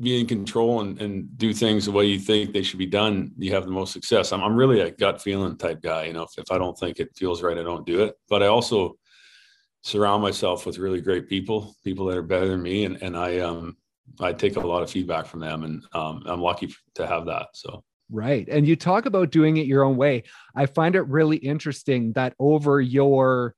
be 0.00 0.20
in 0.20 0.26
control 0.26 0.80
and, 0.80 1.00
and 1.00 1.38
do 1.38 1.52
things 1.52 1.84
the 1.84 1.92
way 1.92 2.04
you 2.04 2.18
think 2.18 2.52
they 2.52 2.62
should 2.62 2.78
be 2.78 2.86
done, 2.86 3.32
you 3.38 3.52
have 3.52 3.64
the 3.64 3.70
most 3.70 3.92
success. 3.92 4.32
I'm, 4.32 4.42
I'm 4.42 4.56
really 4.56 4.80
a 4.80 4.90
gut 4.90 5.22
feeling 5.22 5.56
type 5.56 5.82
guy. 5.82 6.06
You 6.06 6.14
know, 6.14 6.22
if, 6.24 6.36
if 6.36 6.50
I 6.50 6.58
don't 6.58 6.76
think 6.76 6.98
it 6.98 7.14
feels 7.14 7.42
right, 7.42 7.58
I 7.58 7.62
don't 7.62 7.86
do 7.86 8.02
it. 8.02 8.14
But 8.28 8.42
I 8.42 8.46
also 8.46 8.96
surround 9.82 10.22
myself 10.22 10.66
with 10.66 10.78
really 10.78 11.00
great 11.00 11.28
people, 11.28 11.76
people 11.84 12.06
that 12.06 12.18
are 12.18 12.22
better 12.22 12.48
than 12.48 12.62
me. 12.62 12.84
And, 12.86 13.00
and 13.02 13.16
I, 13.16 13.38
um, 13.38 13.76
I 14.18 14.32
take 14.32 14.56
a 14.56 14.60
lot 14.60 14.82
of 14.82 14.90
feedback 14.90 15.26
from 15.26 15.40
them 15.40 15.62
and 15.62 15.84
um, 15.92 16.24
I'm 16.26 16.40
lucky 16.40 16.74
to 16.96 17.06
have 17.06 17.26
that. 17.26 17.48
So. 17.54 17.84
Right. 18.10 18.48
And 18.48 18.66
you 18.66 18.76
talk 18.76 19.06
about 19.06 19.30
doing 19.30 19.56
it 19.56 19.66
your 19.66 19.84
own 19.84 19.96
way. 19.96 20.24
I 20.54 20.66
find 20.66 20.94
it 20.94 21.02
really 21.02 21.38
interesting 21.38 22.12
that 22.12 22.34
over 22.38 22.80
your, 22.80 23.54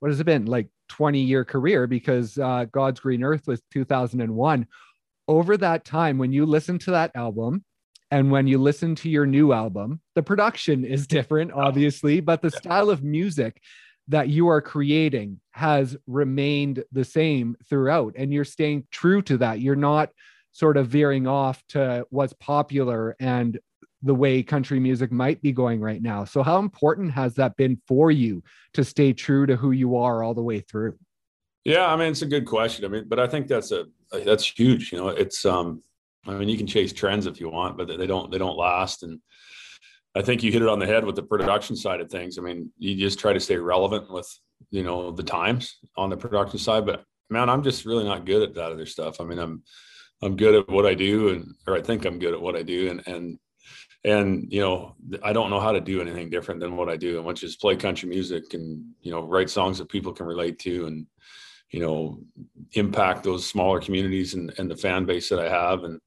what 0.00 0.10
has 0.10 0.20
it 0.20 0.24
been 0.24 0.46
like 0.46 0.68
20 0.88 1.20
year 1.20 1.44
career 1.44 1.86
because 1.86 2.38
uh, 2.38 2.66
God's 2.72 3.00
Green 3.00 3.22
Earth 3.22 3.46
was 3.46 3.62
2001 3.72 4.66
over 5.30 5.56
that 5.56 5.84
time, 5.84 6.18
when 6.18 6.32
you 6.32 6.44
listen 6.44 6.76
to 6.80 6.90
that 6.90 7.12
album 7.14 7.64
and 8.10 8.32
when 8.32 8.48
you 8.48 8.58
listen 8.58 8.96
to 8.96 9.08
your 9.08 9.26
new 9.26 9.52
album, 9.52 10.00
the 10.16 10.24
production 10.24 10.84
is 10.84 11.06
different, 11.06 11.52
obviously, 11.52 12.18
but 12.18 12.42
the 12.42 12.50
style 12.50 12.90
of 12.90 13.04
music 13.04 13.62
that 14.08 14.28
you 14.28 14.48
are 14.48 14.60
creating 14.60 15.40
has 15.52 15.96
remained 16.08 16.82
the 16.90 17.04
same 17.04 17.56
throughout. 17.68 18.14
And 18.18 18.32
you're 18.32 18.44
staying 18.44 18.88
true 18.90 19.22
to 19.22 19.38
that. 19.38 19.60
You're 19.60 19.76
not 19.76 20.10
sort 20.50 20.76
of 20.76 20.88
veering 20.88 21.28
off 21.28 21.62
to 21.68 22.04
what's 22.10 22.32
popular 22.32 23.14
and 23.20 23.56
the 24.02 24.14
way 24.14 24.42
country 24.42 24.80
music 24.80 25.12
might 25.12 25.40
be 25.42 25.52
going 25.52 25.80
right 25.80 26.02
now. 26.02 26.24
So, 26.24 26.42
how 26.42 26.58
important 26.58 27.12
has 27.12 27.34
that 27.34 27.56
been 27.56 27.80
for 27.86 28.10
you 28.10 28.42
to 28.74 28.84
stay 28.84 29.12
true 29.12 29.46
to 29.46 29.56
who 29.56 29.72
you 29.72 29.96
are 29.96 30.22
all 30.22 30.34
the 30.34 30.42
way 30.42 30.60
through? 30.60 30.98
Yeah, 31.64 31.86
I 31.86 31.96
mean, 31.96 32.10
it's 32.10 32.22
a 32.22 32.26
good 32.26 32.46
question. 32.46 32.84
I 32.84 32.88
mean, 32.88 33.04
but 33.08 33.18
I 33.18 33.26
think 33.26 33.46
that's 33.46 33.72
a 33.72 33.86
that's 34.12 34.50
huge. 34.50 34.92
You 34.92 34.98
know, 34.98 35.08
it's 35.08 35.44
um, 35.44 35.82
I 36.26 36.32
mean, 36.34 36.48
you 36.48 36.56
can 36.56 36.66
chase 36.66 36.92
trends 36.92 37.26
if 37.26 37.40
you 37.40 37.50
want, 37.50 37.76
but 37.76 37.88
they 37.88 38.06
don't 38.06 38.30
they 38.30 38.38
don't 38.38 38.56
last. 38.56 39.02
And 39.02 39.20
I 40.14 40.22
think 40.22 40.42
you 40.42 40.50
hit 40.50 40.62
it 40.62 40.68
on 40.68 40.78
the 40.78 40.86
head 40.86 41.04
with 41.04 41.16
the 41.16 41.22
production 41.22 41.76
side 41.76 42.00
of 42.00 42.10
things. 42.10 42.38
I 42.38 42.42
mean, 42.42 42.72
you 42.78 42.96
just 42.96 43.18
try 43.18 43.32
to 43.32 43.40
stay 43.40 43.56
relevant 43.56 44.10
with 44.10 44.28
you 44.70 44.82
know 44.82 45.10
the 45.10 45.22
times 45.22 45.78
on 45.96 46.08
the 46.08 46.16
production 46.16 46.58
side. 46.58 46.86
But 46.86 47.04
man, 47.28 47.50
I'm 47.50 47.62
just 47.62 47.84
really 47.84 48.04
not 48.04 48.24
good 48.24 48.42
at 48.42 48.54
that 48.54 48.72
other 48.72 48.86
stuff. 48.86 49.20
I 49.20 49.24
mean, 49.24 49.38
I'm 49.38 49.62
I'm 50.22 50.36
good 50.36 50.54
at 50.54 50.68
what 50.68 50.86
I 50.86 50.94
do, 50.94 51.30
and 51.30 51.54
or 51.66 51.76
I 51.76 51.82
think 51.82 52.06
I'm 52.06 52.18
good 52.18 52.34
at 52.34 52.40
what 52.40 52.56
I 52.56 52.62
do, 52.62 52.90
and 52.90 53.06
and 53.06 53.38
and 54.04 54.50
you 54.50 54.60
know 54.60 54.94
i 55.22 55.32
don't 55.32 55.50
know 55.50 55.60
how 55.60 55.72
to 55.72 55.80
do 55.80 56.00
anything 56.00 56.30
different 56.30 56.60
than 56.60 56.76
what 56.76 56.88
i 56.88 56.96
do. 56.96 57.22
Which 57.22 57.42
is 57.42 57.56
play 57.56 57.76
country 57.76 58.08
music 58.08 58.54
and 58.54 58.84
you 59.02 59.10
know 59.10 59.22
write 59.22 59.50
songs 59.50 59.78
that 59.78 59.88
people 59.88 60.12
can 60.12 60.26
relate 60.26 60.58
to 60.60 60.86
and 60.86 61.06
you 61.70 61.80
know 61.80 62.20
impact 62.72 63.24
those 63.24 63.46
smaller 63.46 63.80
communities 63.80 64.34
and, 64.34 64.52
and 64.58 64.70
the 64.70 64.76
fan 64.76 65.04
base 65.04 65.28
that 65.28 65.38
i 65.38 65.48
have. 65.48 65.84
And 65.84 66.00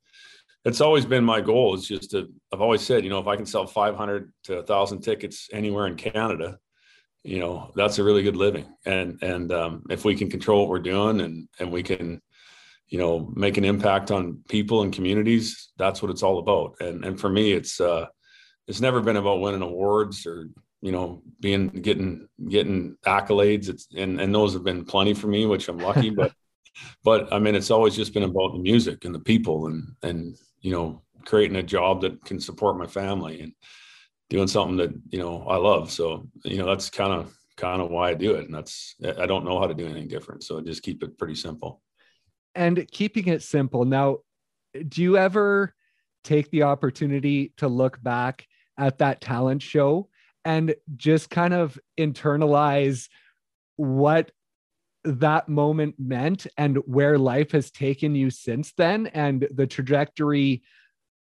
it's 0.66 0.82
always 0.82 1.06
been 1.06 1.26
my 1.26 1.42
goal. 1.42 1.76
Is 1.76 1.88
just 1.88 2.12
to 2.12 2.30
i've 2.52 2.62
always 2.62 2.82
said 2.82 3.04
you 3.04 3.10
know 3.10 3.20
if 3.20 3.28
i 3.28 3.36
can 3.36 3.46
sell 3.46 3.68
500 3.68 4.32
to 4.46 4.56
1000 4.58 5.02
tickets 5.02 5.50
anywhere 5.54 5.88
in 5.88 5.96
canada 5.96 6.58
you 7.24 7.40
know 7.40 7.72
that's 7.76 8.00
a 8.00 8.04
really 8.04 8.24
good 8.24 8.36
living. 8.36 8.66
And 8.86 9.18
and 9.22 9.52
um, 9.52 9.84
if 9.90 10.06
we 10.06 10.16
can 10.16 10.30
control 10.30 10.62
what 10.62 10.70
we're 10.70 10.80
doing 10.80 11.22
and 11.22 11.48
and 11.60 11.72
we 11.72 11.84
can 11.84 12.22
you 12.94 13.00
know 13.00 13.32
make 13.36 13.58
an 13.58 13.66
impact 13.66 14.12
on 14.12 14.40
people 14.48 14.84
and 14.84 14.94
communities 14.94 15.72
that's 15.78 16.02
what 16.02 16.12
it's 16.12 16.24
all 16.24 16.38
about 16.40 16.76
and 16.80 17.04
and 17.06 17.20
for 17.20 17.30
me 17.30 17.52
it's 17.52 17.82
uh 17.82 18.06
it's 18.68 18.82
never 18.82 19.02
been 19.02 19.18
about 19.18 19.42
winning 19.42 19.62
awards 19.62 20.26
or 20.26 20.48
you 20.84 20.92
know, 20.92 21.24
being 21.40 21.70
getting 21.70 22.28
getting 22.50 22.98
accolades. 23.06 23.70
It's 23.70 23.88
and 23.96 24.20
and 24.20 24.36
those 24.36 24.54
have 24.54 24.66
been 24.66 24.84
plenty 24.84 25.14
for 25.14 25.28
me, 25.28 25.46
which 25.46 25.70
I'm 25.70 25.78
lucky. 25.80 26.10
but 26.22 26.34
but 27.06 27.32
I 27.32 27.40
mean, 27.40 27.56
it's 27.56 27.72
always 27.72 27.96
just 27.96 28.14
been 28.14 28.24
about 28.24 28.52
the 28.52 28.60
music 28.60 29.06
and 29.06 29.16
the 29.16 29.20
people 29.20 29.68
and 29.68 29.96
and 30.04 30.36
you 30.60 30.72
know, 30.72 31.02
creating 31.26 31.56
a 31.56 31.64
job 31.64 32.02
that 32.02 32.24
can 32.26 32.40
support 32.40 32.78
my 32.78 32.86
family 32.86 33.40
and 33.40 33.54
doing 34.30 34.48
something 34.48 34.76
that 34.76 34.92
you 35.10 35.20
know 35.20 35.46
I 35.48 35.56
love. 35.56 35.90
So 35.90 36.28
you 36.44 36.58
know, 36.58 36.66
that's 36.66 36.90
kind 36.90 37.14
of 37.14 37.34
kind 37.56 37.82
of 37.82 37.90
why 37.90 38.10
I 38.10 38.14
do 38.14 38.36
it. 38.36 38.46
And 38.46 38.54
that's 38.54 38.96
I 39.18 39.26
don't 39.26 39.46
know 39.46 39.60
how 39.60 39.68
to 39.68 39.74
do 39.74 39.86
anything 39.86 40.10
different. 40.10 40.44
So 40.44 40.60
just 40.60 40.84
keep 40.84 41.02
it 41.02 41.18
pretty 41.18 41.36
simple. 41.36 41.82
And 42.56 42.88
keeping 42.92 43.28
it 43.28 43.42
simple. 43.42 43.86
Now, 43.86 44.20
do 44.88 45.02
you 45.02 45.18
ever 45.18 45.74
take 46.24 46.50
the 46.52 46.64
opportunity 46.64 47.54
to 47.58 47.68
look 47.68 48.02
back 48.02 48.48
at 48.78 49.00
that 49.00 49.22
talent 49.22 49.62
show 49.62 50.10
and 50.46 50.76
just 50.96 51.30
kind 51.30 51.54
of 51.54 51.80
internalize 51.98 53.08
what 53.76 54.32
that 55.04 55.50
moment 55.50 55.96
meant 55.98 56.48
and 56.58 56.78
where 56.86 57.18
life 57.18 57.52
has 57.52 57.72
taken 57.72 58.16
you 58.16 58.30
since 58.30 58.74
then 58.78 59.08
and 59.08 59.48
the 59.52 59.68
trajectory 59.68 60.64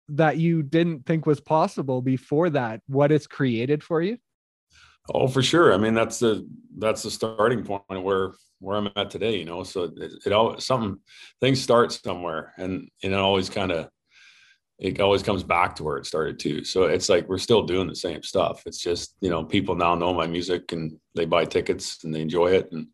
that 0.10 0.38
you 0.38 0.62
didn't 0.62 1.06
think 1.06 1.26
was 1.26 1.40
possible 1.40 2.02
before 2.02 2.50
that 2.50 2.82
what 2.88 3.12
it's 3.12 3.26
created 3.26 3.84
for 3.84 4.02
you 4.02 4.18
oh 5.14 5.28
for 5.28 5.42
sure 5.42 5.74
i 5.74 5.78
mean 5.78 5.94
that's 5.94 6.20
the 6.20 6.48
that's 6.78 7.04
the 7.04 7.12
starting 7.12 7.64
point 7.64 7.84
where 7.88 8.34
where 8.60 8.78
i'm 8.78 8.90
at 8.96 9.10
today 9.10 9.38
you 9.38 9.46
know 9.46 9.64
so 9.64 9.84
it, 9.84 10.12
it 10.26 10.32
all 10.32 10.60
something 10.60 11.00
things 11.40 11.62
start 11.62 11.92
somewhere 11.92 12.54
and, 12.58 12.90
and 13.04 13.14
it 13.14 13.20
always 13.20 13.50
kind 13.50 13.72
of 13.72 13.90
it 14.82 15.00
always 15.00 15.22
comes 15.22 15.44
back 15.44 15.76
to 15.76 15.84
where 15.84 15.98
it 15.98 16.08
started 16.08 16.40
too. 16.40 16.64
So 16.64 16.86
it's 16.86 17.08
like 17.08 17.30
we're 17.30 17.38
still 17.38 17.62
doing 17.62 17.88
the 17.88 17.96
same 17.96 18.24
stuff. 18.24 18.64
It's 18.66 18.80
just, 18.80 19.16
you 19.22 19.30
know, 19.30 19.44
people 19.44 19.76
now 19.76 19.94
know 19.94 20.12
my 20.12 20.26
music 20.26 20.72
and 20.72 20.98
they 21.16 21.26
buy 21.26 21.46
tickets 21.46 22.04
and 22.04 22.14
they 22.14 22.22
enjoy 22.22 22.48
it. 22.54 22.68
And, 22.72 22.88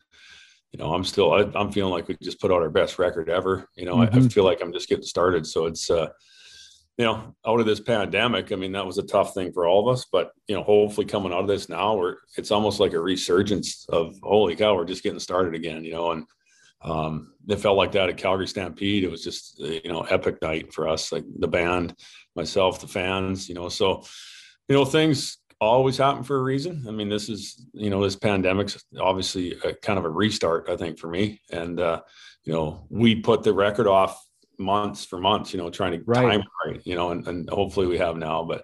you 0.74 0.80
know, 0.80 0.94
I'm 0.94 1.06
still, 1.06 1.32
I, 1.32 1.50
am 1.60 1.72
feeling 1.72 1.94
like 1.94 2.10
we 2.10 2.18
just 2.22 2.42
put 2.42 2.52
out 2.52 2.62
our 2.62 2.70
best 2.70 3.00
record 3.00 3.30
ever. 3.30 3.70
You 3.78 3.86
know, 3.86 3.94
mm-hmm. 3.94 4.02
I, 4.02 4.18
I, 4.18 4.20
mm-hmm. 4.20 4.28
feel 4.28 4.44
like 4.44 4.60
I'm 4.62 4.74
just 4.74 4.90
getting 4.90 5.06
started. 5.06 5.48
So 5.48 5.66
it's, 5.66 5.90
uh, 5.90 6.10
you 6.98 7.06
know, 7.06 7.36
out 7.46 7.60
of 7.60 7.66
this 7.66 7.80
pandemic, 7.80 8.52
I 8.52 8.56
mean, 8.56 8.72
that 8.72 8.86
was 8.86 8.98
a 8.98 9.04
tough 9.04 9.34
thing 9.34 9.54
for 9.54 9.68
all 9.68 9.88
of 9.88 9.94
us, 9.94 10.06
but, 10.12 10.32
you 10.48 10.56
know, 10.56 10.64
hopefully 10.64 11.06
coming 11.06 11.32
out 11.32 11.42
of 11.42 11.48
this 11.48 11.70
now, 11.70 11.96
where 11.96 12.18
it's 12.38 12.50
almost 12.50 12.80
like 12.80 12.94
a 12.94 13.00
resurgence 13.00 13.86
of, 13.90 14.16
holy 14.24 14.56
cow, 14.56 14.76
we're 14.76 14.86
just 14.86 15.04
getting 15.04 15.20
started 15.20 15.54
again, 15.54 15.84
you 15.84 15.92
know, 15.92 16.12
and, 16.12 16.26
um, 16.82 17.34
it 17.48 17.60
felt 17.60 17.78
like 17.78 17.92
that 17.94 18.10
at 18.10 18.18
Calgary 18.18 18.48
Stampede. 18.48 19.04
It 19.04 19.12
was 19.12 19.24
just 19.24 19.60
you 19.60 19.92
know 19.92 20.02
epic 20.02 20.42
night 20.42 20.74
for 20.74 20.88
us, 20.88 21.12
like 21.12 21.24
the 21.40 21.48
band, 21.48 21.96
myself, 22.36 22.80
the 22.80 22.88
fans. 22.88 23.50
You 23.50 23.56
know, 23.56 23.70
so 23.70 24.04
you 24.68 24.76
know 24.76 24.86
things 24.86 25.38
always 25.60 25.98
happen 25.98 26.24
for 26.24 26.38
a 26.38 26.44
reason. 26.44 26.86
I 26.88 26.92
mean, 26.92 27.10
this 27.10 27.30
is 27.30 27.66
you 27.74 27.90
know 27.90 28.04
this 28.04 28.16
pandemic's 28.16 28.84
obviously 29.00 29.54
a, 29.64 29.74
kind 29.74 29.98
of 29.98 30.06
a 30.06 30.10
restart, 30.10 30.70
I 30.70 30.78
think, 30.78 31.00
for 31.00 31.10
me. 31.10 31.42
And 31.52 31.80
uh, 31.80 32.02
you 32.44 32.54
know, 32.54 32.86
we 32.90 33.16
put 33.16 33.44
the 33.44 33.54
record 33.54 33.88
off 33.88 34.24
months 34.58 35.06
for 35.06 35.20
months. 35.20 35.54
You 35.54 35.60
know, 35.60 35.70
trying 35.70 35.94
to 35.94 36.04
right. 36.06 36.22
time 36.22 36.44
right. 36.66 36.82
You 36.86 36.96
know, 36.96 37.12
and, 37.12 37.28
and 37.28 37.50
hopefully 37.50 37.88
we 37.88 37.98
have 37.98 38.18
now. 38.18 38.44
But 38.44 38.64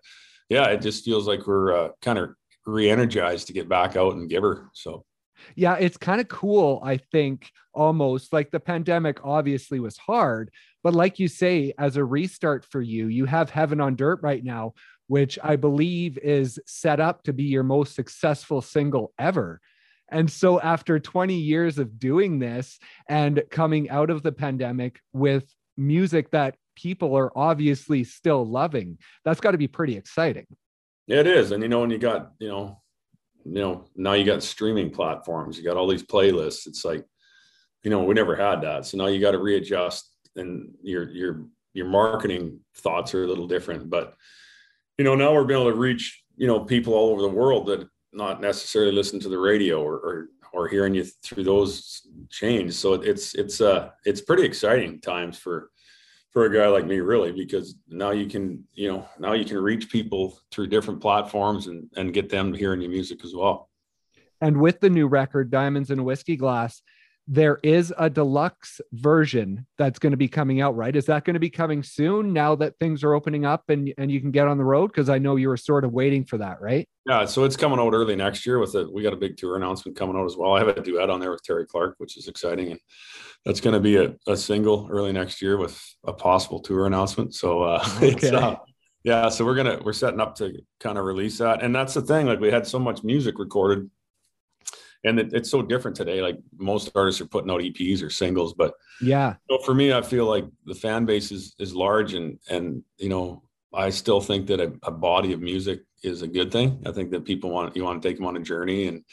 yeah, 0.49 0.67
it 0.67 0.82
just 0.82 1.06
feels 1.06 1.27
like 1.27 1.47
we're 1.47 1.73
uh, 1.75 1.89
kind 2.01 2.19
of 2.19 2.32
re-energized 2.65 3.47
to 3.47 3.53
get 3.53 3.67
back 3.67 3.95
out 3.95 4.13
and 4.13 4.29
give 4.29 4.43
her. 4.43 4.69
So 4.73 5.06
yeah, 5.56 5.75
it's 5.75 5.97
kind 5.97 6.21
of 6.21 6.27
cool, 6.27 6.82
I 6.84 6.97
think, 6.97 7.51
almost 7.73 8.34
like 8.34 8.51
the 8.51 8.60
pandemic 8.60 9.25
obviously 9.25 9.79
was 9.79 9.97
hard, 9.97 10.51
but 10.84 10.93
like 10.93 11.19
you 11.19 11.27
say, 11.27 11.73
as 11.77 11.97
a 11.97 12.03
restart 12.03 12.65
for 12.65 12.82
you, 12.82 13.08
you 13.08 13.25
have 13.25 13.49
Heaven 13.49 13.82
on 13.82 13.95
Dirt 13.95 14.19
right 14.21 14.43
now, 14.43 14.73
which 15.08 15.39
I 15.43 15.56
believe 15.56 16.17
is 16.17 16.60
set 16.65 16.99
up 16.99 17.23
to 17.23 17.34
be 17.34 17.43
your 17.43 17.63
most 17.63 17.95
successful 17.95 18.62
single 18.62 19.13
ever. 19.17 19.60
And 20.12 20.29
so, 20.29 20.60
after 20.60 20.99
20 20.99 21.34
years 21.34 21.79
of 21.79 21.97
doing 21.97 22.38
this 22.38 22.77
and 23.08 23.41
coming 23.49 23.89
out 23.89 24.10
of 24.10 24.21
the 24.21 24.32
pandemic 24.32 24.99
with 25.13 25.45
music 25.78 26.32
that 26.32 26.56
people 26.76 27.16
are 27.16 27.32
obviously 27.38 28.04
still 28.04 28.46
loving, 28.46 28.98
that's 29.26 29.40
got 29.40 29.52
to 29.52 29.58
be 29.58 29.68
pretty 29.68 29.96
exciting. 29.98 30.48
It 31.08 31.28
is. 31.28 31.52
And, 31.52 31.62
you 31.62 31.70
know, 31.70 31.82
when 31.82 31.90
you 31.90 31.98
got, 31.98 32.32
you 32.40 32.48
know, 32.48 32.84
you 33.46 33.62
know 33.62 33.86
now 33.96 34.14
you 34.14 34.26
got 34.26 34.44
streaming 34.44 34.90
platforms 34.90 35.58
you 35.58 35.64
got 35.64 35.78
all 35.78 35.88
these 35.88 36.04
playlists 36.04 36.68
it's 36.68 36.86
like 36.86 37.06
you 37.84 37.90
know 37.90 38.04
we 38.04 38.14
never 38.14 38.36
had 38.36 38.62
that 38.62 38.86
so 38.86 38.98
now 38.98 39.08
you 39.08 39.20
got 39.20 39.32
to 39.32 39.40
readjust 39.40 40.12
and 40.36 40.70
your 40.82 41.10
your 41.12 41.46
your 41.74 41.88
marketing 41.88 42.60
thoughts 42.78 43.14
are 43.14 43.24
a 43.24 43.28
little 43.28 43.48
different 43.48 43.90
but 43.90 44.16
you 44.98 45.04
know 45.04 45.16
now 45.16 45.34
we're 45.34 45.44
being 45.44 45.60
able 45.60 45.72
to 45.72 45.78
reach 45.78 46.24
you 46.38 46.48
know 46.48 46.60
people 46.62 46.94
all 46.94 47.10
over 47.10 47.22
the 47.22 47.28
world 47.28 47.68
that 47.68 47.88
not 48.14 48.42
necessarily 48.42 48.92
listen 48.92 49.20
to 49.20 49.30
the 49.30 49.38
radio 49.38 49.82
or 49.82 49.96
or, 49.96 50.28
or 50.54 50.68
hearing 50.68 50.94
you 50.94 51.04
through 51.04 51.44
those 51.44 52.08
chains 52.30 52.78
so 52.78 52.94
it's 52.94 53.36
it's 53.36 53.60
uh 53.60 53.89
it's 54.06 54.22
pretty 54.22 54.44
exciting 54.44 55.02
times 55.02 55.38
for 55.38 55.72
for 56.34 56.46
a 56.46 56.54
guy 56.54 56.68
like 56.68 56.88
me, 56.88 57.00
really, 57.00 57.32
because 57.32 57.76
now 57.88 58.10
you 58.10 58.26
can, 58.26 58.63
you 58.74 58.92
know, 58.92 59.08
now 59.20 59.34
you 59.34 59.46
can 59.46 59.60
reach 59.60 59.89
people 59.92 60.39
through 60.52 60.68
different 60.68 61.00
platforms 61.00 61.68
and 61.68 61.88
and 61.96 62.13
get 62.13 62.28
them 62.28 62.52
to 62.52 62.58
hearing 62.58 62.82
your 62.82 62.89
music 62.89 63.24
as 63.24 63.36
well. 63.36 63.70
And 64.42 64.60
with 64.60 64.82
the 64.82 64.89
new 64.89 65.08
record, 65.08 65.52
Diamonds 65.52 65.92
and 65.92 66.04
Whiskey 66.04 66.36
Glass, 66.36 66.82
there 67.28 67.60
is 67.64 67.94
a 67.98 68.10
deluxe 68.10 68.82
version 68.92 69.66
that's 69.78 70.00
going 70.00 70.12
to 70.12 70.18
be 70.18 70.28
coming 70.28 70.62
out, 70.62 70.76
right? 70.76 70.96
Is 70.96 71.06
that 71.06 71.24
going 71.24 71.36
to 71.36 71.40
be 71.40 71.50
coming 71.50 71.82
soon 71.82 72.34
now 72.34 72.56
that 72.56 72.78
things 72.80 73.04
are 73.04 73.14
opening 73.14 73.46
up 73.46 73.70
and, 73.70 73.94
and 73.98 74.12
you 74.12 74.20
can 74.20 74.32
get 74.32 74.48
on 74.48 74.58
the 74.58 74.66
road? 74.66 74.88
Because 74.88 75.10
I 75.10 75.20
know 75.20 75.38
you 75.38 75.48
were 75.48 75.58
sort 75.58 75.86
of 75.86 75.94
waiting 75.94 76.26
for 76.26 76.38
that, 76.40 76.62
right? 76.62 76.88
Yeah, 77.08 77.26
so 77.26 77.46
it's 77.46 77.56
coming 77.56 77.80
out 77.80 77.94
early 77.94 78.16
next 78.16 78.46
year 78.46 78.60
with 78.60 78.76
it. 78.76 78.92
We 78.92 79.04
got 79.04 79.14
a 79.14 79.18
big 79.18 79.38
tour 79.38 79.56
announcement 79.56 79.98
coming 79.98 80.18
out 80.18 80.26
as 80.26 80.36
well. 80.36 80.54
I 80.54 80.60
have 80.60 80.68
a 80.68 80.82
duet 80.82 81.10
on 81.10 81.20
there 81.20 81.32
with 81.32 81.44
Terri 81.44 81.68
Clark, 81.68 81.96
which 81.98 82.18
is 82.18 82.28
exciting. 82.28 82.72
And 82.72 82.80
that's 83.46 83.62
going 83.62 83.74
to 83.74 83.80
be 83.80 83.98
a, 83.98 84.16
a 84.28 84.36
single 84.36 84.88
early 84.92 85.14
next 85.14 85.42
year 85.42 85.58
with 85.58 85.82
a 86.06 86.14
possible 86.14 86.60
tour 86.60 86.88
announcement. 86.88 87.36
So 87.36 87.64
uh, 87.64 87.88
okay. 88.02 88.32
uh, 88.32 88.56
yeah, 89.04 89.28
so 89.28 89.44
we're 89.44 89.56
gonna 89.56 89.82
we're 89.84 89.92
setting 89.92 90.22
up 90.22 90.36
to 90.36 90.54
kind 90.80 90.98
of 90.98 91.04
release 91.04 91.38
that, 91.40 91.62
and 91.62 91.76
that's 91.76 91.94
the 91.94 92.02
thing. 92.02 92.26
Like 92.26 92.40
we 92.40 92.50
had 92.50 92.66
so 92.66 92.80
much 92.80 93.04
music 93.04 93.38
recorded 93.38 93.90
and 95.04 95.20
it, 95.20 95.34
it's 95.34 95.50
so 95.50 95.62
different 95.62 95.98
today. 95.98 96.22
Like 96.22 96.38
most 96.58 96.92
artists 96.96 97.22
are 97.22 97.26
putting 97.26 97.52
out 97.52 97.62
EPs 97.62 98.04
or 98.04 98.10
singles, 98.10 98.54
but 98.54 98.74
yeah. 99.02 99.36
So 99.50 99.60
for 99.60 99.74
me, 99.74 99.94
I 99.94 100.02
feel 100.02 100.26
like 100.26 100.46
the 100.66 100.76
fan 100.76 101.06
base 101.06 101.32
is 101.32 101.56
is 101.60 101.76
large, 101.76 102.13
and 102.13 102.39
and 102.50 102.84
you 102.98 103.10
know, 103.10 103.44
I 103.74 103.89
still 103.89 104.22
think 104.22 104.48
that 104.48 104.60
a, 104.60 104.74
a 104.84 104.92
body 104.92 105.34
of 105.34 105.42
music 105.42 105.82
is 106.04 106.22
a 106.22 106.28
good 106.28 106.52
thing. 106.52 106.82
I 106.86 106.92
think 106.92 107.12
that 107.12 107.26
people 107.26 107.50
want 107.50 107.76
you 107.76 107.84
want 107.84 108.02
to 108.02 108.08
take 108.08 108.18
them 108.18 108.26
on 108.26 108.38
a 108.38 108.42
journey, 108.42 108.88
and 108.88 109.04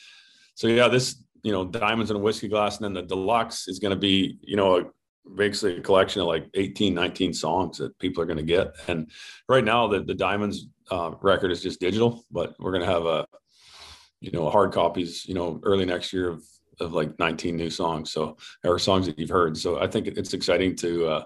so 0.55 0.67
yeah, 0.69 0.89
this 0.89 1.23
you 1.43 1.53
know, 1.53 1.65
diamonds 1.65 2.11
in 2.11 2.17
a 2.17 2.21
whiskey 2.21 2.49
glass, 2.49 2.77
and 2.77 2.85
then 2.85 2.93
the 2.93 3.03
deluxe 3.03 3.67
is 3.69 3.79
going 3.79 3.95
to 3.95 4.01
be 4.01 4.39
you 4.43 4.57
know 4.57 4.79
a, 4.79 4.85
basically 5.35 5.79
a 5.79 5.83
collection 5.83 6.21
of 6.21 6.29
like 6.29 6.49
18 6.55 6.95
19 6.95 7.33
songs 7.33 7.79
that 7.79 7.97
people 7.99 8.23
are 8.23 8.27
going 8.27 8.39
to 8.39 8.43
get 8.43 8.75
and 8.89 9.11
right 9.49 9.65
now 9.65 9.87
the, 9.87 10.01
the 10.03 10.15
diamonds 10.15 10.67
uh, 10.91 11.13
record 11.21 11.53
is 11.53 11.63
just 11.63 11.79
digital 11.79 12.25
but 12.33 12.55
we're 12.59 12.73
going 12.73 12.85
to 12.85 12.91
have 12.91 13.05
a 13.05 13.27
you 14.21 14.31
know, 14.31 14.49
hard 14.51 14.73
copies, 14.73 15.27
you 15.27 15.35
know, 15.35 15.61
early 15.63 15.87
next 15.87 16.13
year 16.13 16.29
of, 16.29 16.45
of 16.79 16.93
like 16.93 17.19
19 17.19 17.57
new 17.57 17.71
songs. 17.71 18.13
So, 18.13 18.37
or 18.65 18.79
songs 18.79 19.07
that 19.07 19.19
you've 19.19 19.31
heard. 19.31 19.57
So 19.57 19.81
I 19.81 19.87
think 19.87 20.07
it's 20.07 20.35
exciting 20.35 20.77
to, 20.77 21.07
uh, 21.07 21.25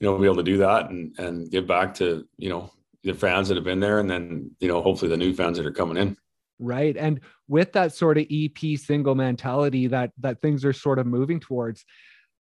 you 0.00 0.06
know, 0.06 0.18
be 0.18 0.26
able 0.26 0.36
to 0.36 0.42
do 0.42 0.58
that 0.58 0.90
and, 0.90 1.16
and 1.18 1.50
give 1.50 1.66
back 1.66 1.94
to, 1.94 2.26
you 2.36 2.48
know, 2.48 2.70
the 3.04 3.14
fans 3.14 3.48
that 3.48 3.56
have 3.56 3.64
been 3.64 3.80
there 3.80 4.00
and 4.00 4.10
then, 4.10 4.50
you 4.60 4.68
know, 4.68 4.82
hopefully 4.82 5.08
the 5.08 5.16
new 5.16 5.32
fans 5.32 5.56
that 5.56 5.66
are 5.66 5.72
coming 5.72 5.96
in. 5.96 6.16
Right. 6.58 6.96
And 6.96 7.20
with 7.46 7.72
that 7.72 7.94
sort 7.94 8.18
of 8.18 8.26
EP 8.30 8.78
single 8.78 9.14
mentality 9.14 9.86
that, 9.88 10.10
that 10.18 10.42
things 10.42 10.64
are 10.64 10.72
sort 10.72 10.98
of 10.98 11.06
moving 11.06 11.38
towards, 11.38 11.84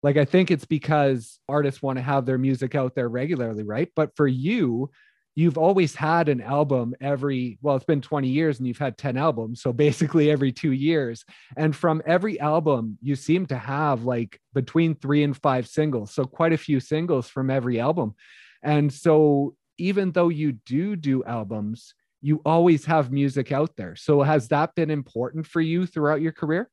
like, 0.04 0.16
I 0.16 0.26
think 0.26 0.52
it's 0.52 0.66
because 0.66 1.40
artists 1.50 1.82
want 1.82 1.98
to 1.98 2.04
have 2.04 2.26
their 2.26 2.38
music 2.38 2.76
out 2.76 2.96
there 2.96 3.10
regularly. 3.10 3.64
Right. 3.64 3.92
But 3.96 4.16
for 4.16 4.28
you, 4.28 4.90
you've 5.38 5.58
always 5.60 5.94
had 5.94 6.30
an 6.30 6.42
album 6.42 6.96
every 7.00 7.60
well 7.62 7.76
it's 7.76 7.86
been 7.86 8.02
20 8.02 8.28
years 8.28 8.58
and 8.58 8.68
you've 8.68 8.80
had 8.80 8.98
10 8.98 9.18
albums 9.18 9.62
so 9.62 9.72
basically 9.72 10.32
every 10.32 10.52
2 10.52 10.72
years. 10.72 11.24
And 11.56 11.76
from 11.76 12.02
every 12.08 12.40
album 12.40 12.98
you 13.02 13.16
seem 13.16 13.46
to 13.46 13.58
have 13.58 14.04
like 14.04 14.42
between 14.54 14.96
3 14.96 15.24
and 15.24 15.38
5 15.38 15.68
singles 15.68 16.12
so 16.14 16.26
quite 16.26 16.54
a 16.54 16.58
few 16.58 16.80
singles 16.80 17.30
from 17.30 17.52
every 17.52 17.80
album. 17.80 18.16
And 18.64 18.92
so 18.92 19.56
even 19.78 20.12
though 20.12 20.30
you 20.30 20.54
do 20.54 20.96
do 20.96 21.24
albums 21.24 21.94
you 22.20 22.42
always 22.44 22.84
have 22.86 23.12
music 23.12 23.52
out 23.52 23.76
there. 23.78 23.96
So 23.96 24.24
has 24.24 24.48
that 24.48 24.74
been 24.74 24.90
important 24.90 25.46
for 25.46 25.62
you 25.62 25.86
throughout 25.86 26.20
your 26.20 26.34
career? 26.34 26.68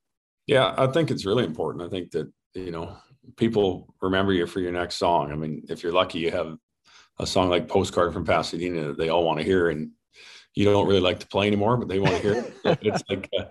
Yeah 0.47 0.75
i 0.79 0.87
think 0.87 1.11
it's 1.11 1.27
really 1.27 1.45
important. 1.45 1.85
I 1.85 1.91
think 1.91 2.13
that 2.13 2.33
you 2.55 2.71
know 2.71 2.97
people 3.37 3.95
remember 4.01 4.33
you 4.33 4.47
for 4.47 4.61
your 4.61 4.73
next 4.73 4.97
song. 4.97 5.33
I 5.33 5.35
mean 5.35 5.65
if 5.69 5.83
you're 5.83 5.93
lucky 5.93 6.21
you 6.21 6.31
have 6.31 6.57
a 7.19 7.27
song 7.27 7.49
like 7.49 7.69
Postcard 7.69 8.13
from 8.13 8.25
Pasadena 8.25 8.89
that 8.89 8.99
they 8.99 9.09
all 9.09 9.25
want 9.25 9.39
to 9.39 9.45
hear 9.45 9.71
and 9.71 9.91
you 10.55 10.65
don't 10.65 10.87
really 10.87 11.01
like 11.01 11.21
to 11.21 11.27
play 11.27 11.47
anymore, 11.47 11.77
but 11.77 11.89
they 11.89 11.99
want 11.99 12.15
to 12.17 12.23
hear 12.23 12.35
it. 12.35 12.55
it's 12.83 13.03
like, 13.09 13.29
uh, 13.39 13.45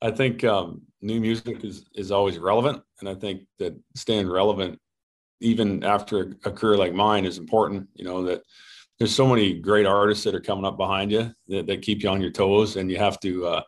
I 0.00 0.10
think 0.10 0.44
um, 0.44 0.82
new 1.02 1.20
music 1.20 1.64
is, 1.64 1.86
is 1.94 2.10
always 2.10 2.38
relevant. 2.38 2.82
And 3.00 3.08
I 3.08 3.14
think 3.14 3.42
that 3.58 3.78
staying 3.94 4.28
relevant, 4.28 4.78
even 5.40 5.84
after 5.84 6.34
a 6.44 6.50
career 6.50 6.78
like 6.78 6.94
mine 6.94 7.26
is 7.26 7.38
important, 7.38 7.88
you 7.94 8.04
know, 8.04 8.24
that 8.24 8.42
there's 8.98 9.14
so 9.14 9.26
many 9.26 9.54
great 9.54 9.84
artists 9.84 10.24
that 10.24 10.34
are 10.34 10.40
coming 10.40 10.64
up 10.64 10.78
behind 10.78 11.12
you 11.12 11.30
that, 11.48 11.66
that 11.66 11.82
keep 11.82 12.02
you 12.02 12.08
on 12.08 12.22
your 12.22 12.30
toes 12.30 12.76
and 12.76 12.90
you 12.90 12.96
have 12.96 13.20
to, 13.20 13.46
uh, 13.46 13.62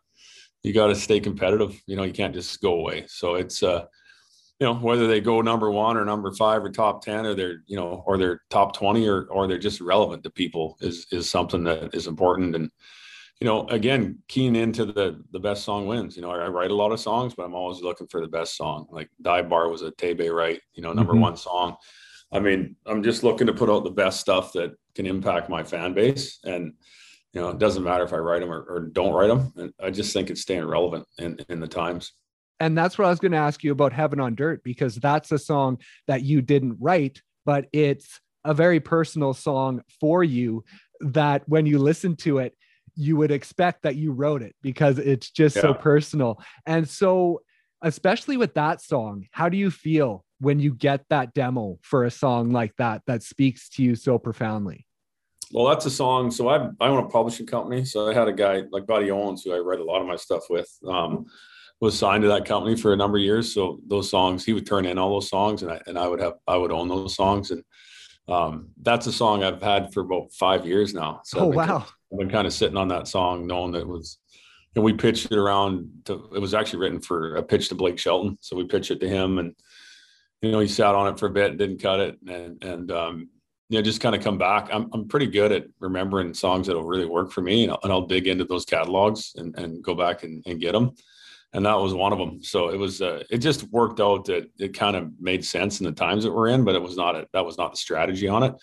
you 0.63 0.73
got 0.73 0.87
to 0.87 0.95
stay 0.95 1.19
competitive. 1.19 1.79
You 1.85 1.95
know, 1.95 2.03
you 2.03 2.13
can't 2.13 2.33
just 2.33 2.59
go 2.61 2.73
away. 2.73 3.05
So 3.07 3.35
it's, 3.35 3.61
uh, 3.61 3.85
you 4.59 4.67
know 4.67 4.75
whether 4.75 5.07
they 5.07 5.21
go 5.21 5.41
number 5.41 5.71
one 5.71 5.97
or 5.97 6.03
number 6.03 6.31
five 6.33 6.63
or 6.63 6.69
top 6.69 7.03
10 7.03 7.25
or 7.25 7.33
they're 7.33 7.63
you 7.65 7.77
know 7.77 8.03
or 8.05 8.17
they're 8.17 8.41
top 8.49 8.73
20 8.73 9.07
or 9.07 9.23
or 9.25 9.47
they're 9.47 9.57
just 9.57 9.81
relevant 9.81 10.23
to 10.23 10.29
people 10.29 10.77
is 10.81 11.07
is 11.11 11.29
something 11.29 11.63
that 11.63 11.93
is 11.95 12.07
important. 12.07 12.55
And 12.55 12.69
you 13.39 13.47
know 13.47 13.65
again 13.67 14.19
keying 14.27 14.55
into 14.55 14.85
the 14.85 15.23
the 15.31 15.39
best 15.39 15.63
song 15.63 15.87
wins. 15.87 16.15
You 16.15 16.21
know 16.21 16.31
I, 16.31 16.45
I 16.45 16.47
write 16.49 16.71
a 16.71 16.75
lot 16.75 16.91
of 16.91 16.99
songs 16.99 17.33
but 17.35 17.43
i'm 17.43 17.55
always 17.55 17.81
looking 17.81 18.07
for 18.07 18.21
the 18.21 18.27
best 18.27 18.57
song. 18.57 18.87
Like 18.91 19.09
dive 19.21 19.49
bar 19.49 19.69
was 19.69 19.81
a 19.81 19.91
tebe 19.91 20.29
right 20.33 20.59
you 20.73 20.83
know 20.83 20.93
number 20.93 21.13
mm-hmm. 21.13 21.21
one 21.21 21.37
song. 21.37 21.77
I 22.31 22.39
mean 22.39 22.75
i'm 22.85 23.01
just 23.01 23.23
looking 23.23 23.47
to 23.47 23.53
put 23.53 23.69
out 23.69 23.85
the 23.85 23.91
best 23.91 24.19
stuff 24.19 24.51
that 24.53 24.71
can 24.93 25.05
impact 25.05 25.49
my 25.49 25.63
fan 25.63 25.93
base. 25.93 26.39
And 26.43 26.73
you 27.33 27.39
know 27.39 27.49
it 27.49 27.59
doesn't 27.59 27.83
matter 27.83 28.03
if 28.03 28.11
i 28.11 28.17
write 28.17 28.39
them 28.39 28.51
or, 28.51 28.63
or 28.63 28.79
don't 28.79 29.13
write 29.13 29.27
them 29.27 29.53
and 29.55 29.71
i 29.79 29.91
just 29.91 30.13
think 30.13 30.31
it's 30.31 30.41
staying 30.41 30.65
relevant 30.65 31.05
in 31.19 31.37
in 31.49 31.59
the 31.59 31.67
times 31.67 32.13
and 32.59 32.77
that's 32.77 32.97
what 32.97 33.05
I 33.05 33.09
was 33.09 33.19
going 33.19 33.31
to 33.31 33.37
ask 33.37 33.63
you 33.63 33.71
about 33.71 33.93
Heaven 33.93 34.19
on 34.19 34.35
Dirt, 34.35 34.63
because 34.63 34.95
that's 34.95 35.31
a 35.31 35.39
song 35.39 35.79
that 36.07 36.23
you 36.23 36.41
didn't 36.41 36.77
write, 36.79 37.21
but 37.45 37.67
it's 37.71 38.19
a 38.43 38.53
very 38.53 38.79
personal 38.79 39.33
song 39.33 39.81
for 39.99 40.23
you 40.23 40.63
that 41.01 41.47
when 41.47 41.65
you 41.65 41.79
listen 41.79 42.15
to 42.17 42.39
it, 42.39 42.55
you 42.95 43.15
would 43.15 43.31
expect 43.31 43.83
that 43.83 43.95
you 43.95 44.11
wrote 44.11 44.41
it 44.41 44.55
because 44.61 44.99
it's 44.99 45.29
just 45.29 45.55
yeah. 45.55 45.61
so 45.61 45.73
personal. 45.73 46.41
And 46.65 46.87
so, 46.87 47.41
especially 47.81 48.35
with 48.35 48.55
that 48.55 48.81
song, 48.81 49.27
how 49.31 49.47
do 49.47 49.55
you 49.55 49.71
feel 49.71 50.25
when 50.41 50.59
you 50.59 50.73
get 50.73 51.05
that 51.09 51.33
demo 51.33 51.79
for 51.81 52.03
a 52.03 52.11
song 52.11 52.51
like 52.51 52.75
that 52.77 53.03
that 53.07 53.23
speaks 53.23 53.69
to 53.69 53.83
you 53.83 53.95
so 53.95 54.17
profoundly? 54.17 54.85
Well, 55.51 55.67
that's 55.67 55.85
a 55.85 55.91
song. 55.91 56.29
So 56.31 56.49
I 56.49 56.69
I 56.79 56.87
own 56.87 57.03
a 57.03 57.07
publishing 57.07 57.45
company. 57.45 57.85
So 57.85 58.09
I 58.09 58.13
had 58.13 58.27
a 58.27 58.33
guy 58.33 58.63
like 58.69 58.85
Buddy 58.85 59.09
Owens 59.11 59.43
who 59.43 59.53
I 59.53 59.59
write 59.59 59.79
a 59.79 59.83
lot 59.83 60.01
of 60.01 60.07
my 60.07 60.17
stuff 60.17 60.43
with. 60.49 60.69
Um, 60.85 61.25
was 61.81 61.97
signed 61.97 62.23
to 62.23 62.29
that 62.29 62.45
company 62.45 62.75
for 62.75 62.93
a 62.93 62.97
number 62.97 63.17
of 63.17 63.23
years. 63.23 63.53
So 63.53 63.79
those 63.87 64.09
songs, 64.09 64.45
he 64.45 64.53
would 64.53 64.65
turn 64.65 64.85
in 64.85 64.97
all 64.97 65.11
those 65.11 65.29
songs, 65.29 65.63
and 65.63 65.71
I 65.71 65.81
and 65.87 65.97
I 65.97 66.07
would 66.07 66.19
have 66.19 66.33
I 66.47 66.57
would 66.57 66.71
own 66.71 66.87
those 66.87 67.15
songs, 67.15 67.51
and 67.51 67.63
um, 68.27 68.69
that's 68.81 69.07
a 69.07 69.13
song 69.13 69.43
I've 69.43 69.61
had 69.61 69.93
for 69.93 70.01
about 70.01 70.31
five 70.33 70.65
years 70.65 70.93
now. 70.93 71.21
So 71.23 71.39
oh 71.39 71.49
I've 71.49 71.55
wow! 71.55 71.85
I've 72.11 72.19
been 72.19 72.29
kind 72.29 72.47
of 72.47 72.53
sitting 72.53 72.77
on 72.77 72.89
that 72.89 73.07
song, 73.07 73.47
knowing 73.47 73.71
that 73.73 73.81
it 73.81 73.87
was. 73.87 74.17
And 74.75 74.83
we 74.83 74.93
pitched 74.93 75.31
it 75.31 75.37
around. 75.37 75.89
To, 76.05 76.29
it 76.35 76.39
was 76.39 76.53
actually 76.53 76.79
written 76.79 77.01
for 77.01 77.35
a 77.35 77.43
pitch 77.43 77.69
to 77.69 77.75
Blake 77.75 77.97
Shelton, 77.97 78.37
so 78.39 78.55
we 78.55 78.65
pitched 78.65 78.91
it 78.91 78.99
to 78.99 79.09
him, 79.09 79.39
and 79.39 79.55
you 80.41 80.51
know 80.51 80.59
he 80.59 80.67
sat 80.67 80.93
on 80.93 81.07
it 81.07 81.17
for 81.17 81.25
a 81.25 81.31
bit, 81.31 81.49
and 81.49 81.57
didn't 81.57 81.81
cut 81.81 81.99
it, 81.99 82.19
and 82.27 82.63
and 82.63 82.91
um, 82.91 83.29
you 83.69 83.79
know 83.79 83.81
just 83.81 83.99
kind 83.99 84.15
of 84.15 84.23
come 84.23 84.37
back. 84.37 84.69
I'm 84.71 84.87
I'm 84.93 85.07
pretty 85.07 85.25
good 85.25 85.51
at 85.51 85.65
remembering 85.79 86.35
songs 86.35 86.67
that'll 86.67 86.83
really 86.83 87.07
work 87.07 87.31
for 87.31 87.41
me, 87.41 87.63
and 87.63 87.71
I'll, 87.71 87.79
and 87.81 87.91
I'll 87.91 88.05
dig 88.05 88.27
into 88.27 88.43
those 88.43 88.63
catalogs 88.63 89.31
and 89.37 89.57
and 89.57 89.83
go 89.83 89.95
back 89.95 90.21
and, 90.21 90.43
and 90.45 90.61
get 90.61 90.73
them 90.73 90.93
and 91.53 91.65
that 91.65 91.79
was 91.79 91.93
one 91.93 92.13
of 92.13 92.19
them. 92.19 92.43
So 92.43 92.69
it 92.69 92.77
was, 92.77 93.01
uh, 93.01 93.23
it 93.29 93.39
just 93.39 93.63
worked 93.71 93.99
out 93.99 94.25
that 94.25 94.49
it 94.59 94.73
kind 94.73 94.95
of 94.95 95.11
made 95.19 95.43
sense 95.43 95.79
in 95.79 95.85
the 95.85 95.91
times 95.91 96.23
that 96.23 96.31
we're 96.31 96.49
in, 96.49 96.63
but 96.63 96.75
it 96.75 96.81
was 96.81 96.95
not, 96.95 97.15
a, 97.15 97.27
that 97.33 97.45
was 97.45 97.57
not 97.57 97.71
the 97.71 97.77
strategy 97.77 98.27
on 98.27 98.43
it. 98.43 98.53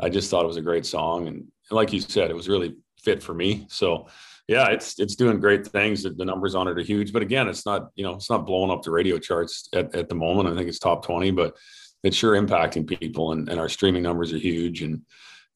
I 0.00 0.08
just 0.08 0.30
thought 0.30 0.44
it 0.44 0.48
was 0.48 0.56
a 0.56 0.62
great 0.62 0.84
song. 0.84 1.28
And 1.28 1.46
like 1.70 1.92
you 1.92 2.00
said, 2.00 2.30
it 2.30 2.36
was 2.36 2.48
really 2.48 2.74
fit 3.00 3.22
for 3.22 3.34
me. 3.34 3.66
So 3.68 4.08
yeah, 4.48 4.68
it's, 4.68 4.98
it's 4.98 5.14
doing 5.14 5.38
great 5.38 5.66
things. 5.66 6.02
The 6.02 6.24
numbers 6.24 6.54
on 6.56 6.66
it 6.66 6.76
are 6.76 6.82
huge, 6.82 7.12
but 7.12 7.22
again, 7.22 7.48
it's 7.48 7.64
not, 7.64 7.90
you 7.94 8.04
know, 8.04 8.14
it's 8.14 8.28
not 8.28 8.46
blowing 8.46 8.70
up 8.70 8.82
the 8.82 8.90
radio 8.90 9.18
charts 9.18 9.68
at, 9.72 9.94
at 9.94 10.08
the 10.08 10.14
moment. 10.14 10.48
I 10.48 10.56
think 10.56 10.68
it's 10.68 10.80
top 10.80 11.04
20, 11.04 11.30
but 11.30 11.54
it's 12.02 12.16
sure 12.16 12.40
impacting 12.40 12.86
people 12.86 13.32
and, 13.32 13.48
and 13.48 13.60
our 13.60 13.68
streaming 13.68 14.02
numbers 14.02 14.32
are 14.32 14.38
huge. 14.38 14.82
And, 14.82 15.02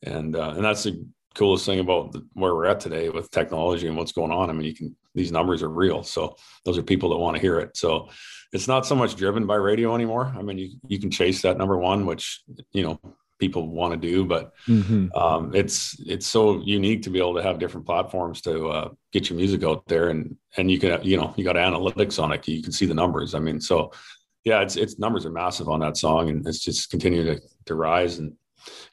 and, 0.04 0.36
uh, 0.36 0.54
and 0.54 0.64
that's 0.64 0.84
the 0.84 1.04
coolest 1.34 1.66
thing 1.66 1.80
about 1.80 2.12
the, 2.12 2.26
where 2.34 2.54
we're 2.54 2.66
at 2.66 2.80
today 2.80 3.08
with 3.10 3.30
technology 3.30 3.88
and 3.88 3.96
what's 3.96 4.12
going 4.12 4.32
on. 4.32 4.48
I 4.48 4.52
mean, 4.52 4.66
you 4.66 4.74
can 4.74 4.96
these 5.18 5.32
numbers 5.32 5.62
are 5.62 5.68
real. 5.68 6.02
So 6.02 6.36
those 6.64 6.78
are 6.78 6.82
people 6.82 7.10
that 7.10 7.18
want 7.18 7.36
to 7.36 7.40
hear 7.40 7.58
it. 7.58 7.76
So 7.76 8.08
it's 8.52 8.68
not 8.68 8.86
so 8.86 8.94
much 8.94 9.16
driven 9.16 9.46
by 9.46 9.56
radio 9.56 9.94
anymore. 9.94 10.32
I 10.38 10.42
mean, 10.42 10.56
you, 10.56 10.70
you 10.86 10.98
can 10.98 11.10
chase 11.10 11.42
that 11.42 11.58
number 11.58 11.76
one, 11.76 12.06
which, 12.06 12.42
you 12.72 12.82
know, 12.82 13.00
people 13.38 13.68
want 13.68 13.92
to 13.92 13.98
do, 13.98 14.24
but 14.24 14.54
mm-hmm. 14.66 15.12
um, 15.16 15.54
it's, 15.54 15.96
it's 16.06 16.26
so 16.26 16.60
unique 16.62 17.02
to 17.02 17.10
be 17.10 17.18
able 17.18 17.34
to 17.34 17.42
have 17.42 17.58
different 17.58 17.86
platforms 17.86 18.40
to 18.42 18.68
uh, 18.68 18.88
get 19.12 19.28
your 19.28 19.36
music 19.36 19.64
out 19.64 19.84
there 19.86 20.08
and, 20.08 20.36
and 20.56 20.70
you 20.70 20.78
can, 20.78 21.02
you 21.02 21.16
know, 21.16 21.34
you 21.36 21.44
got 21.44 21.56
analytics 21.56 22.22
on 22.22 22.32
it. 22.32 22.46
You 22.48 22.62
can 22.62 22.72
see 22.72 22.86
the 22.86 22.94
numbers. 22.94 23.34
I 23.34 23.38
mean, 23.40 23.60
so 23.60 23.92
yeah, 24.44 24.60
it's, 24.60 24.76
it's 24.76 24.98
numbers 24.98 25.26
are 25.26 25.30
massive 25.30 25.68
on 25.68 25.80
that 25.80 25.96
song 25.96 26.30
and 26.30 26.46
it's 26.46 26.60
just 26.60 26.90
continuing 26.90 27.26
to, 27.26 27.42
to 27.66 27.74
rise. 27.74 28.18
And 28.18 28.34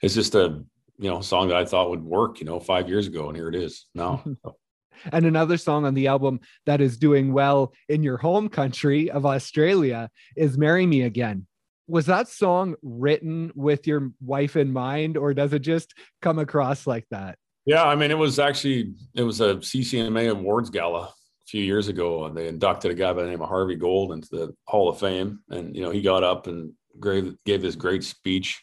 it's 0.01 0.15
just 0.15 0.35
a, 0.35 0.63
you 0.97 1.09
know, 1.09 1.21
song 1.21 1.47
that 1.49 1.57
I 1.57 1.65
thought 1.65 1.89
would 1.89 2.03
work, 2.03 2.39
you 2.39 2.45
know, 2.45 2.59
five 2.59 2.89
years 2.89 3.07
ago. 3.07 3.27
And 3.27 3.37
here 3.37 3.49
it 3.49 3.55
is 3.55 3.85
now. 3.93 4.23
And 5.11 5.25
another 5.25 5.57
song 5.57 5.85
on 5.85 5.93
the 5.93 6.07
album 6.07 6.39
that 6.65 6.81
is 6.81 6.97
doing 6.97 7.33
well 7.33 7.73
in 7.89 8.03
your 8.03 8.17
home 8.17 8.49
country 8.49 9.09
of 9.09 9.25
Australia 9.25 10.09
is 10.35 10.57
Marry 10.57 10.85
Me 10.85 11.01
Again. 11.03 11.47
was 11.87 12.07
that 12.07 12.27
song 12.27 12.75
written 12.81 13.51
with 13.55 13.85
your 13.85 14.11
wife 14.19 14.55
in 14.55 14.73
mind 14.73 15.17
or 15.17 15.33
does 15.33 15.53
it 15.53 15.59
just 15.59 15.93
come 16.21 16.39
across 16.39 16.87
like 16.87 17.05
that? 17.11 17.37
Yeah, 17.65 17.83
I 17.83 17.95
mean, 17.95 18.11
it 18.11 18.17
was 18.17 18.37
actually 18.37 18.93
it 19.15 19.23
was 19.23 19.41
a 19.41 19.55
CCMA 19.55 20.29
awards 20.29 20.69
gala 20.69 21.01
a 21.01 21.13
few 21.47 21.63
years 21.63 21.87
ago, 21.87 22.25
and 22.25 22.37
they 22.37 22.47
inducted 22.47 22.91
a 22.91 22.93
guy 22.93 23.11
by 23.11 23.23
the 23.23 23.29
name 23.29 23.41
of 23.41 23.49
Harvey 23.49 23.75
Gold 23.75 24.13
into 24.13 24.27
the 24.29 24.55
Hall 24.65 24.87
of 24.87 24.99
Fame, 24.99 25.39
and 25.49 25.75
you 25.75 25.81
know 25.81 25.89
he 25.89 26.01
got 26.01 26.23
up 26.23 26.45
and 26.45 26.73
gave, 27.01 27.35
gave 27.43 27.63
this 27.63 27.75
great 27.75 28.03
speech, 28.03 28.61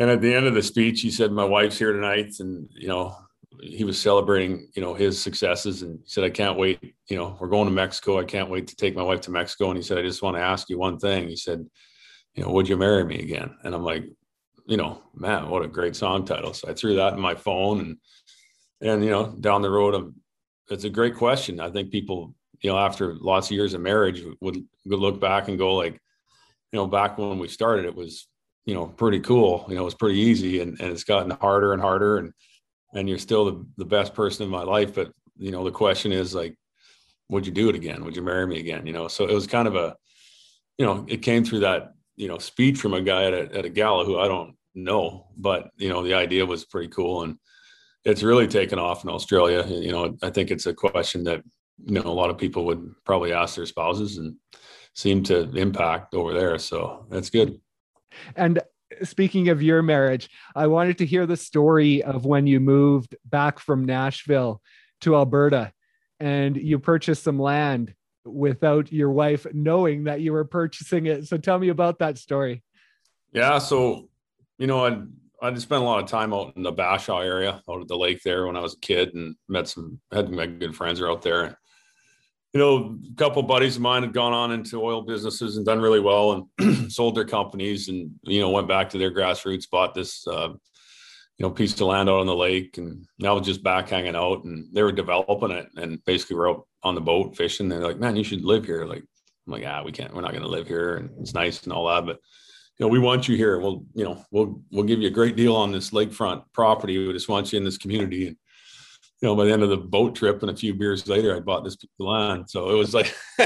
and 0.00 0.10
at 0.10 0.20
the 0.20 0.34
end 0.34 0.46
of 0.46 0.54
the 0.54 0.62
speech, 0.62 1.00
he 1.00 1.12
said, 1.12 1.30
"My 1.30 1.44
wife's 1.44 1.78
here 1.78 1.92
tonight," 1.92 2.34
and 2.40 2.68
you 2.72 2.88
know 2.88 3.16
he 3.62 3.84
was 3.84 4.00
celebrating 4.00 4.68
you 4.74 4.82
know 4.82 4.94
his 4.94 5.20
successes, 5.20 5.82
and 5.82 6.00
he 6.00 6.08
said, 6.08 6.24
"I 6.24 6.30
can't 6.30 6.58
wait. 6.58 6.94
You 7.08 7.16
know, 7.16 7.36
we're 7.40 7.48
going 7.48 7.68
to 7.68 7.74
Mexico. 7.74 8.18
I 8.18 8.24
can't 8.24 8.50
wait 8.50 8.66
to 8.68 8.76
take 8.76 8.96
my 8.96 9.02
wife 9.02 9.20
to 9.22 9.30
Mexico." 9.30 9.70
And 9.70 9.76
he 9.76 9.82
said, 9.82 9.98
"I 9.98 10.02
just 10.02 10.22
want 10.22 10.36
to 10.36 10.42
ask 10.42 10.68
you 10.68 10.78
one 10.78 10.98
thing." 10.98 11.28
He 11.28 11.36
said, 11.36 11.64
"You 12.34 12.42
know, 12.42 12.50
would 12.50 12.68
you 12.68 12.76
marry 12.76 13.04
me 13.04 13.20
again?" 13.20 13.56
And 13.62 13.74
I'm 13.74 13.84
like, 13.84 14.04
you 14.66 14.76
know, 14.76 15.02
man, 15.14 15.48
what 15.48 15.64
a 15.64 15.68
great 15.68 15.96
song 15.96 16.24
title. 16.24 16.54
So 16.54 16.68
I 16.68 16.74
threw 16.74 16.96
that 16.96 17.14
in 17.14 17.20
my 17.20 17.34
phone 17.34 17.80
and, 17.80 17.96
and, 18.80 19.04
you 19.04 19.10
know, 19.10 19.34
down 19.40 19.62
the 19.62 19.70
road, 19.70 19.94
um, 19.94 20.14
it's 20.70 20.84
a 20.84 20.90
great 20.90 21.16
question. 21.16 21.60
I 21.60 21.70
think 21.70 21.90
people, 21.90 22.34
you 22.60 22.70
know, 22.70 22.78
after 22.78 23.14
lots 23.14 23.48
of 23.48 23.52
years 23.52 23.74
of 23.74 23.80
marriage 23.80 24.22
would, 24.40 24.64
would 24.86 25.00
look 25.00 25.20
back 25.20 25.48
and 25.48 25.58
go 25.58 25.74
like, 25.74 25.94
you 26.72 26.78
know, 26.78 26.86
back 26.86 27.18
when 27.18 27.38
we 27.38 27.48
started, 27.48 27.84
it 27.84 27.94
was, 27.94 28.28
you 28.64 28.74
know, 28.74 28.86
pretty 28.86 29.20
cool. 29.20 29.66
You 29.68 29.74
know, 29.74 29.82
it 29.82 29.86
was 29.86 29.94
pretty 29.94 30.20
easy 30.20 30.60
and, 30.60 30.80
and 30.80 30.90
it's 30.90 31.04
gotten 31.04 31.30
harder 31.30 31.72
and 31.72 31.82
harder 31.82 32.18
and, 32.18 32.32
and 32.92 33.08
you're 33.08 33.18
still 33.18 33.44
the, 33.44 33.66
the 33.78 33.84
best 33.84 34.14
person 34.14 34.44
in 34.44 34.50
my 34.50 34.62
life. 34.62 34.94
But, 34.94 35.12
you 35.36 35.50
know, 35.50 35.64
the 35.64 35.70
question 35.70 36.12
is 36.12 36.34
like, 36.34 36.56
would 37.28 37.46
you 37.46 37.52
do 37.52 37.68
it 37.68 37.74
again? 37.74 38.04
Would 38.04 38.16
you 38.16 38.22
marry 38.22 38.46
me 38.46 38.60
again? 38.60 38.86
You 38.86 38.92
know, 38.92 39.08
so 39.08 39.24
it 39.24 39.32
was 39.32 39.46
kind 39.46 39.66
of 39.66 39.76
a, 39.76 39.96
you 40.78 40.84
know, 40.84 41.04
it 41.08 41.18
came 41.18 41.44
through 41.44 41.60
that 41.60 41.94
you 42.16 42.28
know 42.28 42.38
speech 42.38 42.78
from 42.78 42.94
a 42.94 43.02
guy 43.02 43.24
at 43.24 43.34
a, 43.34 43.58
at 43.58 43.64
a 43.64 43.70
gala 43.70 44.04
who 44.04 44.18
I 44.18 44.28
don't 44.28 44.54
know, 44.74 45.26
but 45.36 45.70
you 45.76 45.88
know 45.88 46.02
the 46.02 46.14
idea 46.14 46.46
was 46.46 46.64
pretty 46.64 46.88
cool 46.88 47.22
and 47.22 47.36
it's 48.04 48.22
really 48.22 48.48
taken 48.48 48.78
off 48.78 49.04
in 49.04 49.10
Australia. 49.10 49.64
You 49.66 49.92
know, 49.92 50.16
I 50.22 50.30
think 50.30 50.50
it's 50.50 50.66
a 50.66 50.74
question 50.74 51.24
that 51.24 51.42
you 51.84 51.94
know 51.94 52.02
a 52.02 52.18
lot 52.20 52.30
of 52.30 52.38
people 52.38 52.64
would 52.66 52.92
probably 53.04 53.32
ask 53.32 53.56
their 53.56 53.66
spouses 53.66 54.18
and 54.18 54.36
seem 54.94 55.22
to 55.24 55.50
impact 55.56 56.14
over 56.14 56.34
there. 56.34 56.58
So 56.58 57.06
that's 57.10 57.30
good. 57.30 57.60
And 58.36 58.60
speaking 59.02 59.48
of 59.48 59.62
your 59.62 59.82
marriage, 59.82 60.30
I 60.54 60.66
wanted 60.66 60.98
to 60.98 61.06
hear 61.06 61.26
the 61.26 61.36
story 61.36 62.02
of 62.02 62.24
when 62.24 62.46
you 62.46 62.60
moved 62.60 63.16
back 63.24 63.58
from 63.58 63.84
Nashville 63.84 64.60
to 65.02 65.16
Alberta 65.16 65.72
and 66.20 66.56
you 66.56 66.78
purchased 66.78 67.24
some 67.24 67.38
land 67.38 67.94
without 68.24 68.92
your 68.92 69.10
wife 69.10 69.46
knowing 69.52 70.04
that 70.04 70.20
you 70.20 70.32
were 70.32 70.44
purchasing 70.44 71.06
it. 71.06 71.26
So 71.26 71.36
tell 71.36 71.58
me 71.58 71.68
about 71.68 71.98
that 71.98 72.18
story. 72.18 72.62
Yeah. 73.32 73.58
So, 73.58 74.08
you 74.58 74.66
know, 74.66 74.86
I 74.86 75.02
I 75.42 75.52
spent 75.54 75.82
a 75.82 75.84
lot 75.84 76.00
of 76.00 76.08
time 76.08 76.32
out 76.32 76.56
in 76.56 76.62
the 76.62 76.72
Bashaw 76.72 77.24
area, 77.24 77.60
out 77.68 77.80
at 77.80 77.88
the 77.88 77.96
lake 77.96 78.22
there 78.22 78.46
when 78.46 78.56
I 78.56 78.60
was 78.60 78.74
a 78.74 78.78
kid, 78.80 79.12
and 79.14 79.34
met 79.48 79.66
some 79.66 80.00
had 80.12 80.30
my 80.30 80.46
good 80.46 80.76
friends 80.76 81.00
are 81.00 81.10
out 81.10 81.22
there. 81.22 81.58
You 82.52 82.60
know, 82.60 82.98
a 83.10 83.14
couple 83.16 83.42
buddies 83.42 83.76
of 83.76 83.82
mine 83.82 84.02
had 84.02 84.12
gone 84.12 84.34
on 84.34 84.52
into 84.52 84.82
oil 84.82 85.02
businesses 85.02 85.56
and 85.56 85.64
done 85.64 85.80
really 85.80 86.00
well, 86.00 86.48
and 86.58 86.92
sold 86.92 87.14
their 87.16 87.24
companies, 87.24 87.88
and 87.88 88.10
you 88.22 88.40
know 88.40 88.50
went 88.50 88.68
back 88.68 88.90
to 88.90 88.98
their 88.98 89.10
grassroots, 89.10 89.70
bought 89.70 89.94
this 89.94 90.26
uh, 90.26 90.48
you 90.48 91.46
know 91.46 91.50
piece 91.50 91.72
of 91.72 91.80
land 91.80 92.10
out 92.10 92.20
on 92.20 92.26
the 92.26 92.36
lake, 92.36 92.76
and 92.76 93.06
now 93.18 93.40
just 93.40 93.62
back 93.62 93.88
hanging 93.88 94.16
out, 94.16 94.44
and 94.44 94.66
they 94.74 94.82
were 94.82 94.92
developing 94.92 95.50
it, 95.50 95.68
and 95.76 96.04
basically 96.04 96.36
we're 96.36 96.50
out 96.50 96.66
on 96.82 96.94
the 96.94 97.00
boat 97.00 97.36
fishing. 97.36 97.68
They're 97.68 97.86
like, 97.86 97.98
man, 97.98 98.16
you 98.16 98.24
should 98.24 98.44
live 98.44 98.64
here. 98.64 98.84
Like, 98.84 99.04
I'm 99.46 99.52
like, 99.52 99.64
ah, 99.66 99.82
we 99.82 99.92
can't, 99.92 100.14
we're 100.14 100.20
not 100.20 100.32
going 100.32 100.42
to 100.42 100.48
live 100.48 100.66
here. 100.66 100.96
And 100.96 101.10
it's 101.20 101.34
nice 101.34 101.62
and 101.64 101.72
all 101.72 101.88
that. 101.88 102.06
But, 102.06 102.18
you 102.78 102.86
know, 102.86 102.88
we 102.88 102.98
want 102.98 103.28
you 103.28 103.36
here. 103.36 103.58
We'll, 103.60 103.84
you 103.94 104.04
know, 104.04 104.24
we'll, 104.30 104.60
we'll 104.70 104.84
give 104.84 105.00
you 105.00 105.08
a 105.08 105.12
great 105.12 105.36
deal 105.36 105.56
on 105.56 105.72
this 105.72 105.90
lakefront 105.90 106.44
property. 106.52 106.98
We 106.98 107.12
just 107.12 107.28
want 107.28 107.52
you 107.52 107.58
in 107.58 107.64
this 107.64 107.78
community. 107.78 108.28
And, 108.28 108.36
you 109.22 109.28
know, 109.28 109.36
by 109.36 109.44
the 109.44 109.52
end 109.52 109.62
of 109.62 109.70
the 109.70 109.76
boat 109.76 110.14
trip 110.14 110.42
and 110.42 110.50
a 110.50 110.56
few 110.56 110.74
beers 110.74 111.08
later, 111.08 111.36
I 111.36 111.40
bought 111.40 111.64
this 111.64 111.76
land. 111.98 112.50
So 112.50 112.70
it 112.70 112.74
was 112.74 112.92
like, 112.92 113.14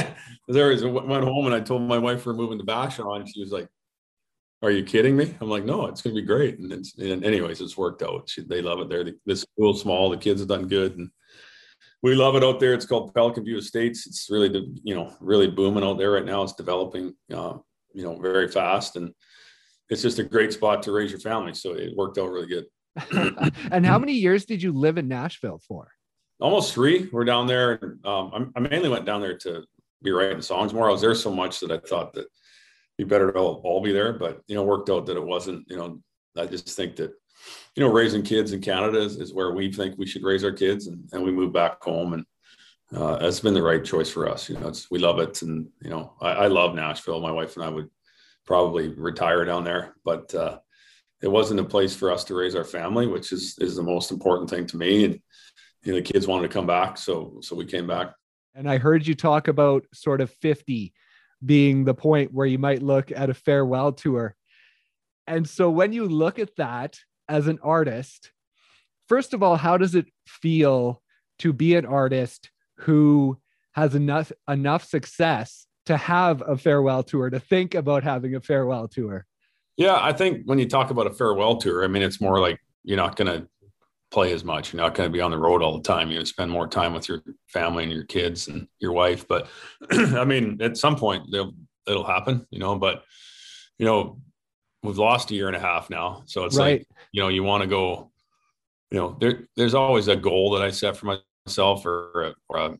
there 0.49 0.69
was, 0.69 0.83
I 0.83 0.87
went 0.87 1.25
home 1.25 1.47
and 1.47 1.55
I 1.55 1.61
told 1.61 1.83
my 1.83 1.99
wife 1.99 2.25
we're 2.25 2.33
moving 2.33 2.59
to 2.59 2.65
Bashaw 2.65 3.17
and 3.17 3.29
she 3.29 3.41
was 3.41 3.53
like, 3.53 3.69
are 4.63 4.71
you 4.71 4.83
kidding 4.83 5.17
me? 5.17 5.37
I'm 5.41 5.51
like, 5.51 5.65
no, 5.65 5.87
it's 5.87 6.01
going 6.01 6.17
to 6.17 6.23
be 6.23 6.27
great. 6.27 6.59
And, 6.59 6.73
and 6.99 7.25
anyways, 7.25 7.61
it's 7.61 7.77
worked 7.77 8.03
out. 8.03 8.29
She, 8.29 8.43
they 8.43 8.63
love 8.63 8.81
it 8.81 8.89
there. 8.89 9.05
The, 9.05 9.15
this 9.27 9.43
school 9.43 9.75
small, 9.75 10.09
the 10.09 10.17
kids 10.17 10.41
have 10.41 10.49
done 10.49 10.67
good. 10.67 10.97
And, 10.97 11.11
we 12.03 12.15
love 12.15 12.37
it 12.37 12.45
out 12.45 12.61
there. 12.61 12.75
It's 12.75 12.87
called 12.87 13.15
Pelican 13.15 13.45
View 13.45 13.59
Estates. 13.59 14.07
It's 14.07 14.29
really, 14.31 14.49
the 14.49 14.73
you 14.83 14.95
know, 14.95 15.13
really 15.21 15.49
booming 15.49 15.85
out 15.85 15.99
there 15.99 16.13
right 16.13 16.25
now. 16.25 16.43
It's 16.43 16.53
developing, 16.53 17.15
uh, 17.35 17.55
you 17.95 18.05
know, 18.05 18.19
very 18.19 18.49
fast, 18.49 18.97
and 18.97 19.13
it's 19.89 20.03
just 20.03 20.19
a 20.19 20.25
great 20.25 20.53
spot 20.53 20.83
to 20.85 20.93
raise 20.93 21.11
your 21.11 21.21
family. 21.21 21.55
So 21.55 21.73
it 21.73 21.97
worked 21.97 22.19
out 22.19 22.31
really 22.31 22.47
good. 22.47 22.67
and 23.71 23.85
how 23.85 23.99
many 23.99 24.13
years 24.13 24.45
did 24.45 24.63
you 24.63 24.73
live 24.73 24.99
in 24.99 25.09
Nashville 25.09 25.61
for? 25.67 25.91
Almost 26.41 26.75
three. 26.75 27.09
We're 27.13 27.25
down 27.25 27.47
there. 27.47 27.99
Um, 28.05 28.53
I 28.55 28.61
mainly 28.61 28.89
went 28.89 29.07
down 29.07 29.21
there 29.21 29.39
to 29.39 29.65
be 30.03 30.11
writing 30.11 30.43
songs 30.43 30.73
more. 30.73 30.89
I 30.89 30.93
was 30.93 31.01
there 31.01 31.15
so 31.15 31.33
much 31.35 31.61
that 31.61 31.71
I 31.71 31.79
thought 31.79 32.13
that 32.15 32.27
be 32.99 33.05
better 33.05 33.33
to 33.33 33.39
all, 33.39 33.61
all 33.65 33.81
be 33.81 33.93
there, 33.93 34.13
but 34.13 34.43
you 34.47 34.55
know, 34.55 34.63
worked 34.63 34.91
out 34.91 35.07
that 35.07 35.17
it 35.17 35.25
wasn't. 35.25 35.65
You 35.69 35.77
know, 35.77 36.01
I 36.37 36.47
just 36.47 36.69
think 36.69 36.97
that 36.97 37.13
you 37.75 37.83
know, 37.83 37.93
raising 37.93 38.23
kids 38.23 38.53
in 38.53 38.61
Canada 38.61 38.99
is, 38.99 39.17
is 39.17 39.35
where 39.35 39.53
we 39.53 39.73
think 39.73 39.97
we 39.97 40.07
should 40.07 40.23
raise 40.23 40.45
our 40.45 40.53
kids, 40.53 40.87
and, 40.87 41.09
and 41.13 41.23
we 41.23 41.31
moved 41.31 41.53
back 41.53 41.83
home, 41.83 42.15
and 42.15 42.25
uh, 42.95 43.19
that's 43.19 43.41
been 43.41 43.55
the 43.55 43.63
right 43.63 43.85
choice 43.85 44.11
for 44.11 44.29
us. 44.29 44.49
You 44.49 44.59
know, 44.59 44.69
it's 44.69 44.91
we 44.91 44.99
love 44.99 45.19
it, 45.19 45.43
and 45.43 45.69
you 45.83 45.91
know, 45.91 46.15
I, 46.21 46.31
I 46.31 46.47
love 46.47 46.75
Nashville. 46.75 47.21
My 47.21 47.33
wife 47.33 47.57
and 47.57 47.65
I 47.65 47.69
would 47.69 47.91
probably 48.47 48.89
retire 48.89 49.45
down 49.45 49.65
there, 49.65 49.97
but 50.05 50.35
uh, 50.35 50.59
it 51.23 51.29
wasn't 51.29 51.61
a 51.61 51.65
place 51.65 51.95
for 51.95 52.11
us 52.11 52.25
to 52.25 52.35
raise 52.35 52.55
our 52.55 52.65
family, 52.65 53.07
which 53.07 53.33
is 53.33 53.57
is 53.59 53.77
the 53.77 53.83
most 53.83 54.11
important 54.11 54.51
thing 54.51 54.67
to 54.67 54.77
me. 54.77 55.05
And 55.05 55.21
you 55.83 55.93
know, 55.93 55.99
the 55.99 56.03
kids 56.03 56.27
wanted 56.27 56.49
to 56.49 56.55
come 56.55 56.67
back, 56.67 56.99
so 56.99 57.39
so 57.41 57.57
we 57.57 57.65
came 57.65 57.87
back. 57.87 58.13
And 58.55 58.69
I 58.69 58.79
heard 58.79 59.07
you 59.07 59.15
talk 59.15 59.49
about 59.49 59.85
sort 59.93 60.21
of 60.21 60.31
fifty 60.31 60.93
being 61.45 61.85
the 61.85 61.95
point 61.95 62.33
where 62.33 62.47
you 62.47 62.59
might 62.59 62.83
look 62.83 63.13
at 63.13 63.31
a 63.31 63.35
farewell 63.35 63.93
tour. 63.93 64.35
And 65.27 65.49
so 65.49 65.71
when 65.71 65.93
you 65.93 66.07
look 66.07 66.39
at 66.39 66.57
that, 66.57 66.99
as 67.29 67.47
an 67.49 67.59
artist, 67.63 68.33
first 69.09 69.35
of 69.35 69.43
all, 69.43 69.57
how 69.57 69.77
does 69.77 69.95
it 69.95 70.07
feel 70.27 71.03
to 71.41 71.53
be 71.53 71.75
an 71.75 71.85
artist 71.85 72.51
who 72.79 73.39
has 73.73 73.95
enough 73.95 74.33
enough 74.49 74.85
success 74.85 75.67
to 75.87 75.97
have 75.97 76.43
a 76.47 76.57
farewell 76.57 77.03
tour, 77.03 77.31
to 77.31 77.39
think 77.39 77.75
about 77.75 78.03
having 78.03 78.35
a 78.35 78.41
farewell 78.41 78.89
tour? 78.89 79.27
Yeah, 79.77 79.99
I 80.01 80.13
think 80.13 80.43
when 80.45 80.59
you 80.59 80.69
talk 80.69 80.91
about 80.91 81.07
a 81.07 81.13
farewell 81.13 81.57
tour, 81.57 81.85
I 81.85 81.87
mean, 81.87 82.03
it's 82.03 82.21
more 82.21 82.41
like 82.41 82.59
you're 82.83 82.97
not 82.97 83.17
going 83.17 83.29
to 83.29 83.49
play 84.11 84.33
as 84.33 84.45
much. 84.45 84.73
You're 84.73 84.83
not 84.83 84.95
going 84.95 85.09
to 85.09 85.13
be 85.13 85.21
on 85.21 85.31
the 85.31 85.39
road 85.39 85.63
all 85.63 85.77
the 85.77 85.83
time. 85.83 86.09
You're 86.09 86.17
going 86.17 86.25
to 86.25 86.31
spend 86.31 86.51
more 86.51 86.67
time 86.67 86.95
with 86.95 87.09
your 87.09 87.23
family 87.49 87.85
and 87.85 87.93
your 87.93 88.05
kids 88.05 88.49
and 88.49 88.69
your 88.79 88.93
wife. 88.93 89.29
But 89.29 89.49
I 89.91 90.25
mean, 90.25 90.63
at 90.63 90.77
some 90.77 90.97
point, 90.97 91.35
it'll 91.87 92.07
happen, 92.07 92.47
you 92.51 92.59
know. 92.59 92.77
But 92.77 93.05
you 93.79 93.85
know, 93.85 94.19
we've 94.83 94.99
lost 94.99 95.31
a 95.31 95.35
year 95.35 95.49
and 95.49 95.57
a 95.57 95.61
half 95.61 95.91
now. 95.91 96.23
So 96.27 96.45
it's 96.45 96.57
right. 96.57 96.79
like, 96.79 96.87
you 97.13 97.23
know, 97.23 97.29
you 97.29 97.43
want 97.43 97.63
to 97.63 97.69
go, 97.69 98.11
you 98.91 98.99
know, 98.99 99.17
there, 99.21 99.49
there's 99.57 99.75
always 99.75 100.09
a 100.09 100.17
goal 100.17 100.53
that 100.53 100.63
I 100.63 100.71
set 100.71 100.97
for 100.97 101.19
myself 101.47 101.85
or, 101.85 102.35
or 102.49 102.59
a, 102.59 102.79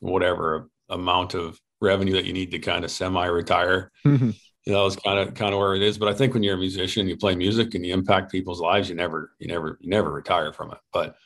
whatever 0.00 0.68
amount 0.88 1.34
of 1.34 1.60
revenue 1.80 2.14
that 2.14 2.24
you 2.24 2.32
need 2.32 2.50
to 2.52 2.58
kind 2.58 2.84
of 2.84 2.90
semi-retire. 2.90 3.92
Mm-hmm. 4.06 4.30
You 4.66 4.72
know, 4.72 4.86
it's 4.86 4.96
kind 4.96 5.18
of 5.18 5.34
kind 5.34 5.54
of 5.54 5.60
where 5.60 5.74
it 5.74 5.82
is. 5.82 5.96
But 5.96 6.08
I 6.08 6.14
think 6.14 6.34
when 6.34 6.42
you're 6.42 6.56
a 6.56 6.58
musician, 6.58 7.08
you 7.08 7.16
play 7.16 7.34
music 7.34 7.74
and 7.74 7.86
you 7.86 7.94
impact 7.94 8.32
people's 8.32 8.60
lives, 8.60 8.88
you 8.88 8.96
never, 8.96 9.32
you 9.38 9.46
never, 9.46 9.78
you 9.80 9.88
never 9.88 10.10
retire 10.10 10.52
from 10.52 10.72
it. 10.72 10.78
But 10.92 11.16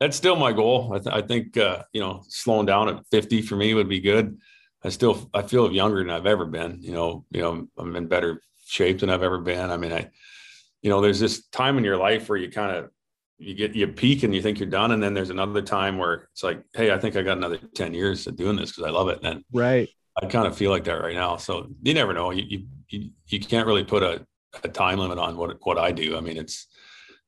that's 0.00 0.16
still 0.16 0.36
my 0.36 0.52
goal. 0.52 0.92
I, 0.94 0.98
th- 0.98 1.14
I 1.14 1.22
think, 1.22 1.56
uh, 1.56 1.82
you 1.92 2.00
know, 2.00 2.22
slowing 2.28 2.66
down 2.66 2.88
at 2.88 3.06
50 3.10 3.42
for 3.42 3.56
me 3.56 3.74
would 3.74 3.88
be 3.88 4.00
good. 4.00 4.38
I 4.82 4.88
still, 4.88 5.30
I 5.34 5.42
feel 5.42 5.70
younger 5.70 5.98
than 5.98 6.10
I've 6.10 6.26
ever 6.26 6.46
been. 6.46 6.78
You 6.80 6.92
know, 6.92 7.24
you 7.30 7.42
know, 7.42 7.66
I'm 7.78 7.96
in 7.96 8.08
better 8.08 8.42
shape 8.66 9.00
than 9.00 9.10
I've 9.10 9.22
ever 9.22 9.38
been. 9.38 9.70
I 9.70 9.76
mean, 9.76 9.92
I, 9.92 10.10
you 10.82 10.90
know, 10.90 11.00
there's 11.00 11.20
this 11.20 11.46
time 11.48 11.78
in 11.78 11.84
your 11.84 11.96
life 11.96 12.28
where 12.28 12.38
you 12.38 12.50
kind 12.50 12.76
of 12.76 12.90
you 13.38 13.54
get 13.54 13.74
you 13.74 13.86
peak 13.88 14.22
and 14.22 14.34
you 14.34 14.40
think 14.40 14.58
you're 14.58 14.68
done, 14.68 14.92
and 14.92 15.02
then 15.02 15.12
there's 15.12 15.30
another 15.30 15.62
time 15.62 15.98
where 15.98 16.28
it's 16.32 16.42
like, 16.42 16.62
hey, 16.74 16.90
I 16.90 16.98
think 16.98 17.16
I 17.16 17.22
got 17.22 17.36
another 17.36 17.58
ten 17.74 17.92
years 17.92 18.26
of 18.26 18.36
doing 18.36 18.56
this 18.56 18.70
because 18.70 18.84
I 18.84 18.90
love 18.90 19.08
it. 19.08 19.20
And 19.22 19.44
right, 19.52 19.88
I 20.20 20.26
kind 20.26 20.46
of 20.46 20.56
feel 20.56 20.70
like 20.70 20.84
that 20.84 21.02
right 21.02 21.14
now. 21.14 21.36
So 21.36 21.68
you 21.82 21.92
never 21.92 22.12
know. 22.14 22.30
You 22.30 22.44
you 22.46 22.66
you 22.88 23.40
can't 23.40 23.66
really 23.66 23.84
put 23.84 24.02
a, 24.02 24.26
a 24.64 24.68
time 24.68 24.98
limit 24.98 25.18
on 25.18 25.36
what 25.36 25.56
what 25.62 25.78
I 25.78 25.92
do. 25.92 26.16
I 26.16 26.20
mean, 26.20 26.36
it's 26.36 26.66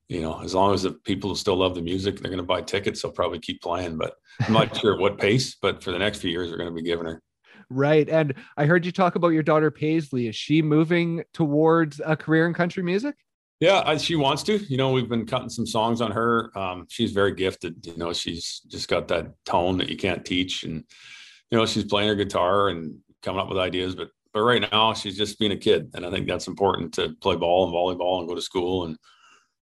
you 0.07 0.21
know, 0.21 0.41
as 0.41 0.55
long 0.55 0.73
as 0.73 0.83
the 0.83 0.91
people 0.91 1.35
still 1.35 1.57
love 1.57 1.75
the 1.75 1.81
music, 1.81 2.19
they're 2.19 2.31
going 2.31 2.37
to 2.37 2.43
buy 2.43 2.61
tickets. 2.61 3.01
They'll 3.01 3.11
probably 3.11 3.39
keep 3.39 3.61
playing, 3.61 3.97
but 3.97 4.15
I'm 4.41 4.53
not 4.53 4.75
sure 4.81 4.93
at 4.95 4.99
what 4.99 5.19
pace. 5.19 5.55
But 5.61 5.83
for 5.83 5.91
the 5.91 5.99
next 5.99 6.19
few 6.19 6.31
years, 6.31 6.49
they're 6.49 6.57
going 6.57 6.69
to 6.69 6.75
be 6.75 6.81
giving 6.81 7.05
her 7.05 7.21
Right. 7.69 8.09
And 8.09 8.33
I 8.57 8.65
heard 8.65 8.85
you 8.85 8.91
talk 8.91 9.15
about 9.15 9.29
your 9.29 9.43
daughter 9.43 9.69
Paisley. 9.69 10.27
Is 10.27 10.35
she 10.35 10.61
moving 10.61 11.23
towards 11.33 12.01
a 12.03 12.15
career 12.15 12.47
in 12.47 12.53
country 12.53 12.81
music? 12.81 13.15
Yeah, 13.59 13.97
she 13.97 14.15
wants 14.15 14.41
to. 14.43 14.57
You 14.57 14.77
know, 14.77 14.91
we've 14.91 15.09
been 15.09 15.25
cutting 15.25 15.49
some 15.49 15.67
songs 15.67 16.01
on 16.01 16.11
her. 16.11 16.57
Um, 16.57 16.87
she's 16.89 17.11
very 17.11 17.33
gifted. 17.33 17.85
You 17.85 17.97
know, 17.97 18.13
she's 18.13 18.61
just 18.67 18.87
got 18.87 19.09
that 19.09 19.33
tone 19.45 19.77
that 19.77 19.89
you 19.89 19.97
can't 19.97 20.23
teach, 20.23 20.63
and 20.63 20.85
you 21.51 21.57
know, 21.57 21.65
she's 21.65 21.83
playing 21.83 22.07
her 22.07 22.15
guitar 22.15 22.69
and 22.69 22.99
coming 23.21 23.41
up 23.41 23.49
with 23.49 23.57
ideas. 23.57 23.95
But 23.95 24.11
but 24.33 24.41
right 24.41 24.63
now 24.71 24.93
she's 24.93 25.17
just 25.17 25.39
being 25.39 25.51
a 25.51 25.57
kid, 25.57 25.91
and 25.93 26.05
I 26.05 26.11
think 26.11 26.27
that's 26.27 26.47
important 26.47 26.93
to 26.95 27.15
play 27.21 27.35
ball 27.35 27.65
and 27.65 27.73
volleyball 27.73 28.19
and 28.19 28.27
go 28.27 28.35
to 28.35 28.41
school. 28.41 28.85
And 28.85 28.97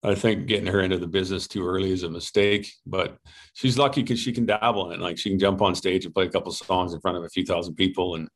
I 0.02 0.14
think 0.14 0.46
getting 0.46 0.66
her 0.66 0.80
into 0.80 0.98
the 0.98 1.06
business 1.06 1.48
too 1.48 1.66
early 1.66 1.90
is 1.90 2.02
a 2.02 2.10
mistake. 2.10 2.70
But 2.86 3.18
she's 3.54 3.78
lucky 3.78 4.02
because 4.02 4.20
she 4.20 4.32
can 4.32 4.46
dabble 4.46 4.90
in 4.90 5.00
it. 5.00 5.02
Like 5.02 5.18
she 5.18 5.30
can 5.30 5.38
jump 5.38 5.62
on 5.62 5.74
stage 5.74 6.04
and 6.04 6.14
play 6.14 6.26
a 6.26 6.30
couple 6.30 6.52
songs 6.52 6.94
in 6.94 7.00
front 7.00 7.16
of 7.16 7.24
a 7.24 7.28
few 7.28 7.44
thousand 7.44 7.74
people, 7.74 8.14
and 8.14 8.28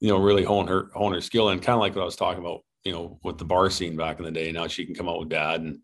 you 0.00 0.08
know 0.08 0.18
really 0.18 0.44
hone 0.44 0.66
her 0.66 0.90
hone 0.94 1.12
her 1.12 1.20
skill. 1.20 1.48
And 1.48 1.62
kind 1.62 1.74
of 1.74 1.80
like 1.80 1.94
what 1.94 2.02
I 2.02 2.06
was 2.06 2.16
talking 2.16 2.42
about, 2.42 2.60
you 2.84 2.92
know, 2.92 3.18
with 3.22 3.38
the 3.38 3.44
bar 3.44 3.70
scene 3.70 3.96
back 3.96 4.18
in 4.18 4.24
the 4.24 4.30
day. 4.30 4.52
Now 4.52 4.66
she 4.66 4.84
can 4.84 4.94
come 4.94 5.08
out 5.08 5.20
with 5.20 5.28
dad 5.28 5.60
and 5.60 5.78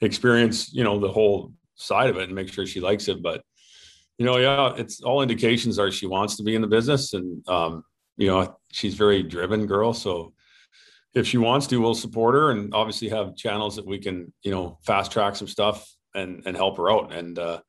experience, 0.00 0.72
you 0.72 0.84
know, 0.84 0.98
the 0.98 1.12
whole 1.12 1.52
side 1.76 2.10
of 2.10 2.16
it 2.16 2.24
and 2.24 2.34
make 2.34 2.52
sure 2.52 2.66
she 2.66 2.80
likes 2.80 3.08
it. 3.08 3.22
But 3.22 3.42
you 4.18 4.26
know, 4.26 4.36
yeah, 4.38 4.74
it's 4.76 5.00
all 5.00 5.22
indications 5.22 5.78
are 5.78 5.90
she 5.90 6.06
wants 6.06 6.36
to 6.36 6.42
be 6.42 6.54
in 6.54 6.62
the 6.62 6.68
business, 6.68 7.14
and 7.14 7.46
um, 7.48 7.84
you 8.16 8.28
know, 8.28 8.56
she's 8.74 8.94
very 8.94 9.22
driven 9.22 9.66
girl. 9.66 9.94
So 9.94 10.32
if 11.14 11.26
she 11.26 11.38
wants 11.38 11.68
to, 11.68 11.80
we'll 11.80 11.94
support 11.94 12.34
her, 12.34 12.50
and 12.50 12.74
obviously 12.74 13.08
have 13.08 13.36
channels 13.36 13.76
that 13.76 13.86
we 13.86 13.98
can, 13.98 14.32
you 14.42 14.50
know, 14.50 14.78
fast 14.84 15.12
track 15.12 15.36
some 15.36 15.48
stuff 15.48 15.88
and 16.14 16.42
and 16.44 16.56
help 16.56 16.76
her 16.76 16.90
out. 16.90 17.12
And 17.12 17.38
uh, 17.38 17.60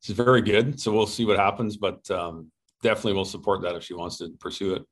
she's 0.00 0.16
very 0.16 0.42
good. 0.42 0.78
So 0.78 0.92
we'll 0.92 1.06
see 1.06 1.24
what 1.24 1.38
happens, 1.38 1.78
but 1.78 2.08
um, 2.10 2.50
definitely 2.82 3.14
we'll 3.14 3.24
support 3.24 3.62
that 3.62 3.74
if 3.74 3.84
she 3.84 3.94
wants 3.94 4.18
to 4.18 4.30
pursue 4.38 4.74
it. 4.74 4.82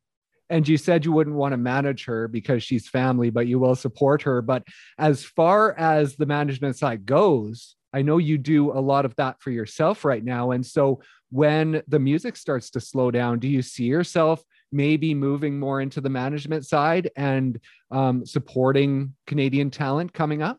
And 0.50 0.66
you 0.66 0.78
said 0.78 1.04
you 1.04 1.12
wouldn't 1.12 1.36
want 1.36 1.52
to 1.52 1.58
manage 1.58 2.06
her 2.06 2.26
because 2.26 2.62
she's 2.62 2.88
family, 2.88 3.28
but 3.28 3.46
you 3.46 3.58
will 3.58 3.74
support 3.74 4.22
her. 4.22 4.40
But 4.40 4.62
as 4.96 5.22
far 5.22 5.78
as 5.78 6.16
the 6.16 6.24
management 6.24 6.76
side 6.78 7.04
goes, 7.04 7.76
I 7.92 8.00
know 8.00 8.16
you 8.16 8.38
do 8.38 8.72
a 8.72 8.80
lot 8.80 9.04
of 9.04 9.14
that 9.16 9.42
for 9.42 9.50
yourself 9.50 10.06
right 10.06 10.24
now. 10.24 10.52
And 10.52 10.64
so 10.64 11.02
when 11.30 11.82
the 11.86 11.98
music 11.98 12.36
starts 12.36 12.70
to 12.70 12.80
slow 12.80 13.10
down, 13.10 13.38
do 13.38 13.48
you 13.48 13.60
see 13.60 13.84
yourself 13.84 14.42
maybe 14.72 15.14
moving 15.14 15.58
more 15.58 15.80
into 15.80 16.00
the 16.00 16.10
management 16.10 16.66
side 16.66 17.10
and 17.16 17.58
um, 17.90 18.24
supporting 18.26 19.14
Canadian 19.26 19.70
talent 19.70 20.12
coming 20.12 20.42
up? 20.42 20.58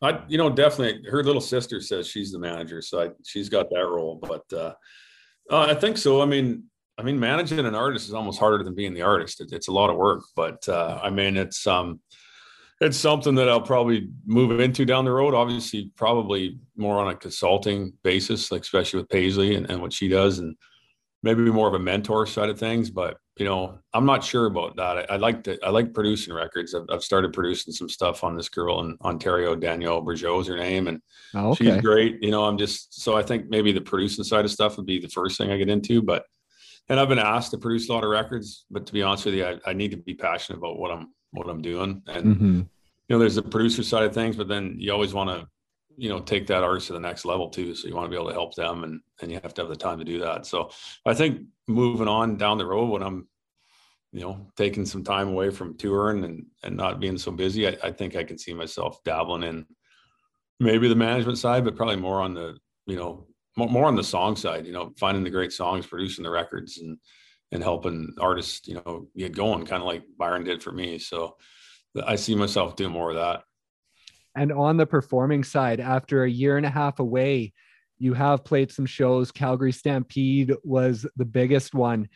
I, 0.00 0.20
you 0.26 0.36
know, 0.36 0.50
definitely. 0.50 1.08
Her 1.08 1.22
little 1.22 1.40
sister 1.40 1.80
says 1.80 2.08
she's 2.08 2.32
the 2.32 2.38
manager, 2.38 2.82
so 2.82 3.02
I, 3.02 3.10
she's 3.24 3.48
got 3.48 3.70
that 3.70 3.86
role. 3.86 4.18
But 4.20 4.42
uh, 4.52 4.74
uh, 5.50 5.66
I 5.70 5.74
think 5.74 5.96
so. 5.96 6.20
I 6.20 6.26
mean, 6.26 6.64
I 6.98 7.02
mean, 7.02 7.18
managing 7.18 7.60
an 7.60 7.74
artist 7.74 8.08
is 8.08 8.14
almost 8.14 8.40
harder 8.40 8.64
than 8.64 8.74
being 8.74 8.94
the 8.94 9.02
artist. 9.02 9.40
It, 9.40 9.52
it's 9.52 9.68
a 9.68 9.72
lot 9.72 9.90
of 9.90 9.96
work, 9.96 10.24
but 10.34 10.68
uh, 10.68 11.00
I 11.02 11.10
mean, 11.10 11.36
it's 11.36 11.66
um, 11.68 12.00
it's 12.80 12.96
something 12.96 13.36
that 13.36 13.48
I'll 13.48 13.60
probably 13.60 14.08
move 14.26 14.58
into 14.58 14.84
down 14.84 15.04
the 15.04 15.12
road. 15.12 15.34
Obviously, 15.34 15.92
probably 15.96 16.58
more 16.76 16.98
on 16.98 17.12
a 17.12 17.16
consulting 17.16 17.92
basis, 18.02 18.50
like 18.50 18.62
especially 18.62 19.00
with 19.00 19.08
Paisley 19.08 19.54
and, 19.54 19.70
and 19.70 19.80
what 19.80 19.92
she 19.92 20.08
does, 20.08 20.40
and 20.40 20.56
maybe 21.22 21.42
more 21.42 21.68
of 21.68 21.74
a 21.74 21.78
mentor 21.78 22.26
side 22.26 22.48
of 22.48 22.58
things. 22.58 22.90
But 22.90 23.16
you 23.36 23.44
know, 23.44 23.78
I'm 23.94 24.04
not 24.04 24.22
sure 24.22 24.46
about 24.46 24.76
that. 24.76 25.10
I, 25.10 25.14
I 25.14 25.16
like 25.16 25.44
to 25.44 25.58
I 25.64 25.70
like 25.70 25.94
producing 25.94 26.34
records. 26.34 26.74
I've, 26.74 26.84
I've, 26.90 27.02
started 27.02 27.32
producing 27.32 27.72
some 27.72 27.88
stuff 27.88 28.24
on 28.24 28.36
this 28.36 28.48
girl 28.48 28.80
in 28.80 28.96
Ontario, 29.02 29.54
Danielle 29.54 30.02
Bergeau 30.02 30.40
is 30.40 30.48
her 30.48 30.56
name, 30.56 30.88
and 30.88 31.00
oh, 31.34 31.50
okay. 31.50 31.64
she's 31.64 31.80
great. 31.80 32.22
You 32.22 32.30
know, 32.30 32.44
I'm 32.44 32.58
just 32.58 33.00
so 33.00 33.16
I 33.16 33.22
think 33.22 33.48
maybe 33.48 33.72
the 33.72 33.80
producing 33.80 34.24
side 34.24 34.44
of 34.44 34.50
stuff 34.50 34.76
would 34.76 34.86
be 34.86 35.00
the 35.00 35.08
first 35.08 35.38
thing 35.38 35.50
I 35.50 35.56
get 35.56 35.68
into, 35.68 36.02
but. 36.02 36.24
And 36.88 36.98
I've 36.98 37.08
been 37.08 37.20
asked 37.20 37.52
to 37.52 37.58
produce 37.58 37.88
a 37.88 37.92
lot 37.92 38.02
of 38.02 38.10
records, 38.10 38.66
but 38.68 38.86
to 38.86 38.92
be 38.92 39.04
honest 39.04 39.24
with 39.24 39.34
you, 39.34 39.46
I, 39.46 39.56
I 39.64 39.72
need 39.72 39.92
to 39.92 39.96
be 39.96 40.14
passionate 40.14 40.58
about 40.58 40.80
what 40.80 40.90
I'm 40.90 41.14
what 41.32 41.48
I'm 41.48 41.60
doing. 41.60 42.02
And 42.06 42.24
mm-hmm. 42.24 42.56
you 42.56 42.66
know, 43.08 43.18
there's 43.18 43.34
the 43.34 43.42
producer 43.42 43.82
side 43.82 44.04
of 44.04 44.14
things, 44.14 44.36
but 44.36 44.48
then 44.48 44.76
you 44.78 44.92
always 44.92 45.12
want 45.12 45.30
to, 45.30 45.48
you 45.96 46.08
know, 46.08 46.20
take 46.20 46.46
that 46.46 46.62
artist 46.62 46.88
to 46.88 46.92
the 46.92 47.00
next 47.00 47.24
level 47.24 47.48
too. 47.48 47.74
So 47.74 47.88
you 47.88 47.94
want 47.94 48.06
to 48.06 48.10
be 48.10 48.16
able 48.16 48.28
to 48.28 48.34
help 48.34 48.54
them, 48.54 48.84
and 48.84 49.00
and 49.20 49.30
you 49.30 49.40
have 49.42 49.54
to 49.54 49.62
have 49.62 49.68
the 49.68 49.76
time 49.76 49.98
to 49.98 50.04
do 50.04 50.20
that. 50.20 50.46
So 50.46 50.70
I 51.06 51.14
think 51.14 51.42
moving 51.68 52.08
on 52.08 52.36
down 52.36 52.58
the 52.58 52.66
road 52.66 52.90
when 52.90 53.02
I'm, 53.02 53.28
you 54.12 54.20
know, 54.20 54.46
taking 54.56 54.86
some 54.86 55.04
time 55.04 55.28
away 55.28 55.50
from 55.50 55.76
touring 55.76 56.24
and 56.24 56.46
and 56.62 56.76
not 56.76 57.00
being 57.00 57.18
so 57.18 57.30
busy, 57.30 57.68
I, 57.68 57.76
I 57.82 57.90
think 57.92 58.16
I 58.16 58.24
can 58.24 58.38
see 58.38 58.54
myself 58.54 59.02
dabbling 59.04 59.42
in 59.42 59.66
maybe 60.60 60.88
the 60.88 60.94
management 60.94 61.38
side, 61.38 61.64
but 61.64 61.76
probably 61.76 61.96
more 61.96 62.20
on 62.20 62.34
the 62.34 62.56
you 62.86 62.96
know 62.96 63.26
more, 63.56 63.68
more 63.68 63.86
on 63.86 63.96
the 63.96 64.04
song 64.04 64.36
side. 64.36 64.66
You 64.66 64.72
know, 64.72 64.92
finding 64.98 65.24
the 65.24 65.30
great 65.30 65.52
songs, 65.52 65.86
producing 65.86 66.24
the 66.24 66.30
records, 66.30 66.78
and 66.78 66.98
and 67.52 67.62
helping 67.62 68.14
artists, 68.18 68.66
you 68.66 68.74
know, 68.74 69.06
get 69.16 69.36
going, 69.36 69.66
kind 69.66 69.82
of 69.82 69.86
like 69.86 70.02
Byron 70.18 70.42
did 70.42 70.62
for 70.62 70.72
me. 70.72 70.98
So 70.98 71.36
I 72.06 72.16
see 72.16 72.34
myself 72.34 72.76
doing 72.76 72.92
more 72.92 73.10
of 73.10 73.16
that. 73.16 73.42
And 74.34 74.52
on 74.52 74.76
the 74.76 74.86
performing 74.86 75.44
side, 75.44 75.80
after 75.80 76.24
a 76.24 76.30
year 76.30 76.56
and 76.56 76.66
a 76.66 76.70
half 76.70 76.98
away, 77.00 77.52
you 77.98 78.14
have 78.14 78.44
played 78.44 78.72
some 78.72 78.86
shows. 78.86 79.30
Calgary 79.30 79.72
Stampede 79.72 80.54
was 80.64 81.06
the 81.16 81.24
biggest 81.24 81.74
one. 81.74 82.08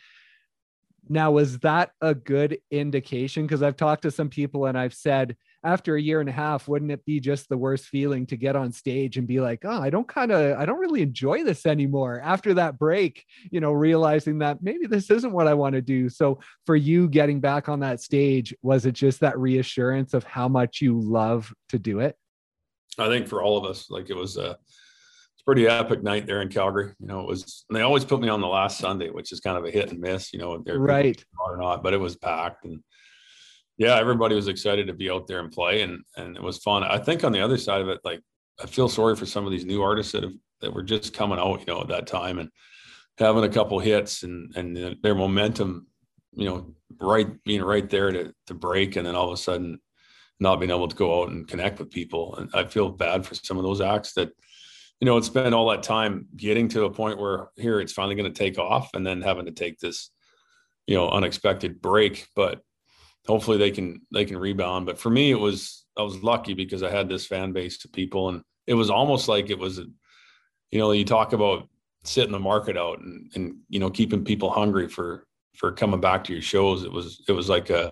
Now, 1.07 1.31
was 1.31 1.59
that 1.59 1.91
a 2.01 2.13
good 2.13 2.57
indication? 2.71 3.45
Because 3.45 3.63
I've 3.63 3.77
talked 3.77 4.01
to 4.01 4.11
some 4.11 4.29
people 4.29 4.65
and 4.65 4.77
I've 4.77 4.93
said, 4.93 5.37
after 5.63 5.95
a 5.95 6.01
year 6.01 6.19
and 6.19 6.29
a 6.29 6.33
half, 6.33 6.67
wouldn't 6.67 6.91
it 6.91 7.03
be 7.05 7.19
just 7.19 7.49
the 7.49 7.57
worst 7.57 7.85
feeling 7.85 8.25
to 8.27 8.37
get 8.37 8.55
on 8.55 8.71
stage 8.71 9.17
and 9.17 9.27
be 9.27 9.39
like, 9.39 9.65
oh, 9.65 9.81
I 9.81 9.89
don't 9.89 10.07
kind 10.07 10.31
of, 10.31 10.57
I 10.57 10.65
don't 10.65 10.79
really 10.79 11.01
enjoy 11.01 11.43
this 11.43 11.65
anymore 11.65 12.21
after 12.23 12.53
that 12.55 12.77
break, 12.77 13.25
you 13.51 13.59
know, 13.59 13.71
realizing 13.71 14.39
that 14.39 14.61
maybe 14.61 14.85
this 14.85 15.09
isn't 15.09 15.33
what 15.33 15.47
I 15.47 15.53
want 15.55 15.75
to 15.75 15.81
do. 15.81 16.09
So 16.09 16.39
for 16.65 16.75
you 16.75 17.09
getting 17.09 17.39
back 17.39 17.69
on 17.69 17.79
that 17.81 18.01
stage, 18.01 18.53
was 18.61 18.85
it 18.85 18.93
just 18.93 19.21
that 19.21 19.37
reassurance 19.37 20.13
of 20.13 20.23
how 20.23 20.47
much 20.47 20.81
you 20.81 20.99
love 20.99 21.53
to 21.69 21.79
do 21.79 21.99
it? 21.99 22.15
I 22.99 23.07
think 23.09 23.27
for 23.27 23.41
all 23.41 23.57
of 23.57 23.65
us, 23.65 23.89
like 23.89 24.09
it 24.09 24.15
was 24.15 24.37
a, 24.37 24.57
pretty 25.47 25.65
epic 25.65 26.03
night 26.03 26.27
there 26.27 26.41
in 26.41 26.49
Calgary. 26.49 26.93
You 26.99 27.07
know, 27.07 27.21
it 27.21 27.25
was, 27.25 27.63
they 27.71 27.79
always 27.79 28.03
put 28.03 28.19
me 28.19 28.27
on 28.27 28.41
the 28.41 28.47
last 28.47 28.79
Sunday, 28.79 29.09
which 29.09 29.31
is 29.31 29.39
kind 29.39 29.57
of 29.57 29.63
a 29.63 29.71
hit 29.71 29.91
and 29.91 30.01
miss, 30.01 30.33
you 30.33 30.39
know, 30.39 30.57
right 30.57 31.23
or 31.39 31.55
not, 31.55 31.81
but 31.81 31.93
it 31.93 32.01
was 32.01 32.17
packed 32.17 32.65
and 32.65 32.83
yeah, 33.77 33.95
everybody 33.95 34.35
was 34.35 34.47
excited 34.47 34.87
to 34.87 34.93
be 34.93 35.09
out 35.09 35.27
there 35.27 35.39
and 35.39 35.51
play, 35.51 35.81
and 35.81 36.03
and 36.15 36.35
it 36.35 36.43
was 36.43 36.57
fun. 36.57 36.83
I 36.83 36.97
think 36.97 37.23
on 37.23 37.31
the 37.31 37.41
other 37.41 37.57
side 37.57 37.81
of 37.81 37.89
it, 37.89 37.99
like 38.03 38.21
I 38.61 38.65
feel 38.65 38.89
sorry 38.89 39.15
for 39.15 39.25
some 39.25 39.45
of 39.45 39.51
these 39.51 39.65
new 39.65 39.81
artists 39.81 40.11
that 40.13 40.23
have 40.23 40.33
that 40.61 40.73
were 40.73 40.83
just 40.83 41.13
coming 41.13 41.37
out, 41.37 41.59
you 41.59 41.67
know, 41.67 41.81
at 41.81 41.87
that 41.89 42.07
time 42.07 42.39
and 42.39 42.49
having 43.19 43.43
a 43.43 43.49
couple 43.49 43.79
hits 43.79 44.23
and 44.23 44.55
and 44.55 44.97
their 45.03 45.15
momentum, 45.15 45.87
you 46.33 46.45
know, 46.45 46.73
right 46.99 47.27
being 47.43 47.61
right 47.61 47.89
there 47.89 48.11
to 48.11 48.33
to 48.47 48.53
break, 48.53 48.95
and 48.95 49.05
then 49.05 49.15
all 49.15 49.27
of 49.27 49.33
a 49.33 49.37
sudden 49.37 49.79
not 50.39 50.59
being 50.59 50.71
able 50.71 50.87
to 50.87 50.95
go 50.95 51.21
out 51.21 51.29
and 51.29 51.47
connect 51.47 51.79
with 51.79 51.89
people. 51.89 52.35
And 52.35 52.49
I 52.53 52.65
feel 52.65 52.89
bad 52.89 53.25
for 53.25 53.33
some 53.33 53.57
of 53.57 53.63
those 53.63 53.81
acts 53.81 54.13
that, 54.13 54.29
you 54.99 55.05
know, 55.05 55.17
it's 55.17 55.25
spent 55.25 55.55
all 55.55 55.69
that 55.69 55.81
time 55.81 56.27
getting 56.35 56.67
to 56.69 56.85
a 56.85 56.91
point 56.91 57.19
where 57.19 57.49
here 57.55 57.79
it's 57.79 57.93
finally 57.93 58.13
going 58.13 58.31
to 58.31 58.37
take 58.37 58.59
off, 58.59 58.89
and 58.93 59.05
then 59.05 59.21
having 59.21 59.45
to 59.45 59.51
take 59.51 59.79
this, 59.79 60.11
you 60.87 60.95
know, 60.95 61.09
unexpected 61.09 61.81
break, 61.81 62.27
but 62.35 62.61
hopefully 63.27 63.57
they 63.57 63.71
can 63.71 64.01
they 64.11 64.25
can 64.25 64.37
rebound. 64.37 64.85
But 64.85 64.99
for 64.99 65.09
me, 65.09 65.31
it 65.31 65.39
was 65.39 65.85
I 65.97 66.03
was 66.03 66.23
lucky 66.23 66.53
because 66.53 66.83
I 66.83 66.89
had 66.89 67.09
this 67.09 67.25
fan 67.25 67.51
base 67.51 67.83
of 67.83 67.91
people, 67.91 68.29
and 68.29 68.41
it 68.65 68.73
was 68.73 68.89
almost 68.89 69.27
like 69.27 69.49
it 69.49 69.59
was, 69.59 69.79
a, 69.79 69.85
you 70.71 70.79
know, 70.79 70.91
you 70.91 71.05
talk 71.05 71.33
about 71.33 71.67
sitting 72.03 72.31
the 72.31 72.39
market 72.39 72.77
out 72.77 72.99
and 72.99 73.31
and 73.35 73.57
you 73.69 73.79
know 73.79 73.89
keeping 73.89 74.23
people 74.23 74.49
hungry 74.49 74.87
for 74.87 75.25
for 75.55 75.71
coming 75.71 75.99
back 75.99 76.23
to 76.25 76.33
your 76.33 76.41
shows. 76.41 76.83
It 76.83 76.91
was 76.91 77.23
it 77.27 77.33
was 77.33 77.49
like 77.49 77.69
a, 77.69 77.91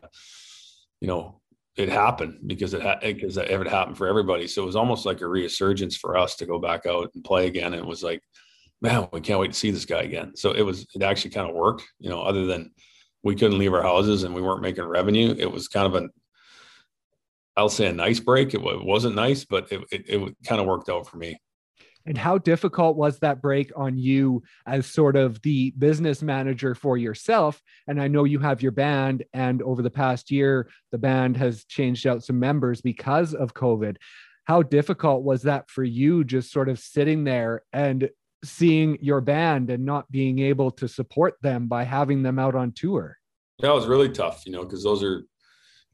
you 1.01 1.07
know, 1.07 1.41
it 1.75 1.89
happened 1.89 2.39
because 2.45 2.73
it 2.73 2.81
had 2.81 3.01
because 3.01 3.37
it 3.37 3.67
happened 3.67 3.97
for 3.97 4.07
everybody. 4.07 4.47
So 4.47 4.63
it 4.63 4.67
was 4.67 4.75
almost 4.75 5.05
like 5.05 5.21
a 5.21 5.27
resurgence 5.27 5.97
for 5.97 6.17
us 6.17 6.35
to 6.37 6.45
go 6.45 6.59
back 6.59 6.85
out 6.85 7.11
and 7.13 7.23
play 7.23 7.47
again. 7.47 7.73
And 7.73 7.81
it 7.81 7.87
was 7.87 8.03
like, 8.03 8.21
man, 8.81 9.07
we 9.11 9.21
can't 9.21 9.39
wait 9.39 9.51
to 9.51 9.59
see 9.59 9.71
this 9.71 9.85
guy 9.85 10.03
again. 10.03 10.35
So 10.35 10.51
it 10.51 10.61
was 10.61 10.85
it 10.95 11.01
actually 11.01 11.31
kind 11.31 11.49
of 11.49 11.55
worked, 11.55 11.83
you 11.99 12.09
know, 12.09 12.21
other 12.21 12.45
than 12.45 12.71
we 13.25 13.35
couldn't 13.35 13.57
leave 13.57 13.73
our 13.73 13.81
houses 13.81 14.23
and 14.23 14.33
we 14.33 14.41
weren't 14.41 14.61
making 14.61 14.85
revenue. 14.85 15.35
It 15.37 15.51
was 15.51 15.67
kind 15.67 15.87
of 15.87 15.95
an, 15.95 16.09
I'll 17.57 17.69
say 17.69 17.87
a 17.87 17.93
nice 17.93 18.19
break. 18.19 18.53
It, 18.53 18.61
wasn't 18.61 19.15
nice, 19.15 19.43
but 19.43 19.71
it, 19.71 19.81
it, 19.91 20.03
it 20.07 20.35
kind 20.45 20.61
of 20.61 20.67
worked 20.67 20.89
out 20.89 21.09
for 21.09 21.17
me. 21.17 21.41
And 22.05 22.15
how 22.15 22.37
difficult 22.37 22.95
was 22.95 23.17
that 23.19 23.41
break 23.41 23.71
on 23.75 23.97
you 23.97 24.43
as 24.67 24.85
sort 24.85 25.15
of 25.15 25.41
the 25.41 25.71
business 25.71 26.21
manager 26.21 26.75
for 26.75 26.97
yourself? 26.97 27.59
And 27.87 27.99
I 27.99 28.07
know 28.07 28.25
you 28.25 28.37
have 28.39 28.61
your 28.61 28.71
band, 28.71 29.23
and 29.33 29.63
over 29.63 29.81
the 29.81 29.89
past 29.89 30.29
year, 30.29 30.69
the 30.91 30.99
band 30.99 31.35
has 31.37 31.65
changed 31.65 32.05
out 32.05 32.23
some 32.23 32.39
members 32.39 32.79
because 32.79 33.33
of 33.33 33.55
COVID. 33.55 33.97
How 34.43 34.61
difficult 34.61 35.23
was 35.23 35.41
that 35.43 35.67
for 35.71 35.83
you 35.83 36.23
just 36.23 36.51
sort 36.51 36.69
of 36.69 36.77
sitting 36.77 37.23
there 37.23 37.63
and 37.73 38.07
seeing 38.45 38.97
your 39.01 39.21
band 39.21 39.69
and 39.69 39.85
not 39.85 40.09
being 40.11 40.39
able 40.39 40.71
to 40.71 40.87
support 40.87 41.35
them 41.41 41.67
by 41.67 41.83
having 41.83 42.23
them 42.23 42.39
out 42.39 42.55
on 42.55 42.71
tour? 42.71 43.17
Yeah, 43.57 43.71
it 43.71 43.75
was 43.75 43.87
really 43.87 44.09
tough, 44.09 44.45
you 44.45 44.51
know, 44.51 44.63
because 44.63 44.83
those 44.83 45.03
are, 45.03 45.25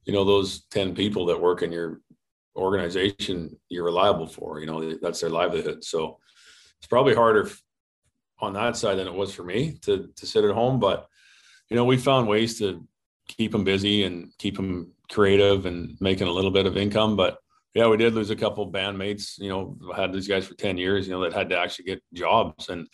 you 0.05 0.13
know, 0.13 0.23
those 0.23 0.65
10 0.71 0.95
people 0.95 1.25
that 1.27 1.41
work 1.41 1.61
in 1.61 1.71
your 1.71 2.01
organization 2.55 3.55
you're 3.69 3.85
reliable 3.85 4.27
for, 4.27 4.59
you 4.59 4.65
know, 4.65 4.93
that's 4.95 5.21
their 5.21 5.29
livelihood. 5.29 5.83
So 5.83 6.19
it's 6.79 6.87
probably 6.87 7.15
harder 7.15 7.49
on 8.39 8.53
that 8.53 8.75
side 8.75 8.97
than 8.97 9.07
it 9.07 9.13
was 9.13 9.33
for 9.33 9.43
me 9.43 9.77
to, 9.83 10.09
to 10.15 10.25
sit 10.25 10.43
at 10.43 10.55
home. 10.55 10.79
But, 10.79 11.07
you 11.69 11.75
know, 11.75 11.85
we 11.85 11.97
found 11.97 12.27
ways 12.27 12.57
to 12.59 12.85
keep 13.27 13.51
them 13.51 13.63
busy 13.63 14.03
and 14.03 14.31
keep 14.39 14.55
them 14.55 14.91
creative 15.09 15.65
and 15.65 15.95
making 16.01 16.27
a 16.27 16.31
little 16.31 16.51
bit 16.51 16.65
of 16.65 16.77
income. 16.77 17.15
But 17.15 17.37
yeah, 17.73 17.87
we 17.87 17.97
did 17.97 18.13
lose 18.13 18.29
a 18.29 18.35
couple 18.35 18.71
bandmates. 18.71 19.37
You 19.37 19.49
know, 19.49 19.77
had 19.95 20.13
these 20.13 20.27
guys 20.27 20.47
for 20.47 20.55
ten 20.55 20.77
years. 20.77 21.07
You 21.07 21.13
know, 21.13 21.21
that 21.21 21.33
had 21.33 21.49
to 21.49 21.57
actually 21.57 21.85
get 21.85 22.03
jobs, 22.13 22.69
and 22.69 22.87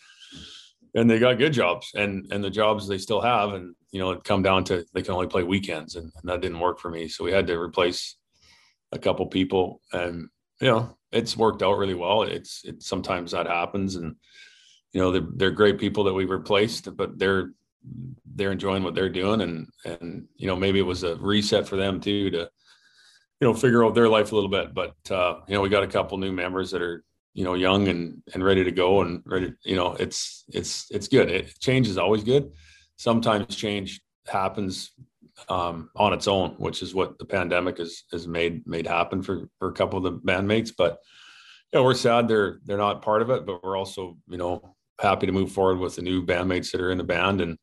and 0.94 1.10
they 1.10 1.18
got 1.18 1.38
good 1.38 1.52
jobs 1.52 1.92
and 1.94 2.26
and 2.32 2.42
the 2.42 2.50
jobs 2.50 2.86
they 2.86 2.98
still 2.98 3.20
have 3.20 3.52
and 3.52 3.74
you 3.92 4.00
know 4.00 4.10
it 4.10 4.24
come 4.24 4.42
down 4.42 4.64
to 4.64 4.84
they 4.94 5.02
can 5.02 5.14
only 5.14 5.26
play 5.26 5.42
weekends 5.42 5.96
and, 5.96 6.10
and 6.16 6.30
that 6.30 6.40
didn't 6.40 6.60
work 6.60 6.78
for 6.78 6.90
me 6.90 7.08
so 7.08 7.24
we 7.24 7.32
had 7.32 7.46
to 7.46 7.58
replace 7.58 8.16
a 8.92 8.98
couple 8.98 9.26
people 9.26 9.80
and 9.92 10.28
you 10.60 10.68
know 10.68 10.96
it's 11.12 11.36
worked 11.36 11.62
out 11.62 11.78
really 11.78 11.94
well 11.94 12.22
it's 12.22 12.62
it 12.64 12.82
sometimes 12.82 13.32
that 13.32 13.46
happens 13.46 13.96
and 13.96 14.16
you 14.92 15.00
know 15.00 15.12
they're, 15.12 15.28
they're 15.34 15.50
great 15.50 15.78
people 15.78 16.04
that 16.04 16.14
we 16.14 16.24
replaced 16.24 16.94
but 16.96 17.18
they're 17.18 17.52
they're 18.34 18.52
enjoying 18.52 18.82
what 18.82 18.94
they're 18.94 19.08
doing 19.08 19.40
and 19.40 19.68
and 19.84 20.26
you 20.36 20.46
know 20.46 20.56
maybe 20.56 20.78
it 20.78 20.82
was 20.82 21.02
a 21.02 21.16
reset 21.16 21.68
for 21.68 21.76
them 21.76 22.00
too 22.00 22.30
to 22.30 22.50
you 23.40 23.46
know 23.46 23.54
figure 23.54 23.84
out 23.84 23.94
their 23.94 24.08
life 24.08 24.32
a 24.32 24.34
little 24.34 24.50
bit 24.50 24.74
but 24.74 24.94
uh 25.10 25.36
you 25.46 25.54
know 25.54 25.60
we 25.60 25.68
got 25.68 25.82
a 25.82 25.88
couple 25.88 26.18
new 26.18 26.32
members 26.32 26.70
that 26.70 26.82
are 26.82 27.04
you 27.38 27.44
know 27.44 27.54
young 27.54 27.86
and 27.86 28.20
and 28.34 28.44
ready 28.44 28.64
to 28.64 28.72
go 28.72 29.02
and 29.02 29.22
ready 29.24 29.52
you 29.62 29.76
know 29.76 29.94
it's 29.94 30.44
it's 30.48 30.86
it's 30.90 31.06
good. 31.06 31.30
It 31.30 31.56
change 31.60 31.86
is 31.86 31.96
always 31.96 32.24
good. 32.24 32.50
Sometimes 32.96 33.54
change 33.54 34.00
happens 34.26 34.90
um, 35.48 35.88
on 35.94 36.12
its 36.12 36.26
own 36.26 36.56
which 36.58 36.82
is 36.82 36.96
what 36.96 37.16
the 37.18 37.24
pandemic 37.24 37.78
has 37.78 38.02
has 38.10 38.26
made 38.26 38.66
made 38.66 38.88
happen 38.88 39.22
for 39.22 39.48
for 39.60 39.68
a 39.68 39.72
couple 39.72 39.98
of 39.98 40.02
the 40.02 40.18
bandmates 40.18 40.72
but 40.76 40.98
you 41.72 41.78
know 41.78 41.84
we're 41.84 41.94
sad 41.94 42.26
they're 42.26 42.58
they're 42.64 42.76
not 42.76 43.02
part 43.02 43.22
of 43.22 43.30
it 43.30 43.46
but 43.46 43.62
we're 43.62 43.76
also 43.76 44.16
you 44.26 44.36
know 44.36 44.74
happy 45.00 45.26
to 45.26 45.32
move 45.32 45.52
forward 45.52 45.78
with 45.78 45.94
the 45.94 46.02
new 46.02 46.26
bandmates 46.26 46.72
that 46.72 46.80
are 46.80 46.90
in 46.90 46.98
the 46.98 47.04
band 47.04 47.40
and 47.40 47.56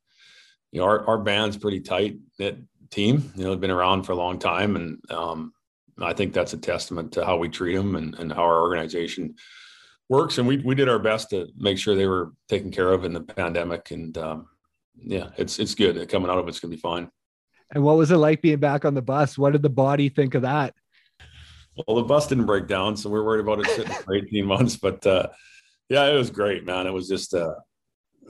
you 0.72 0.80
know 0.80 0.86
our, 0.86 1.06
our 1.06 1.18
band's 1.18 1.58
pretty 1.58 1.80
tight 1.80 2.16
knit 2.38 2.58
team. 2.90 3.30
You 3.36 3.44
know 3.44 3.50
they've 3.50 3.60
been 3.60 3.70
around 3.70 4.04
for 4.04 4.12
a 4.12 4.16
long 4.16 4.38
time 4.38 4.76
and 4.76 4.98
um, 5.10 5.52
I 6.00 6.12
think 6.12 6.32
that's 6.32 6.52
a 6.52 6.58
testament 6.58 7.12
to 7.12 7.24
how 7.24 7.36
we 7.36 7.48
treat 7.48 7.74
them 7.74 7.96
and, 7.96 8.14
and 8.16 8.32
how 8.32 8.42
our 8.42 8.60
organization 8.60 9.34
works. 10.08 10.38
And 10.38 10.46
we, 10.46 10.58
we 10.58 10.74
did 10.74 10.88
our 10.88 10.98
best 10.98 11.30
to 11.30 11.48
make 11.56 11.78
sure 11.78 11.94
they 11.94 12.06
were 12.06 12.32
taken 12.48 12.70
care 12.70 12.92
of 12.92 13.04
in 13.04 13.12
the 13.12 13.22
pandemic. 13.22 13.90
And 13.90 14.16
um, 14.18 14.48
yeah, 14.98 15.30
it's, 15.36 15.58
it's 15.58 15.74
good. 15.74 16.08
Coming 16.08 16.30
out 16.30 16.38
of 16.38 16.48
it's 16.48 16.60
going 16.60 16.70
to 16.70 16.76
be 16.76 16.80
fine. 16.80 17.10
And 17.72 17.82
what 17.82 17.96
was 17.96 18.10
it 18.10 18.18
like 18.18 18.42
being 18.42 18.58
back 18.58 18.84
on 18.84 18.94
the 18.94 19.02
bus? 19.02 19.36
What 19.36 19.52
did 19.52 19.62
the 19.62 19.70
body 19.70 20.08
think 20.08 20.34
of 20.34 20.42
that? 20.42 20.74
Well, 21.86 21.96
the 21.96 22.04
bus 22.04 22.26
didn't 22.26 22.46
break 22.46 22.68
down, 22.68 22.96
so 22.96 23.10
we 23.10 23.18
are 23.18 23.24
worried 23.24 23.40
about 23.40 23.60
it 23.60 23.66
sitting 23.68 23.92
for 23.92 24.14
18 24.16 24.46
months. 24.46 24.76
But 24.76 25.06
uh, 25.06 25.28
yeah, 25.88 26.06
it 26.06 26.16
was 26.16 26.30
great, 26.30 26.64
man. 26.64 26.86
It 26.86 26.92
was 26.92 27.08
just 27.08 27.34
uh, 27.34 27.54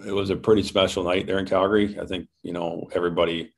it 0.05 0.13
was 0.13 0.31
a 0.31 0.37
pretty 0.37 0.63
special 0.63 1.05
night 1.05 1.27
there 1.27 1.39
in 1.39 1.47
Calgary. 1.47 1.99
I 2.01 2.07
think 2.07 2.29
you 2.43 2.53
know 2.53 2.89
everybody 2.95 3.53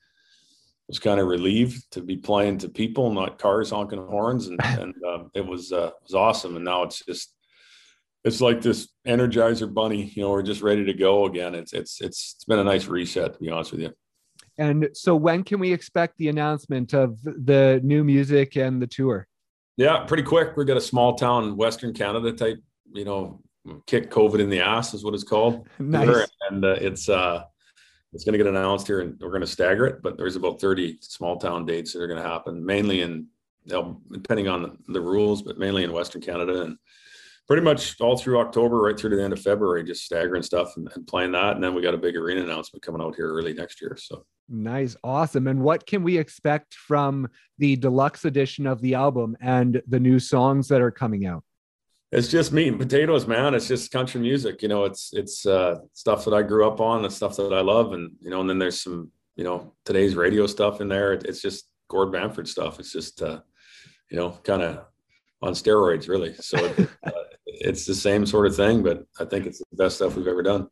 was 0.89 0.99
kind 0.99 1.21
of 1.21 1.27
relieved 1.27 1.91
to 1.93 2.01
be 2.01 2.17
playing 2.17 2.59
to 2.59 2.69
people, 2.69 3.13
not 3.13 3.39
cars 3.39 3.71
honking 3.71 4.05
horns, 4.05 4.49
and, 4.49 4.59
and 4.65 4.95
uh, 5.07 5.25
it 5.35 5.47
was 5.47 5.73
uh, 5.73 5.91
was 6.03 6.15
awesome. 6.15 6.57
And 6.57 6.65
now 6.65 6.83
it's 6.83 7.05
just 7.05 7.35
it's 8.25 8.41
like 8.41 8.61
this 8.61 8.89
energizer 9.07 9.73
bunny. 9.73 10.11
You 10.15 10.23
know, 10.23 10.31
we're 10.31 10.43
just 10.43 10.63
ready 10.63 10.85
to 10.85 10.95
go 10.95 11.27
again. 11.27 11.55
It's 11.55 11.73
it's 11.73 12.01
it's 12.01 12.35
it's 12.37 12.45
been 12.45 12.59
a 12.59 12.65
nice 12.65 12.87
reset, 12.87 13.35
to 13.35 13.39
be 13.39 13.51
honest 13.51 13.73
with 13.73 13.83
you. 13.83 13.93
And 14.57 14.89
so, 14.93 15.15
when 15.15 15.45
can 15.45 15.61
we 15.61 15.73
expect 15.73 16.17
the 16.19 16.29
announcement 16.29 16.93
of 16.93 17.23
the 17.23 17.81
new 17.85 18.03
music 18.03 18.57
and 18.57 18.83
the 18.83 18.89
tour? 18.89 19.29
Yeah, 19.77 20.05
pretty 20.05 20.25
quick. 20.25 20.57
We 20.57 20.65
got 20.65 20.77
a 20.77 20.81
small 20.81 21.15
town 21.15 21.57
Western 21.57 21.95
Canada 21.95 22.33
type. 22.33 22.59
You 22.93 23.05
know, 23.05 23.41
kick 23.87 24.11
COVID 24.11 24.41
in 24.41 24.51
the 24.51 24.61
ass 24.61 24.95
is 24.95 25.05
what 25.05 25.15
it's 25.15 25.25
called. 25.25 25.69
Nice. 25.79 26.29
And 26.51 26.65
uh, 26.65 26.77
it's 26.81 27.09
uh 27.09 27.45
it's 28.13 28.25
going 28.25 28.33
to 28.33 28.39
get 28.39 28.47
announced 28.47 28.87
here 28.87 29.01
and 29.01 29.19
we're 29.21 29.31
going 29.31 29.41
to 29.41 29.47
stagger 29.47 29.87
it 29.87 30.03
but 30.03 30.17
there's 30.17 30.37
about 30.37 30.61
30 30.61 30.99
small 31.01 31.37
town 31.37 31.67
dates 31.67 31.93
that 31.93 32.03
are 32.03 32.07
going 32.07 32.23
to 32.23 32.29
happen 32.29 32.65
mainly 32.65 33.03
in 33.03 33.27
depending 34.11 34.49
on 34.49 34.63
the, 34.63 34.77
the, 34.89 35.01
rules 35.01 35.43
but 35.43 35.59
mainly 35.59 35.85
in 35.85 35.93
western 35.93 36.23
canada 36.23 36.63
and 36.63 36.79
pretty 37.47 37.63
much 37.63 38.01
all 38.01 38.17
through 38.17 38.39
october 38.39 38.79
right 38.81 38.99
through 38.99 39.11
to 39.11 39.17
the 39.17 39.23
end 39.23 39.33
of 39.33 39.41
february 39.41 39.85
just 39.85 40.05
staggering 40.05 40.43
stuff 40.43 40.77
and, 40.77 40.89
and 40.95 41.07
playing 41.07 41.33
that. 41.33 41.55
And 41.55 41.63
then 41.63 41.75
we 41.75 41.83
got 41.83 41.95
a 41.95 41.99
big 41.99 42.17
arena 42.17 42.43
announcement 42.43 42.83
coming 42.83 43.03
out 43.03 43.15
here 43.15 43.29
early 43.29 43.53
next 43.53 43.81
year 43.81 43.97
so. 43.99 44.25
Nice. 44.49 44.97
Awesome. 45.05 45.47
And 45.47 45.61
what 45.61 45.87
can 45.87 46.03
we 46.03 46.17
expect 46.17 46.75
from 46.75 47.29
the 47.59 47.77
deluxe 47.77 48.25
edition 48.25 48.67
of 48.67 48.81
the 48.81 48.95
album 48.95 49.37
and 49.41 49.83
the 49.87 50.01
new 50.01 50.19
songs 50.19 50.69
that 50.69 50.81
are 50.81 50.91
coming 50.91 51.27
out 51.27 51.45
it's 52.11 52.29
just 52.29 52.53
meat 52.53 52.69
and 52.69 52.79
potatoes, 52.79 53.27
man. 53.27 53.55
It's 53.55 53.69
just 53.69 53.91
country 53.91 54.21
music. 54.21 54.63
You 54.63 54.69
know, 54.69 54.85
it's 54.85 55.13
it's 55.13 55.45
uh, 55.45 55.77
stuff 55.93 56.25
that 56.25 56.35
I 56.35 56.43
grew 56.43 56.67
up 56.67 56.81
on, 56.81 57.03
the 57.03 57.11
stuff 57.11 57.37
that 57.37 57.53
I 57.53 57.61
love, 57.61 57.93
and 57.93 58.13
you 58.21 58.31
know, 58.31 58.41
and 58.41 58.49
then 58.49 58.59
there's 58.59 58.81
some 58.81 59.11
you 59.37 59.45
know 59.45 59.75
today's 59.85 60.15
radio 60.15 60.47
stuff 60.47 60.81
in 60.81 60.89
there. 60.89 61.13
It's 61.13 61.43
just 61.43 61.69
Gord 61.89 62.13
Bamford 62.13 62.49
stuff. 62.49 62.81
It's 62.81 62.93
just 62.93 63.23
uh, 63.23 63.41
you 64.11 64.17
know 64.17 64.31
kind 64.43 64.63
of 64.63 64.85
on 65.43 65.53
steroids, 65.53 66.09
really. 66.09 66.35
So 66.35 66.57
it, 66.57 66.89
uh, 67.07 67.11
it's 67.47 67.85
the 67.85 67.95
same 67.95 68.25
sort 68.25 68.47
of 68.47 68.57
thing, 68.57 68.83
but 68.83 69.05
I 69.21 69.27
think 69.27 69.47
it's 69.47 69.59
the 69.59 69.77
best 69.77 69.97
stuff 69.97 70.17
we've 70.17 70.27
ever 70.29 70.43
done. 70.43 70.69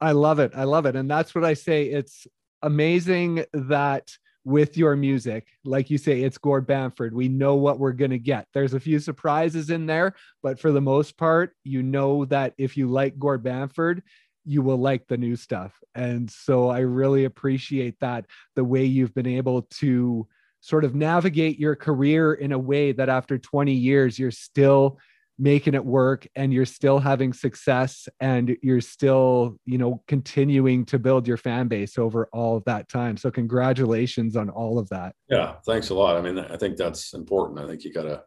I 0.00 0.12
love 0.12 0.40
it. 0.40 0.52
I 0.56 0.64
love 0.64 0.86
it, 0.86 0.96
and 0.96 1.08
that's 1.08 1.34
what 1.34 1.44
I 1.44 1.54
say. 1.54 1.84
It's 1.84 2.26
amazing 2.62 3.44
that 3.52 4.10
with 4.44 4.76
your 4.76 4.96
music. 4.96 5.48
Like 5.64 5.90
you 5.90 5.98
say, 5.98 6.22
it's 6.22 6.38
Gord 6.38 6.66
Bamford. 6.66 7.14
We 7.14 7.28
know 7.28 7.56
what 7.56 7.78
we're 7.78 7.92
going 7.92 8.10
to 8.10 8.18
get. 8.18 8.46
There's 8.54 8.74
a 8.74 8.80
few 8.80 8.98
surprises 8.98 9.70
in 9.70 9.86
there, 9.86 10.14
but 10.42 10.58
for 10.58 10.72
the 10.72 10.80
most 10.80 11.16
part, 11.16 11.54
you 11.64 11.82
know 11.82 12.24
that 12.26 12.54
if 12.58 12.76
you 12.76 12.88
like 12.88 13.18
Gord 13.18 13.42
Bamford, 13.42 14.02
you 14.44 14.62
will 14.62 14.78
like 14.78 15.06
the 15.06 15.18
new 15.18 15.36
stuff. 15.36 15.78
And 15.94 16.30
so 16.30 16.68
I 16.68 16.80
really 16.80 17.24
appreciate 17.24 18.00
that 18.00 18.26
the 18.56 18.64
way 18.64 18.84
you've 18.84 19.14
been 19.14 19.26
able 19.26 19.62
to 19.62 20.26
sort 20.60 20.84
of 20.84 20.94
navigate 20.94 21.58
your 21.58 21.74
career 21.74 22.34
in 22.34 22.52
a 22.52 22.58
way 22.58 22.92
that 22.92 23.08
after 23.08 23.38
20 23.38 23.72
years, 23.72 24.18
you're 24.18 24.30
still 24.30 24.98
making 25.40 25.74
it 25.74 25.84
work 25.84 26.26
and 26.36 26.52
you're 26.52 26.66
still 26.66 26.98
having 26.98 27.32
success 27.32 28.08
and 28.20 28.56
you're 28.62 28.80
still 28.80 29.56
you 29.64 29.78
know 29.78 30.02
continuing 30.06 30.84
to 30.84 30.98
build 30.98 31.26
your 31.26 31.36
fan 31.36 31.66
base 31.66 31.98
over 31.98 32.28
all 32.32 32.56
of 32.56 32.64
that 32.64 32.88
time. 32.88 33.16
So 33.16 33.30
congratulations 33.30 34.36
on 34.36 34.50
all 34.50 34.78
of 34.78 34.88
that. 34.90 35.14
Yeah 35.28 35.54
thanks 35.66 35.90
a 35.90 35.94
lot. 35.94 36.16
I 36.16 36.20
mean 36.20 36.38
i 36.38 36.56
think 36.56 36.76
that's 36.76 37.14
important. 37.14 37.58
I 37.58 37.66
think 37.66 37.84
you 37.84 37.92
gotta 37.92 38.22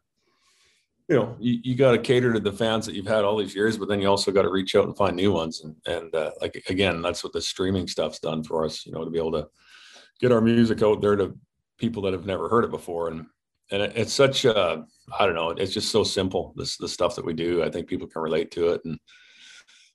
you 1.08 1.16
know 1.16 1.36
you, 1.40 1.60
you 1.64 1.76
got 1.76 1.92
to 1.92 1.98
cater 1.98 2.34
to 2.34 2.40
the 2.40 2.52
fans 2.52 2.86
that 2.86 2.96
you've 2.96 3.06
had 3.06 3.26
all 3.26 3.38
these 3.38 3.54
years 3.54 3.78
but 3.78 3.90
then 3.90 4.00
you 4.02 4.08
also 4.08 4.32
got 4.32 4.44
to 4.44 4.52
reach 4.52 4.74
out 4.76 4.86
and 4.86 4.98
find 4.98 5.16
new 5.16 5.32
ones. 5.32 5.64
And 5.64 5.76
and 5.86 6.14
uh, 6.16 6.32
like 6.42 6.64
again 6.68 7.02
that's 7.02 7.24
what 7.24 7.34
the 7.34 7.42
streaming 7.42 7.88
stuff's 7.88 8.20
done 8.20 8.44
for 8.44 8.66
us 8.66 8.86
you 8.86 8.92
know 8.92 9.06
to 9.06 9.12
be 9.12 9.20
able 9.20 9.34
to 9.34 9.48
get 10.20 10.32
our 10.32 10.42
music 10.42 10.82
out 10.82 11.02
there 11.02 11.16
to 11.16 11.38
people 11.78 12.02
that 12.04 12.14
have 12.14 12.26
never 12.26 12.48
heard 12.50 12.64
it 12.64 12.72
before. 12.72 13.10
And 13.10 13.26
and 13.74 13.82
it, 13.82 13.94
it's 13.96 14.14
such 14.14 14.46
a 14.46 14.86
I 15.20 15.26
don't 15.26 15.36
know, 15.36 15.50
it's 15.50 15.74
just 15.74 15.92
so 15.92 16.04
simple. 16.04 16.54
This 16.56 16.78
the 16.78 16.88
stuff 16.88 17.16
that 17.16 17.26
we 17.26 17.34
do. 17.34 17.64
I 17.64 17.70
think 17.70 17.88
people 17.88 18.08
can 18.08 18.22
relate 18.22 18.52
to 18.52 18.70
it, 18.70 18.82
and 18.86 18.98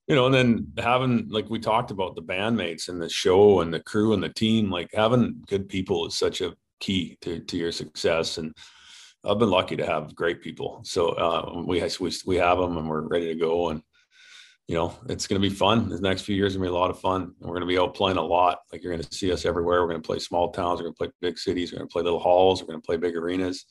you 0.06 0.14
know, 0.14 0.26
and 0.26 0.34
then 0.34 0.66
having 0.78 1.28
like 1.30 1.48
we 1.48 1.58
talked 1.58 1.90
about 1.90 2.14
the 2.14 2.22
bandmates 2.22 2.88
and 2.88 3.00
the 3.00 3.08
show 3.08 3.60
and 3.60 3.72
the 3.72 3.80
crew 3.80 4.12
and 4.12 4.22
the 4.22 4.28
team, 4.28 4.70
like 4.70 4.90
having 4.92 5.42
good 5.46 5.68
people 5.68 6.06
is 6.06 6.18
such 6.18 6.40
a 6.40 6.54
key 6.80 7.16
to 7.22 7.40
to 7.40 7.56
your 7.56 7.72
success. 7.72 8.36
And 8.38 8.54
I've 9.24 9.38
been 9.38 9.50
lucky 9.50 9.76
to 9.76 9.86
have 9.86 10.14
great 10.14 10.42
people. 10.42 10.80
So 10.84 11.10
uh, 11.10 11.62
we 11.64 11.82
we 12.00 12.12
we 12.26 12.36
have 12.36 12.58
them, 12.58 12.76
and 12.76 12.88
we're 12.88 13.02
ready 13.02 13.28
to 13.28 13.34
go. 13.34 13.70
And 13.70 13.82
you 14.68 14.74
know, 14.74 14.94
it's 15.08 15.26
going 15.26 15.40
to 15.40 15.48
be 15.48 15.54
fun. 15.54 15.88
The 15.88 16.00
next 16.00 16.22
few 16.22 16.36
years 16.36 16.54
are 16.54 16.58
going 16.58 16.68
to 16.68 16.72
be 16.72 16.76
a 16.76 16.78
lot 16.78 16.90
of 16.90 17.00
fun. 17.00 17.34
We're 17.40 17.48
going 17.48 17.62
to 17.62 17.66
be 17.66 17.78
out 17.78 17.94
playing 17.94 18.18
a 18.18 18.22
lot. 18.22 18.60
Like 18.70 18.82
you're 18.82 18.92
going 18.92 19.02
to 19.02 19.14
see 19.14 19.32
us 19.32 19.46
everywhere. 19.46 19.80
We're 19.80 19.88
going 19.88 20.02
to 20.02 20.06
play 20.06 20.18
small 20.18 20.52
towns. 20.52 20.78
We're 20.78 20.84
going 20.84 20.94
to 20.94 20.98
play 20.98 21.10
big 21.22 21.38
cities. 21.38 21.72
We're 21.72 21.78
going 21.78 21.88
to 21.88 21.92
play 21.92 22.02
little 22.02 22.18
halls. 22.18 22.60
We're 22.60 22.68
going 22.68 22.82
to 22.82 22.86
play 22.86 22.98
big 22.98 23.16
arenas. 23.16 23.64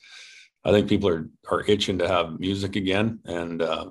I 0.64 0.72
think 0.72 0.88
people 0.88 1.08
are 1.08 1.30
are 1.48 1.64
itching 1.68 1.98
to 1.98 2.08
have 2.08 2.40
music 2.40 2.74
again, 2.74 3.20
and 3.24 3.62
uh, 3.62 3.90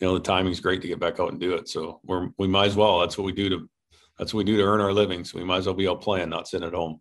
you 0.00 0.06
know 0.06 0.14
the 0.14 0.20
timing's 0.20 0.58
great 0.58 0.82
to 0.82 0.88
get 0.88 0.98
back 0.98 1.20
out 1.20 1.30
and 1.30 1.40
do 1.40 1.54
it. 1.54 1.68
So 1.68 2.00
we're 2.02 2.30
we 2.36 2.48
might 2.48 2.66
as 2.66 2.76
well. 2.76 2.98
That's 2.98 3.16
what 3.16 3.24
we 3.24 3.32
do 3.32 3.48
to 3.50 3.70
that's 4.18 4.34
what 4.34 4.38
we 4.38 4.44
do 4.44 4.56
to 4.56 4.64
earn 4.64 4.80
our 4.80 4.92
living. 4.92 5.24
So 5.24 5.38
we 5.38 5.44
might 5.44 5.58
as 5.58 5.66
well 5.66 5.76
be 5.76 5.86
out 5.86 6.02
playing, 6.02 6.30
not 6.30 6.48
sitting 6.48 6.66
at 6.66 6.74
home. 6.74 7.00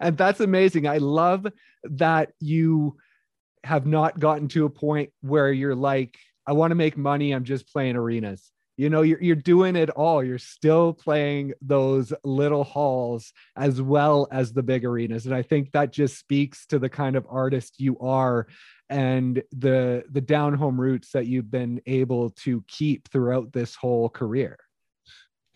And 0.00 0.16
that's 0.16 0.40
amazing. 0.40 0.86
I 0.86 0.98
love 0.98 1.46
that 1.84 2.30
you 2.38 2.96
have 3.64 3.86
not 3.86 4.20
gotten 4.20 4.46
to 4.48 4.66
a 4.66 4.70
point 4.70 5.10
where 5.20 5.52
you're 5.52 5.74
like, 5.74 6.16
I 6.46 6.52
want 6.52 6.70
to 6.70 6.76
make 6.76 6.96
money. 6.96 7.32
I'm 7.32 7.44
just 7.44 7.72
playing 7.72 7.96
arenas 7.96 8.52
you 8.78 8.88
know 8.88 9.02
you're, 9.02 9.20
you're 9.20 9.36
doing 9.36 9.76
it 9.76 9.90
all. 9.90 10.22
You're 10.22 10.38
still 10.38 10.94
playing 10.94 11.52
those 11.60 12.12
little 12.22 12.62
halls 12.62 13.32
as 13.56 13.82
well 13.82 14.28
as 14.30 14.52
the 14.52 14.62
big 14.62 14.84
arenas. 14.84 15.26
And 15.26 15.34
i 15.34 15.42
think 15.42 15.72
that 15.72 15.92
just 15.92 16.16
speaks 16.16 16.64
to 16.66 16.78
the 16.78 16.88
kind 16.88 17.16
of 17.16 17.26
artist 17.28 17.74
you 17.78 17.98
are 17.98 18.46
and 18.88 19.42
the 19.50 20.04
the 20.10 20.20
down 20.20 20.54
home 20.54 20.80
roots 20.80 21.10
that 21.12 21.26
you've 21.26 21.50
been 21.50 21.80
able 21.86 22.30
to 22.30 22.64
keep 22.68 23.08
throughout 23.10 23.52
this 23.52 23.74
whole 23.74 24.08
career. 24.08 24.56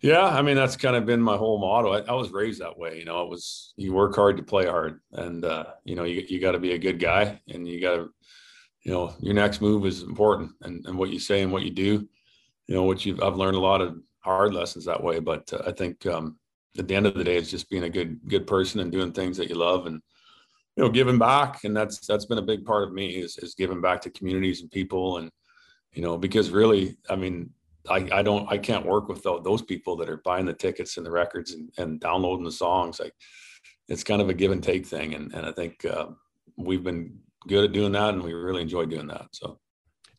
Yeah 0.01 0.27
i 0.27 0.43
mean 0.43 0.57
that's 0.57 0.77
kind 0.77 0.97
of 0.97 1.07
been 1.07 1.23
my 1.23 1.37
whole 1.37 1.59
motto. 1.61 1.93
I, 1.93 2.01
I 2.01 2.15
was 2.15 2.33
raised 2.33 2.61
that 2.61 2.77
way 2.77 2.99
you 2.99 3.05
know 3.05 3.23
it 3.23 3.31
was 3.31 3.73
you 3.77 3.93
work 3.93 4.17
hard 4.17 4.37
to 4.39 4.43
play 4.43 4.67
hard. 4.67 5.01
And 5.13 5.45
uh, 5.45 5.67
you 5.85 5.95
know 5.95 6.05
you, 6.05 6.25
you 6.29 6.41
got 6.41 6.53
to 6.53 6.59
be 6.59 6.73
a 6.73 6.79
good 6.79 6.99
guy 6.99 7.41
and 7.49 7.69
you 7.69 7.81
got 7.81 7.97
to 7.97 8.09
you 8.83 8.93
know 8.93 9.15
your 9.21 9.35
next 9.35 9.61
move 9.61 9.87
is 9.87 10.03
important. 10.03 10.51
And, 10.63 10.85
and 10.87 10.99
what 10.99 11.11
you 11.11 11.21
say 11.21 11.43
and 11.43 11.53
what 11.53 11.63
you 11.63 11.71
do 11.71 12.09
you 12.67 12.75
know, 12.75 12.85
which 12.85 13.07
you've, 13.07 13.23
I've 13.23 13.37
learned 13.37 13.57
a 13.57 13.61
lot 13.61 13.81
of 13.81 13.97
hard 14.21 14.55
lessons 14.55 14.85
that 14.85 15.03
way. 15.03 15.21
But 15.21 15.53
uh, 15.53 15.63
I 15.67 15.73
think 15.73 16.07
um, 16.07 16.39
at 16.79 16.89
the 16.89 16.95
end 16.95 17.07
of 17.07 17.15
the 17.15 17.25
day, 17.25 17.37
it's 17.37 17.51
just 17.51 17.71
being 17.71 17.85
a 17.85 17.91
good, 17.91 18.21
good 18.29 18.47
person 18.47 18.81
and 18.81 18.93
doing 18.93 19.13
things 19.13 19.37
that 19.37 19.49
you 19.49 19.57
love 19.57 19.87
and, 19.87 20.01
you 20.77 20.85
know, 20.85 20.91
giving 20.91 21.19
back. 21.19 21.65
And 21.65 21.77
that's, 21.77 22.07
that's 22.07 22.27
been 22.27 22.39
a 22.39 22.43
big 22.43 22.65
part 22.65 22.85
of 22.85 22.93
me 22.93 23.17
is, 23.17 23.37
is 23.39 23.55
giving 23.55 23.81
back 23.81 24.01
to 24.03 24.11
communities 24.11 24.63
and 24.63 24.71
people. 24.71 25.19
And, 25.19 25.31
you 25.93 26.03
know, 26.03 26.17
because 26.17 26.51
really, 26.51 26.97
I 27.11 27.17
mean, 27.17 27.51
I, 27.91 28.09
I 28.13 28.23
don't 28.23 28.49
I 28.49 28.59
can't 28.59 28.87
work 28.87 29.09
with 29.09 29.25
those 29.25 29.63
people 29.63 29.97
that 29.97 30.09
are 30.09 30.23
buying 30.25 30.47
the 30.47 30.53
tickets 30.53 30.97
and 30.97 31.05
the 31.05 31.11
records 31.11 31.53
and, 31.53 31.69
and 31.79 31.99
downloading 31.99 32.45
the 32.45 32.53
songs. 32.53 33.01
Like 33.01 33.13
it's 33.89 34.05
kind 34.05 34.23
of 34.23 34.29
a 34.29 34.35
give 34.35 34.53
and 34.53 34.63
take 34.63 34.87
thing, 34.87 35.15
and 35.15 35.35
and 35.35 35.45
I 35.45 35.51
think 35.51 35.85
uh, 35.85 36.07
we've 36.57 36.85
been 36.85 37.19
good 37.49 37.65
at 37.65 37.73
doing 37.73 37.91
that, 37.93 38.15
and 38.15 38.23
we 38.23 38.35
really 38.35 38.63
enjoy 38.63 38.85
doing 38.87 39.09
that. 39.09 39.27
So. 39.33 39.59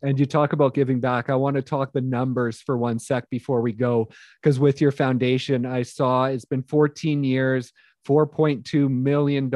And 0.04 0.20
you 0.20 0.26
talk 0.26 0.52
about 0.52 0.74
giving 0.74 1.00
back. 1.00 1.30
I 1.30 1.36
want 1.36 1.56
to 1.56 1.62
talk 1.62 1.94
the 1.94 2.02
numbers 2.02 2.62
for 2.62 2.78
one 2.78 3.00
sec 3.00 3.30
before 3.30 3.62
we 3.62 3.72
go, 3.72 4.10
because 4.42 4.60
with 4.60 4.82
your 4.82 4.92
foundation, 4.92 5.66
I 5.66 5.84
saw 5.84 6.26
it's 6.26 6.46
been 6.46 6.64
14 6.64 7.24
years, 7.24 7.72
$4.2 8.06 8.90
million 8.90 9.50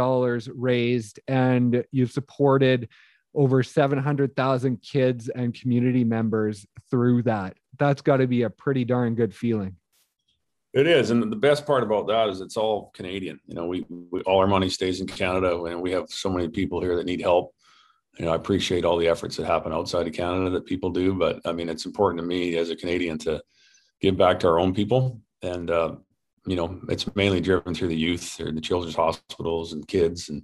raised, 0.55 1.19
and 1.27 1.83
you've 1.91 2.11
supported 2.11 2.87
over 3.35 3.61
700,000 3.61 4.81
kids 4.81 5.29
and 5.29 5.53
community 5.53 6.03
members 6.03 6.65
through 6.89 7.23
that. 7.23 7.57
That's 7.77 8.01
got 8.01 8.17
to 8.17 8.27
be 8.27 8.43
a 8.43 8.49
pretty 8.49 8.85
darn 8.85 9.15
good 9.15 9.35
feeling. 9.35 9.75
It 10.73 10.87
is, 10.87 11.11
and 11.11 11.31
the 11.31 11.35
best 11.35 11.65
part 11.65 11.83
about 11.83 12.07
that 12.07 12.29
is 12.29 12.39
it's 12.39 12.57
all 12.57 12.91
Canadian. 12.93 13.39
You 13.47 13.55
know, 13.55 13.65
we, 13.65 13.85
we, 14.11 14.21
all 14.21 14.39
our 14.39 14.47
money 14.47 14.69
stays 14.69 15.01
in 15.01 15.07
Canada, 15.07 15.63
and 15.63 15.81
we 15.81 15.91
have 15.91 16.09
so 16.09 16.29
many 16.29 16.49
people 16.49 16.81
here 16.81 16.95
that 16.95 17.05
need 17.05 17.21
help. 17.21 17.53
You 18.17 18.25
know, 18.25 18.31
I 18.31 18.35
appreciate 18.35 18.83
all 18.83 18.97
the 18.97 19.07
efforts 19.07 19.37
that 19.37 19.45
happen 19.45 19.71
outside 19.71 20.07
of 20.07 20.13
Canada 20.13 20.49
that 20.51 20.65
people 20.65 20.89
do, 20.89 21.13
but 21.13 21.39
I 21.45 21.51
mean, 21.51 21.69
it's 21.69 21.85
important 21.85 22.21
to 22.21 22.27
me 22.27 22.57
as 22.57 22.69
a 22.69 22.75
Canadian 22.75 23.17
to 23.19 23.41
give 24.01 24.17
back 24.17 24.39
to 24.39 24.47
our 24.47 24.59
own 24.59 24.73
people, 24.73 25.21
and 25.43 25.69
uh, 25.69 25.95
you 26.45 26.55
know, 26.55 26.79
it's 26.89 27.13
mainly 27.15 27.41
driven 27.41 27.73
through 27.75 27.89
the 27.89 27.95
youth 27.95 28.39
or 28.39 28.51
the 28.51 28.61
children's 28.61 28.95
hospitals 28.95 29.73
and 29.73 29.87
kids, 29.87 30.29
and 30.29 30.43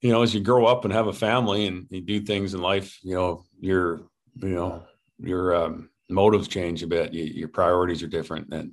you 0.00 0.10
know, 0.10 0.22
as 0.22 0.34
you 0.34 0.40
grow 0.40 0.66
up 0.66 0.84
and 0.84 0.92
have 0.92 1.08
a 1.08 1.12
family 1.12 1.66
and 1.66 1.86
you 1.90 2.00
do 2.00 2.20
things 2.20 2.54
in 2.54 2.60
life, 2.60 2.98
you 3.02 3.14
know, 3.14 3.44
your 3.60 4.00
you 4.36 4.48
know 4.48 4.84
your 5.18 5.54
um, 5.54 5.90
motives 6.08 6.48
change 6.48 6.82
a 6.82 6.86
bit, 6.86 7.12
you, 7.12 7.24
your 7.24 7.48
priorities 7.48 8.02
are 8.02 8.08
different, 8.08 8.52
and 8.52 8.72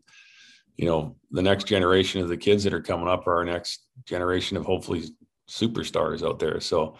you 0.77 0.85
know 0.85 1.17
the 1.31 1.41
next 1.41 1.65
generation 1.65 2.21
of 2.21 2.29
the 2.29 2.37
kids 2.37 2.63
that 2.63 2.73
are 2.73 2.81
coming 2.81 3.09
up 3.09 3.27
are 3.27 3.35
our 3.35 3.45
next 3.45 3.85
generation 4.05 4.55
of 4.55 4.65
hopefully 4.65 5.03
superstars 5.49 6.25
out 6.25 6.39
there. 6.39 6.59
So 6.61 6.97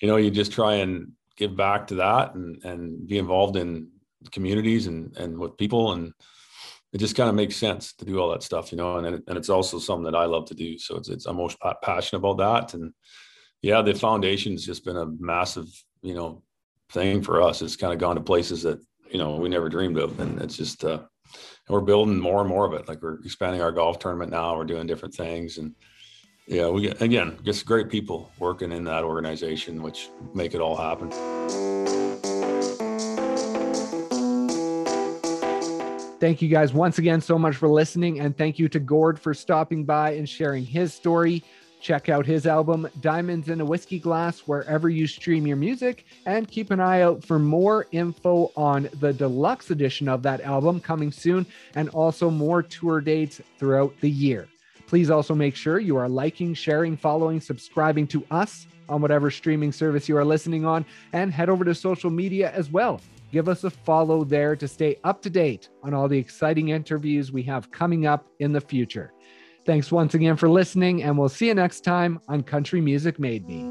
you 0.00 0.08
know 0.08 0.16
you 0.16 0.30
just 0.30 0.52
try 0.52 0.74
and 0.74 1.12
give 1.36 1.56
back 1.56 1.86
to 1.88 1.96
that 1.96 2.34
and 2.34 2.62
and 2.64 3.06
be 3.06 3.18
involved 3.18 3.56
in 3.56 3.88
communities 4.30 4.86
and 4.86 5.16
and 5.16 5.38
with 5.38 5.56
people. 5.56 5.92
And 5.92 6.12
it 6.92 6.98
just 6.98 7.16
kind 7.16 7.28
of 7.28 7.36
makes 7.36 7.56
sense 7.56 7.92
to 7.94 8.04
do 8.04 8.18
all 8.18 8.30
that 8.30 8.42
stuff 8.42 8.72
you 8.72 8.78
know 8.78 8.96
and 8.96 9.06
and 9.06 9.38
it's 9.38 9.48
also 9.48 9.78
something 9.78 10.04
that 10.04 10.18
I 10.18 10.24
love 10.24 10.46
to 10.46 10.54
do. 10.54 10.78
So 10.78 10.96
it's 10.96 11.08
it's 11.08 11.26
I'm 11.26 11.36
most 11.36 11.56
passionate 11.82 12.18
about 12.18 12.38
that. 12.38 12.74
And 12.74 12.92
yeah 13.62 13.82
the 13.82 13.94
foundation's 13.94 14.66
just 14.66 14.84
been 14.84 14.96
a 14.96 15.06
massive 15.18 15.68
you 16.02 16.14
know 16.14 16.42
thing 16.90 17.22
for 17.22 17.40
us. 17.42 17.62
It's 17.62 17.76
kind 17.76 17.92
of 17.92 17.98
gone 17.98 18.16
to 18.16 18.22
places 18.22 18.62
that 18.62 18.80
you 19.10 19.18
know 19.18 19.36
we 19.36 19.48
never 19.48 19.68
dreamed 19.68 19.98
of. 19.98 20.18
And 20.20 20.40
it's 20.40 20.56
just 20.56 20.84
uh 20.84 21.00
we're 21.68 21.80
building 21.80 22.18
more 22.18 22.40
and 22.40 22.48
more 22.48 22.66
of 22.66 22.72
it. 22.72 22.88
Like 22.88 23.00
we're 23.00 23.20
expanding 23.20 23.62
our 23.62 23.70
golf 23.70 23.98
tournament 23.98 24.32
now. 24.32 24.56
We're 24.56 24.64
doing 24.64 24.88
different 24.88 25.14
things, 25.14 25.58
and 25.58 25.74
yeah, 26.50 26.68
we 26.68 26.82
get, 26.82 27.00
again 27.00 27.38
just 27.44 27.64
great 27.64 27.88
people 27.88 28.32
working 28.40 28.72
in 28.72 28.82
that 28.84 29.04
organization, 29.04 29.82
which 29.82 30.10
make 30.34 30.52
it 30.52 30.60
all 30.60 30.76
happen. 30.76 31.10
Thank 36.18 36.42
you 36.42 36.48
guys 36.48 36.74
once 36.74 36.98
again 36.98 37.20
so 37.20 37.38
much 37.38 37.56
for 37.56 37.68
listening, 37.68 38.20
and 38.20 38.36
thank 38.36 38.58
you 38.58 38.68
to 38.68 38.80
Gord 38.80 39.18
for 39.18 39.32
stopping 39.32 39.84
by 39.84 40.10
and 40.12 40.28
sharing 40.28 40.66
his 40.66 40.92
story. 40.92 41.42
Check 41.80 42.10
out 42.10 42.26
his 42.26 42.46
album, 42.46 42.86
Diamonds 43.00 43.48
in 43.48 43.60
a 43.62 43.64
Whiskey 43.64 43.98
Glass, 43.98 44.40
wherever 44.40 44.90
you 44.90 45.06
stream 45.06 45.46
your 45.46 45.56
music, 45.56 46.04
and 46.26 46.46
keep 46.46 46.72
an 46.72 46.80
eye 46.80 47.00
out 47.00 47.24
for 47.24 47.38
more 47.38 47.86
info 47.92 48.52
on 48.54 48.90
the 48.98 49.14
deluxe 49.14 49.70
edition 49.70 50.08
of 50.08 50.22
that 50.24 50.42
album 50.42 50.78
coming 50.80 51.10
soon, 51.10 51.46
and 51.74 51.88
also 51.90 52.28
more 52.28 52.62
tour 52.62 53.00
dates 53.00 53.40
throughout 53.58 53.94
the 54.00 54.10
year. 54.10 54.46
Please 54.90 55.08
also 55.08 55.36
make 55.36 55.54
sure 55.54 55.78
you 55.78 55.96
are 55.96 56.08
liking, 56.08 56.52
sharing, 56.52 56.96
following, 56.96 57.40
subscribing 57.40 58.08
to 58.08 58.26
us 58.32 58.66
on 58.88 59.00
whatever 59.00 59.30
streaming 59.30 59.70
service 59.70 60.08
you 60.08 60.16
are 60.16 60.24
listening 60.24 60.66
on, 60.66 60.84
and 61.12 61.32
head 61.32 61.48
over 61.48 61.64
to 61.64 61.76
social 61.76 62.10
media 62.10 62.50
as 62.50 62.72
well. 62.72 63.00
Give 63.30 63.48
us 63.48 63.62
a 63.62 63.70
follow 63.70 64.24
there 64.24 64.56
to 64.56 64.66
stay 64.66 64.98
up 65.04 65.22
to 65.22 65.30
date 65.30 65.68
on 65.84 65.94
all 65.94 66.08
the 66.08 66.18
exciting 66.18 66.70
interviews 66.70 67.30
we 67.30 67.44
have 67.44 67.70
coming 67.70 68.06
up 68.06 68.26
in 68.40 68.50
the 68.50 68.60
future. 68.60 69.12
Thanks 69.64 69.92
once 69.92 70.14
again 70.14 70.34
for 70.34 70.48
listening, 70.48 71.04
and 71.04 71.16
we'll 71.16 71.28
see 71.28 71.46
you 71.46 71.54
next 71.54 71.82
time 71.82 72.18
on 72.26 72.42
Country 72.42 72.80
Music 72.80 73.20
Made 73.20 73.46
Me. 73.46 73.68